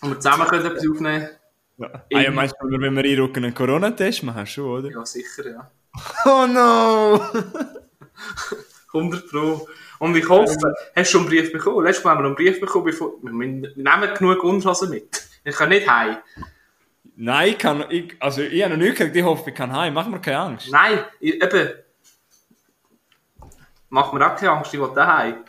Und 0.00 0.10
wir 0.10 0.20
zusammen 0.20 0.48
können 0.48 0.66
etwas 0.66 0.88
aufnehmen. 0.90 1.28
Ja. 1.76 1.90
Ah, 1.92 2.20
ja, 2.20 2.30
meinst 2.30 2.56
du, 2.60 2.68
wenn 2.68 2.94
wir 2.94 3.04
einrücken 3.04 3.44
einen 3.44 3.54
Corona-Test 3.54 4.22
machen, 4.22 4.46
schon, 4.46 4.64
oder? 4.64 4.90
Ja, 4.90 5.04
sicher, 5.06 5.48
ja. 5.48 5.70
Oh 6.24 6.46
no! 6.46 7.20
100 8.92 9.28
Pro. 9.28 9.68
Und 9.98 10.16
ich 10.16 10.28
hoffe, 10.28 10.56
hast 10.96 10.96
du 10.96 11.04
schon 11.04 11.20
einen 11.20 11.30
Brief 11.30 11.52
bekommen? 11.52 11.84
Letztes 11.84 12.04
Mal 12.04 12.12
haben 12.12 12.22
wir 12.22 12.26
einen 12.26 12.34
Brief 12.34 12.60
bekommen, 12.60 12.86
bevor, 12.86 13.12
wir 13.22 13.32
nehmen 13.32 14.14
genug 14.18 14.42
Unterhosen 14.42 14.90
mit. 14.90 15.22
Ich 15.44 15.54
kann 15.54 15.68
nicht 15.68 15.88
heim. 15.88 16.16
Nein, 17.22 17.50
ich 17.50 17.58
kann, 17.58 17.84
ich, 17.90 18.16
also 18.18 18.40
ich 18.40 18.62
habe 18.62 18.72
noch 18.72 18.82
nicht 18.82 18.96
gesagt, 18.96 19.14
ich 19.14 19.22
hoffe, 19.22 19.50
ich 19.50 19.54
kann 19.54 19.70
heim. 19.76 19.92
Mach 19.92 20.06
mir 20.06 20.22
keine 20.22 20.38
Angst. 20.38 20.72
Nein, 20.72 21.04
ich, 21.20 21.34
eben. 21.34 21.68
Mach 23.90 24.10
mir 24.14 24.26
auch 24.26 24.36
keine 24.36 24.52
Angst, 24.52 24.72
ich 24.72 24.80
will 24.80 24.90
daheim. 24.94 25.44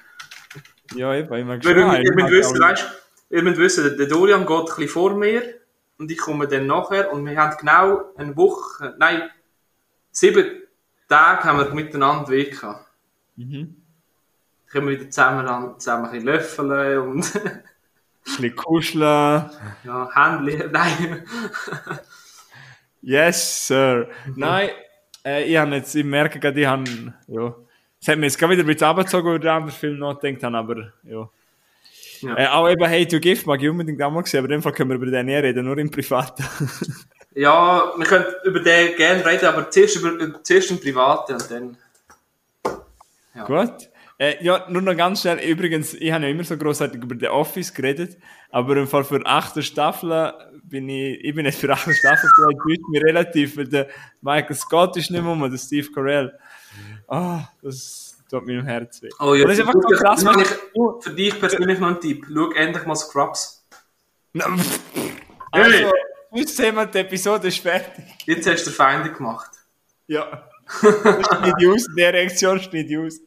Ja, 0.96 1.16
eben, 1.16 1.34
ich 1.34 1.46
mag 1.46 1.64
schon 1.64 1.78
Ihr, 1.78 2.04
ihr, 2.04 2.14
müsst 2.14 2.32
wissen, 2.32 2.60
weißt, 2.60 2.88
ihr 3.30 3.42
müsst 3.42 3.58
wissen, 3.58 3.98
der 3.98 4.06
Dorian 4.06 4.46
geht 4.46 4.58
ein 4.58 4.66
bisschen 4.66 4.90
vor 4.90 5.16
mir 5.16 5.62
und 5.98 6.12
ich 6.12 6.18
komme 6.18 6.46
dann 6.46 6.68
nachher 6.68 7.10
und 7.14 7.26
wir 7.26 7.38
haben 7.38 7.56
genau 7.58 8.04
eine 8.18 8.36
Woche, 8.36 8.94
nein, 9.00 9.30
sieben 10.12 10.64
Tage 11.08 11.46
haben 11.46 11.60
wir 11.60 11.74
miteinander 11.74 12.28
Weg 12.28 12.60
gehabt. 12.60 12.86
Mhm. 13.38 13.78
Können 14.68 14.90
wir 14.90 15.00
wieder 15.00 15.10
zusammen, 15.10 15.80
zusammen 15.80 16.06
ein 16.08 16.12
bisschen 16.12 16.26
löffeln 16.26 16.98
und 17.12 17.32
bisschen 18.24 18.56
kuscheln. 18.56 19.50
Ja, 19.84 20.10
Händchen, 20.14 20.72
nein. 20.72 21.26
yes, 23.02 23.68
Sir. 23.68 24.10
Nein, 24.36 24.70
äh, 25.26 25.44
ich, 25.44 25.58
habe 25.58 25.76
jetzt, 25.76 25.96
ich 25.96 26.04
merke 26.04 26.40
gerade, 26.40 26.60
ich 26.60 26.66
habe, 26.66 27.14
ja, 27.28 27.56
es 28.02 28.08
hat 28.08 28.18
mir 28.18 28.26
jetzt 28.26 28.38
gerade 28.38 28.54
wieder 28.54 28.64
ein 28.64 28.68
bisschen 28.68 28.88
abgezogen, 28.88 29.30
über 29.30 29.40
den 29.40 29.50
anderen 29.50 29.78
Film 29.78 30.00
nachgedacht 30.00 30.44
habe, 30.44 30.58
aber 30.58 30.94
ja. 31.04 31.30
ja. 32.22 32.38
Äh, 32.38 32.48
auch 32.48 32.70
eben 32.70 32.86
Hey 32.86 33.08
to 33.08 33.20
Gift 33.20 33.46
mag 33.46 33.62
ich 33.62 33.70
unbedingt 33.70 34.02
auch 34.02 34.12
mal 34.12 34.26
sehen, 34.26 34.40
aber 34.40 34.48
in 34.48 34.54
dem 34.54 34.64
Fall 34.64 34.74
können 34.74 34.90
wir 34.90 34.96
über 34.96 35.06
den 35.06 35.28
nie 35.28 35.36
reden, 35.36 35.66
nur 35.66 35.78
im 35.78 35.92
Privaten. 35.92 36.44
ja, 37.36 37.94
wir 37.96 38.06
können 38.06 38.26
über 38.44 38.60
den 38.60 38.96
gerne 38.96 39.26
reden, 39.26 39.46
aber 39.46 39.70
zuerst, 39.70 39.98
über, 39.98 40.44
zuerst 40.44 40.72
im 40.72 40.80
Privaten 40.80 41.34
und 41.34 41.52
dann. 41.52 41.78
Ja. 43.36 43.46
Gut. 43.46 43.91
Äh, 44.22 44.38
ja, 44.44 44.68
nur 44.70 44.84
noch 44.84 44.96
ganz 44.96 45.22
schnell. 45.22 45.40
Übrigens, 45.40 45.96
ich 45.96 46.12
habe 46.12 46.26
ja 46.26 46.30
immer 46.30 46.44
so 46.44 46.56
großartig 46.56 47.02
über 47.02 47.16
The 47.20 47.30
Office 47.30 47.74
geredet, 47.74 48.20
aber 48.52 48.78
im 48.78 48.88
Fall 48.88 49.04
für 49.04 49.26
achte 49.26 49.64
Staffel 49.64 50.32
bin 50.62 50.90
ich, 50.90 51.24
ich 51.24 51.34
bin 51.34 51.48
jetzt 51.48 51.60
für 51.60 51.72
achte 51.74 51.92
Staffel 51.92 52.30
enttäuscht 52.52 52.88
mir 52.92 53.02
relativ, 53.02 53.58
weil 53.58 53.68
der 53.68 53.88
Michael 54.22 54.56
Scott 54.56 54.96
ist 54.98 55.10
nicht 55.10 55.24
mehr, 55.24 55.50
der 55.50 55.58
Steve 55.58 55.88
Carell. 55.92 56.38
Ah, 57.08 57.38
oh, 57.38 57.42
das 57.64 58.24
tut 58.30 58.46
mir 58.46 58.60
im 58.60 58.66
Herzen 58.66 59.08
weh. 59.08 59.10
Oh 59.20 59.34
ja, 59.34 59.44
das 59.44 59.58
ist 59.58 59.62
einfach 59.62 59.74
so 59.74 59.96
krass. 59.96 60.24
Ich, 60.24 61.04
für 61.04 61.16
dich 61.16 61.40
persönlich 61.40 61.80
noch 61.80 61.88
ein 61.88 62.00
Tipp. 62.00 62.24
Schau 62.32 62.52
endlich 62.52 62.86
mal 62.86 62.96
Scrubs. 62.96 63.66
also, 65.52 65.92
jetzt 66.34 66.56
sehen 66.56 66.76
wir, 66.76 66.86
die 66.86 67.00
Episode 67.00 67.48
ist 67.48 67.58
fertig. 67.58 68.06
Jetzt 68.28 68.48
hast 68.48 68.66
du 68.66 68.70
Feinde 68.70 69.12
gemacht. 69.12 69.50
Ja. 70.06 70.48
Das 70.82 71.26
schneide 71.26 71.72
aus, 71.72 71.88
die 71.98 72.04
Reaktion 72.04 72.60
schneide 72.62 73.00
aus. 73.02 73.20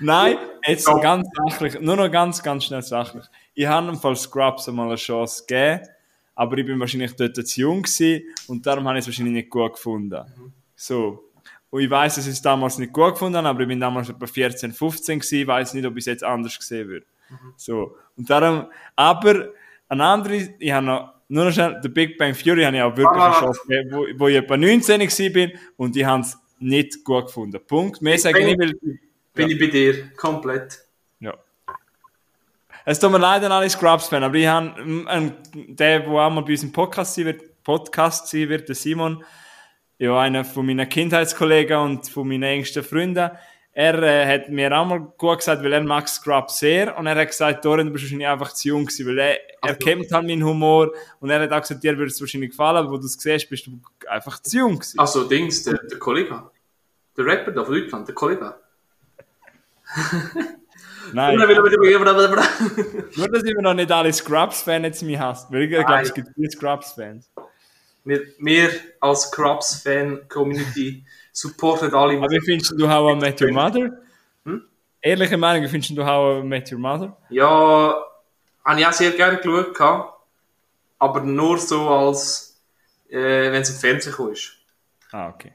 Nein, 0.00 0.36
jetzt 0.66 0.86
ja. 0.86 0.98
ganz 0.98 1.28
sachlich, 1.46 1.80
nur 1.80 1.96
noch 1.96 2.10
ganz, 2.10 2.42
ganz 2.42 2.64
schnell 2.64 2.82
sachlich. 2.82 3.24
Ich 3.54 3.66
habe 3.66 3.88
im 3.88 3.96
Fall 3.96 4.16
Scrubs 4.16 4.68
einmal 4.68 4.88
eine 4.88 4.96
Chance 4.96 5.44
gegeben, 5.46 5.88
aber 6.34 6.58
ich 6.58 6.66
bin 6.66 6.78
wahrscheinlich 6.78 7.16
dort 7.16 7.34
zu 7.34 7.60
jung 7.60 7.82
gewesen 7.82 8.22
und 8.48 8.66
darum 8.66 8.86
habe 8.86 8.98
ich 8.98 9.04
es 9.04 9.08
wahrscheinlich 9.08 9.34
nicht 9.34 9.50
gut 9.50 9.74
gefunden. 9.74 10.24
Mhm. 10.36 10.52
So. 10.74 11.24
Und 11.70 11.80
ich 11.80 11.90
weiß, 11.90 12.16
dass 12.16 12.26
ich 12.26 12.34
es 12.34 12.42
damals 12.42 12.78
nicht 12.78 12.92
gut 12.92 13.12
gefunden 13.12 13.38
habe, 13.38 13.48
aber 13.48 13.60
ich 13.62 13.68
bin 13.68 13.80
damals 13.80 14.08
etwa 14.08 14.26
14, 14.26 14.72
15 14.72 15.18
gewesen, 15.18 15.40
ich 15.40 15.46
weiß 15.46 15.74
nicht, 15.74 15.86
ob 15.86 15.96
ich 15.96 16.02
es 16.02 16.06
jetzt 16.06 16.24
anders 16.24 16.58
gesehen 16.58 16.88
würde. 16.88 17.06
Mhm. 17.30 17.52
So. 17.56 17.96
Und 18.16 18.28
darum, 18.28 18.66
aber 18.94 19.48
ein 19.88 20.00
anderes, 20.00 20.50
ich 20.58 20.72
habe 20.72 20.86
noch, 20.86 21.14
nur 21.28 21.46
noch 21.46 21.52
schnell, 21.52 21.78
The 21.82 21.88
Big 21.88 22.18
Bang 22.18 22.34
Theory 22.34 22.64
habe 22.64 22.76
ich 22.76 22.82
auch 22.82 22.96
wirklich 22.96 23.20
ah, 23.20 23.32
eine 23.32 23.40
Chance 23.40 23.60
gegeben, 23.66 23.90
wo, 23.92 24.06
wo 24.18 24.28
ich 24.28 24.36
etwa 24.36 24.56
19 24.56 25.00
war 25.00 25.48
und 25.76 25.96
ich 25.96 26.04
habe 26.04 26.22
es 26.22 26.38
nicht 26.58 27.04
gut 27.04 27.26
gefunden. 27.26 27.60
Punkt. 27.66 28.00
Mehr 28.00 28.18
sage 28.18 28.40
ich 28.40 28.46
nicht, 28.46 28.60
weil 28.60 28.98
bin 29.36 29.48
ja. 29.48 29.54
ich 29.54 29.60
bei 29.60 29.66
dir, 29.68 30.10
komplett. 30.16 30.80
Ja. 31.20 31.34
Es 32.84 32.98
tut 32.98 33.12
mir 33.12 33.18
leid 33.18 33.44
an 33.44 33.52
alle 33.52 33.70
Scrubs-Fans, 33.70 34.24
aber 34.24 34.34
ich 34.34 34.46
habe 34.46 34.74
einen, 35.06 35.36
der, 35.54 36.00
der 36.00 36.08
auch 36.08 36.30
mal 36.30 36.42
bei 36.42 36.52
uns 36.52 36.64
im 36.64 36.72
Podcast 36.72 37.14
sein 37.14 37.26
wird, 37.26 37.62
Podcast 37.62 38.28
sein 38.28 38.48
wird, 38.48 38.68
der 38.68 38.74
Simon, 38.74 39.24
ja, 39.98 40.18
einer 40.18 40.44
von 40.44 40.66
meinen 40.66 40.88
Kindheitskollegen 40.88 41.78
und 41.78 42.08
von 42.08 42.26
meinen 42.26 42.42
engsten 42.42 42.82
Freunden, 42.82 43.30
er 43.78 44.02
äh, 44.02 44.26
hat 44.26 44.48
mir 44.48 44.72
auch 44.72 44.86
mal 44.86 45.00
gut 45.18 45.38
gesagt, 45.38 45.62
weil 45.62 45.72
er 45.74 45.82
mag 45.82 46.08
Scrubs 46.08 46.60
sehr 46.60 46.96
und 46.96 47.06
er 47.06 47.14
hat 47.14 47.28
gesagt, 47.28 47.62
Doran, 47.62 47.86
du 47.86 47.92
bist 47.92 48.04
wahrscheinlich 48.04 48.26
einfach 48.26 48.54
zu 48.54 48.68
jung 48.68 48.86
gewesen, 48.86 49.06
weil 49.06 49.18
er, 49.18 49.38
er 49.60 49.74
kennt 49.74 50.10
halt 50.10 50.26
meinen 50.26 50.42
Humor 50.42 50.92
und 51.20 51.28
er 51.28 51.40
hat 51.40 51.52
auch 51.52 51.60
gesagt, 51.60 51.84
dir 51.84 51.98
würde 51.98 52.10
es 52.10 52.18
wahrscheinlich 52.18 52.52
gefallen, 52.52 52.78
aber 52.78 52.90
wo 52.90 52.96
du 52.96 53.04
es 53.04 53.12
siehst, 53.12 53.50
bist 53.50 53.66
du 53.66 53.78
einfach 54.08 54.40
zu 54.40 54.56
jung 54.56 54.78
gewesen. 54.78 54.98
Also 54.98 55.24
Dings, 55.24 55.62
der, 55.64 55.74
der 55.74 55.98
Kollege, 55.98 56.50
der 57.18 57.26
Rapper 57.26 57.50
da 57.50 57.64
von 57.64 57.74
Deutschland, 57.74 58.08
der 58.08 58.14
Kollege. 58.14 58.54
Nein. 61.12 61.36
Nur, 61.36 63.28
dass 63.28 63.44
ich 63.44 63.54
noch 63.60 63.74
nicht 63.74 63.92
alle 63.92 64.12
Scrubs-Fans 64.12 64.84
jetzt 64.84 65.02
mich 65.02 65.18
hasst. 65.18 65.50
Weil 65.50 65.62
ich 65.62 65.70
glaube, 65.70 66.02
es 66.02 66.12
gibt 66.12 66.28
viele 66.34 66.50
Scrubs-Fans. 66.50 67.30
Wir, 68.04 68.22
wir 68.38 68.70
als 69.00 69.22
Scrubs-Fan-Community 69.22 71.04
supporten 71.32 71.92
alle. 71.94 72.16
Aber 72.16 72.30
wie 72.30 72.40
findest 72.40 72.74
du 72.78 72.88
How 72.88 73.12
I 73.12 73.16
Met 73.18 73.40
Your 73.40 73.52
Mother? 73.52 73.90
Hm? 74.44 74.62
Ehrliche 75.00 75.36
Meinung, 75.36 75.64
wie 75.64 75.68
findest 75.68 75.96
du 75.96 76.04
How 76.04 76.42
I 76.42 76.46
Met 76.46 76.72
Your 76.72 76.78
Mother? 76.78 77.16
Ja, 77.30 78.04
habe 78.64 78.80
ich 78.80 78.86
auch 78.86 78.92
sehr 78.92 79.10
gerne 79.12 79.38
geschaut. 79.38 80.12
Aber 80.98 81.20
nur 81.20 81.58
so 81.58 81.88
als, 81.88 82.60
äh, 83.08 83.52
wenn 83.52 83.62
es 83.62 83.70
im 83.70 83.76
Fernsehen 83.76 84.30
ist. 84.30 84.52
Ah, 85.12 85.28
okay. 85.28 85.52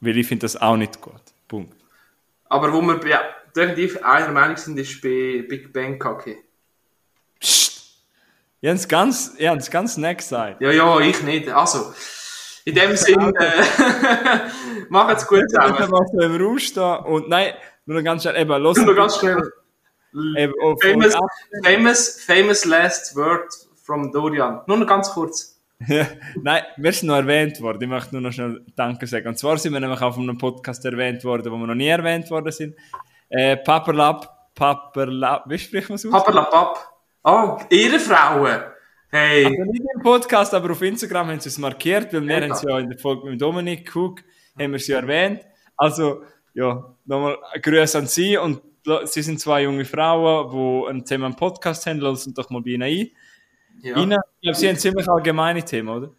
Weil 0.00 0.16
ich 0.16 0.26
finde 0.26 0.44
das 0.44 0.56
auch 0.56 0.76
nicht 0.76 1.00
gut. 1.00 1.20
Punkt. 1.48 1.81
Aber 2.52 2.70
wo 2.70 2.82
wir 2.82 3.00
ja, 3.08 3.22
definitiv 3.56 4.04
einer 4.04 4.30
Meinung 4.30 4.58
sind, 4.58 4.78
ist 4.78 5.00
bei 5.00 5.42
Big 5.48 5.72
Bang 5.72 5.98
Kacke. 5.98 6.36
Psst! 7.40 7.94
Ich 8.60 8.68
habe 8.68 8.76
es 8.76 8.86
ganz, 8.86 9.34
ich 9.38 9.70
ganz 9.70 9.96
nett 9.96 10.18
gesagt. 10.18 10.60
Ja, 10.60 10.70
ja, 10.70 11.00
ich 11.00 11.22
nicht. 11.22 11.48
Also, 11.48 11.94
in 12.66 12.74
dem 12.74 12.94
Sinn, 12.94 13.34
äh, 13.40 13.62
macht's 14.90 15.26
gut 15.26 15.48
zusammen. 15.48 15.78
Ich 15.80 15.88
muss 15.88 16.12
im 16.12 16.42
Raum 16.42 16.58
stehen 16.58 16.98
und 17.06 17.30
nein, 17.30 17.54
nur 17.86 18.02
ganz 18.02 18.20
schnell, 18.20 18.36
eben, 18.36 18.62
los. 18.62 18.76
Nur 18.76 18.94
ganz 18.94 19.16
schnell. 19.16 19.50
Eben, 20.36 20.52
famous, 20.82 21.14
famous, 21.64 22.20
famous 22.20 22.64
last 22.66 23.16
word 23.16 23.50
from 23.82 24.12
Dorian. 24.12 24.60
Nur 24.66 24.76
noch 24.76 24.86
ganz 24.86 25.10
kurz. 25.10 25.51
Nein, 26.42 26.62
wir 26.76 26.92
sind 26.92 27.08
noch 27.08 27.16
erwähnt 27.16 27.60
worden. 27.60 27.82
Ich 27.82 27.88
möchte 27.88 28.14
nur 28.14 28.22
noch 28.22 28.32
schnell 28.32 28.64
Danke 28.76 29.06
sagen. 29.06 29.28
Und 29.28 29.38
zwar 29.38 29.56
sind 29.58 29.72
wir 29.72 29.80
nämlich 29.80 30.00
auf 30.00 30.18
einem 30.18 30.38
Podcast 30.38 30.84
erwähnt 30.84 31.24
worden, 31.24 31.52
wo 31.52 31.56
wir 31.56 31.66
noch 31.66 31.74
nie 31.74 31.88
erwähnt 31.88 32.30
worden 32.30 32.52
sind. 32.52 32.76
Äh, 33.28 33.56
Paperlab, 33.56 34.54
Paperlab, 34.54 35.48
wie 35.48 35.58
spricht 35.58 35.88
man 35.88 35.96
es 35.96 36.06
aus? 36.06 36.12
Paperlab, 36.12 36.50
Pap. 36.50 36.92
Oh, 37.24 37.58
Ehrenfrauen. 37.70 38.62
Hey. 39.10 39.44
Also 39.44 39.62
nicht 39.64 39.84
im 39.94 40.02
Podcast, 40.02 40.54
aber 40.54 40.72
auf 40.72 40.82
Instagram 40.82 41.28
haben 41.28 41.40
sie 41.40 41.48
es 41.48 41.58
markiert, 41.58 42.12
weil 42.12 42.26
wir 42.26 42.36
haben 42.36 42.52
es 42.52 42.62
ja 42.62 42.78
in 42.78 42.88
der 42.88 42.98
Folge 42.98 43.28
mit 43.28 43.40
Dominik 43.40 43.94
Cook, 43.94 44.20
haben 44.58 44.72
wir 44.72 44.78
sie 44.78 44.92
erwähnt. 44.92 45.42
Also, 45.76 46.22
ja, 46.54 46.94
nochmal 47.04 47.38
Grüße 47.60 47.98
an 47.98 48.06
Sie 48.06 48.36
und 48.36 48.60
Sie 49.04 49.22
sind 49.22 49.38
zwei 49.38 49.62
junge 49.62 49.84
Frauen, 49.84 50.50
die 50.50 50.90
ein 50.90 51.04
Thema 51.04 51.26
im 51.26 51.36
Podcast 51.36 51.86
haben, 51.86 52.00
lassen 52.00 52.34
doch 52.34 52.50
mal 52.50 52.62
bei 52.62 52.70
Ihnen 52.70 52.82
ein. 52.82 53.10
Ja. 53.82 53.96
Ihnen, 53.96 54.20
ich 54.40 54.42
glaube, 54.42 54.58
Sie 54.58 54.68
haben 54.68 54.78
ziemlich 54.78 55.08
allgemeine 55.08 55.64
Themen, 55.64 55.88
oder? 55.88 56.10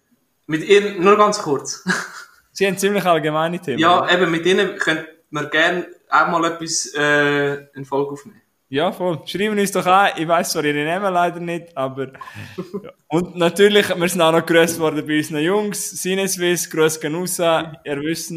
Mit 0.47 0.67
Ihnen, 0.67 1.01
nur 1.01 1.17
ganz 1.17 1.39
kurz. 1.41 1.83
Sie 2.51 2.67
haben 2.67 2.77
ziemlich 2.77 3.05
allgemeine 3.05 3.59
Themen. 3.59 3.79
Ja, 3.79 4.03
oder? 4.03 4.11
eben, 4.11 4.29
mit 4.31 4.45
Ihnen 4.45 4.77
könnte 4.77 5.07
man 5.29 5.49
gerne 5.49 5.87
auch 6.09 6.27
mal 6.27 6.43
etwas 6.45 6.93
äh, 6.93 7.65
in 7.73 7.85
Folge 7.85 8.11
aufnehmen. 8.11 8.41
Ja, 8.67 8.91
voll. 8.91 9.21
Schreiben 9.25 9.57
uns 9.57 9.71
doch 9.71 9.85
an. 9.85 10.11
Ich 10.17 10.27
weiß 10.27 10.51
zwar 10.51 10.63
ihre 10.65 10.83
Namen 10.83 11.13
leider 11.13 11.39
nicht, 11.39 11.77
aber. 11.77 12.07
ja. 12.83 12.91
Und 13.07 13.35
natürlich, 13.35 13.87
wir 13.89 14.09
sind 14.09 14.21
auch 14.21 14.31
noch 14.31 14.45
grüßt 14.45 14.79
worden 14.79 15.05
bei 15.05 15.17
unseren 15.17 15.39
Jungs. 15.43 15.91
Sineswiss, 16.01 16.69
grüß 16.69 16.99
gehen 16.99 17.15
raus. 17.15 17.39
Ihr 17.39 18.01
wisst. 18.01 18.33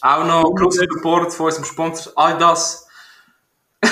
Auch 0.00 0.24
noch 0.24 0.54
großer 0.54 0.86
Support 0.90 1.32
von 1.32 1.46
unserem 1.46 1.64
Sponsor 1.66 2.12
Adidas. 2.16 2.88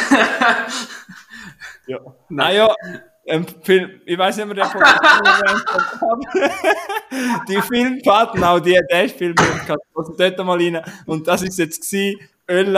ja. 1.86 1.98
Nein, 2.28 2.56
ja. 2.56 2.74
Ich 4.04 4.18
weiß 4.18 4.36
nicht 4.36 4.46
mehr, 4.46 4.54
der 4.54 4.64
Podcast 4.64 6.00
Die 7.48 7.62
Filmpaten, 7.62 8.42
auch 8.42 8.60
die, 8.60 8.80
der 8.90 9.08
Film, 9.08 9.34
also 9.94 10.14
dort 10.16 10.38
mal 10.38 10.58
rein. 10.58 10.82
Und 11.06 11.26
das 11.28 11.42
ist 11.42 11.58
jetzt 11.58 11.82
gewesen. 11.82 12.18
Öl 12.48 12.76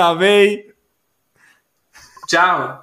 Ciao. 2.28 2.81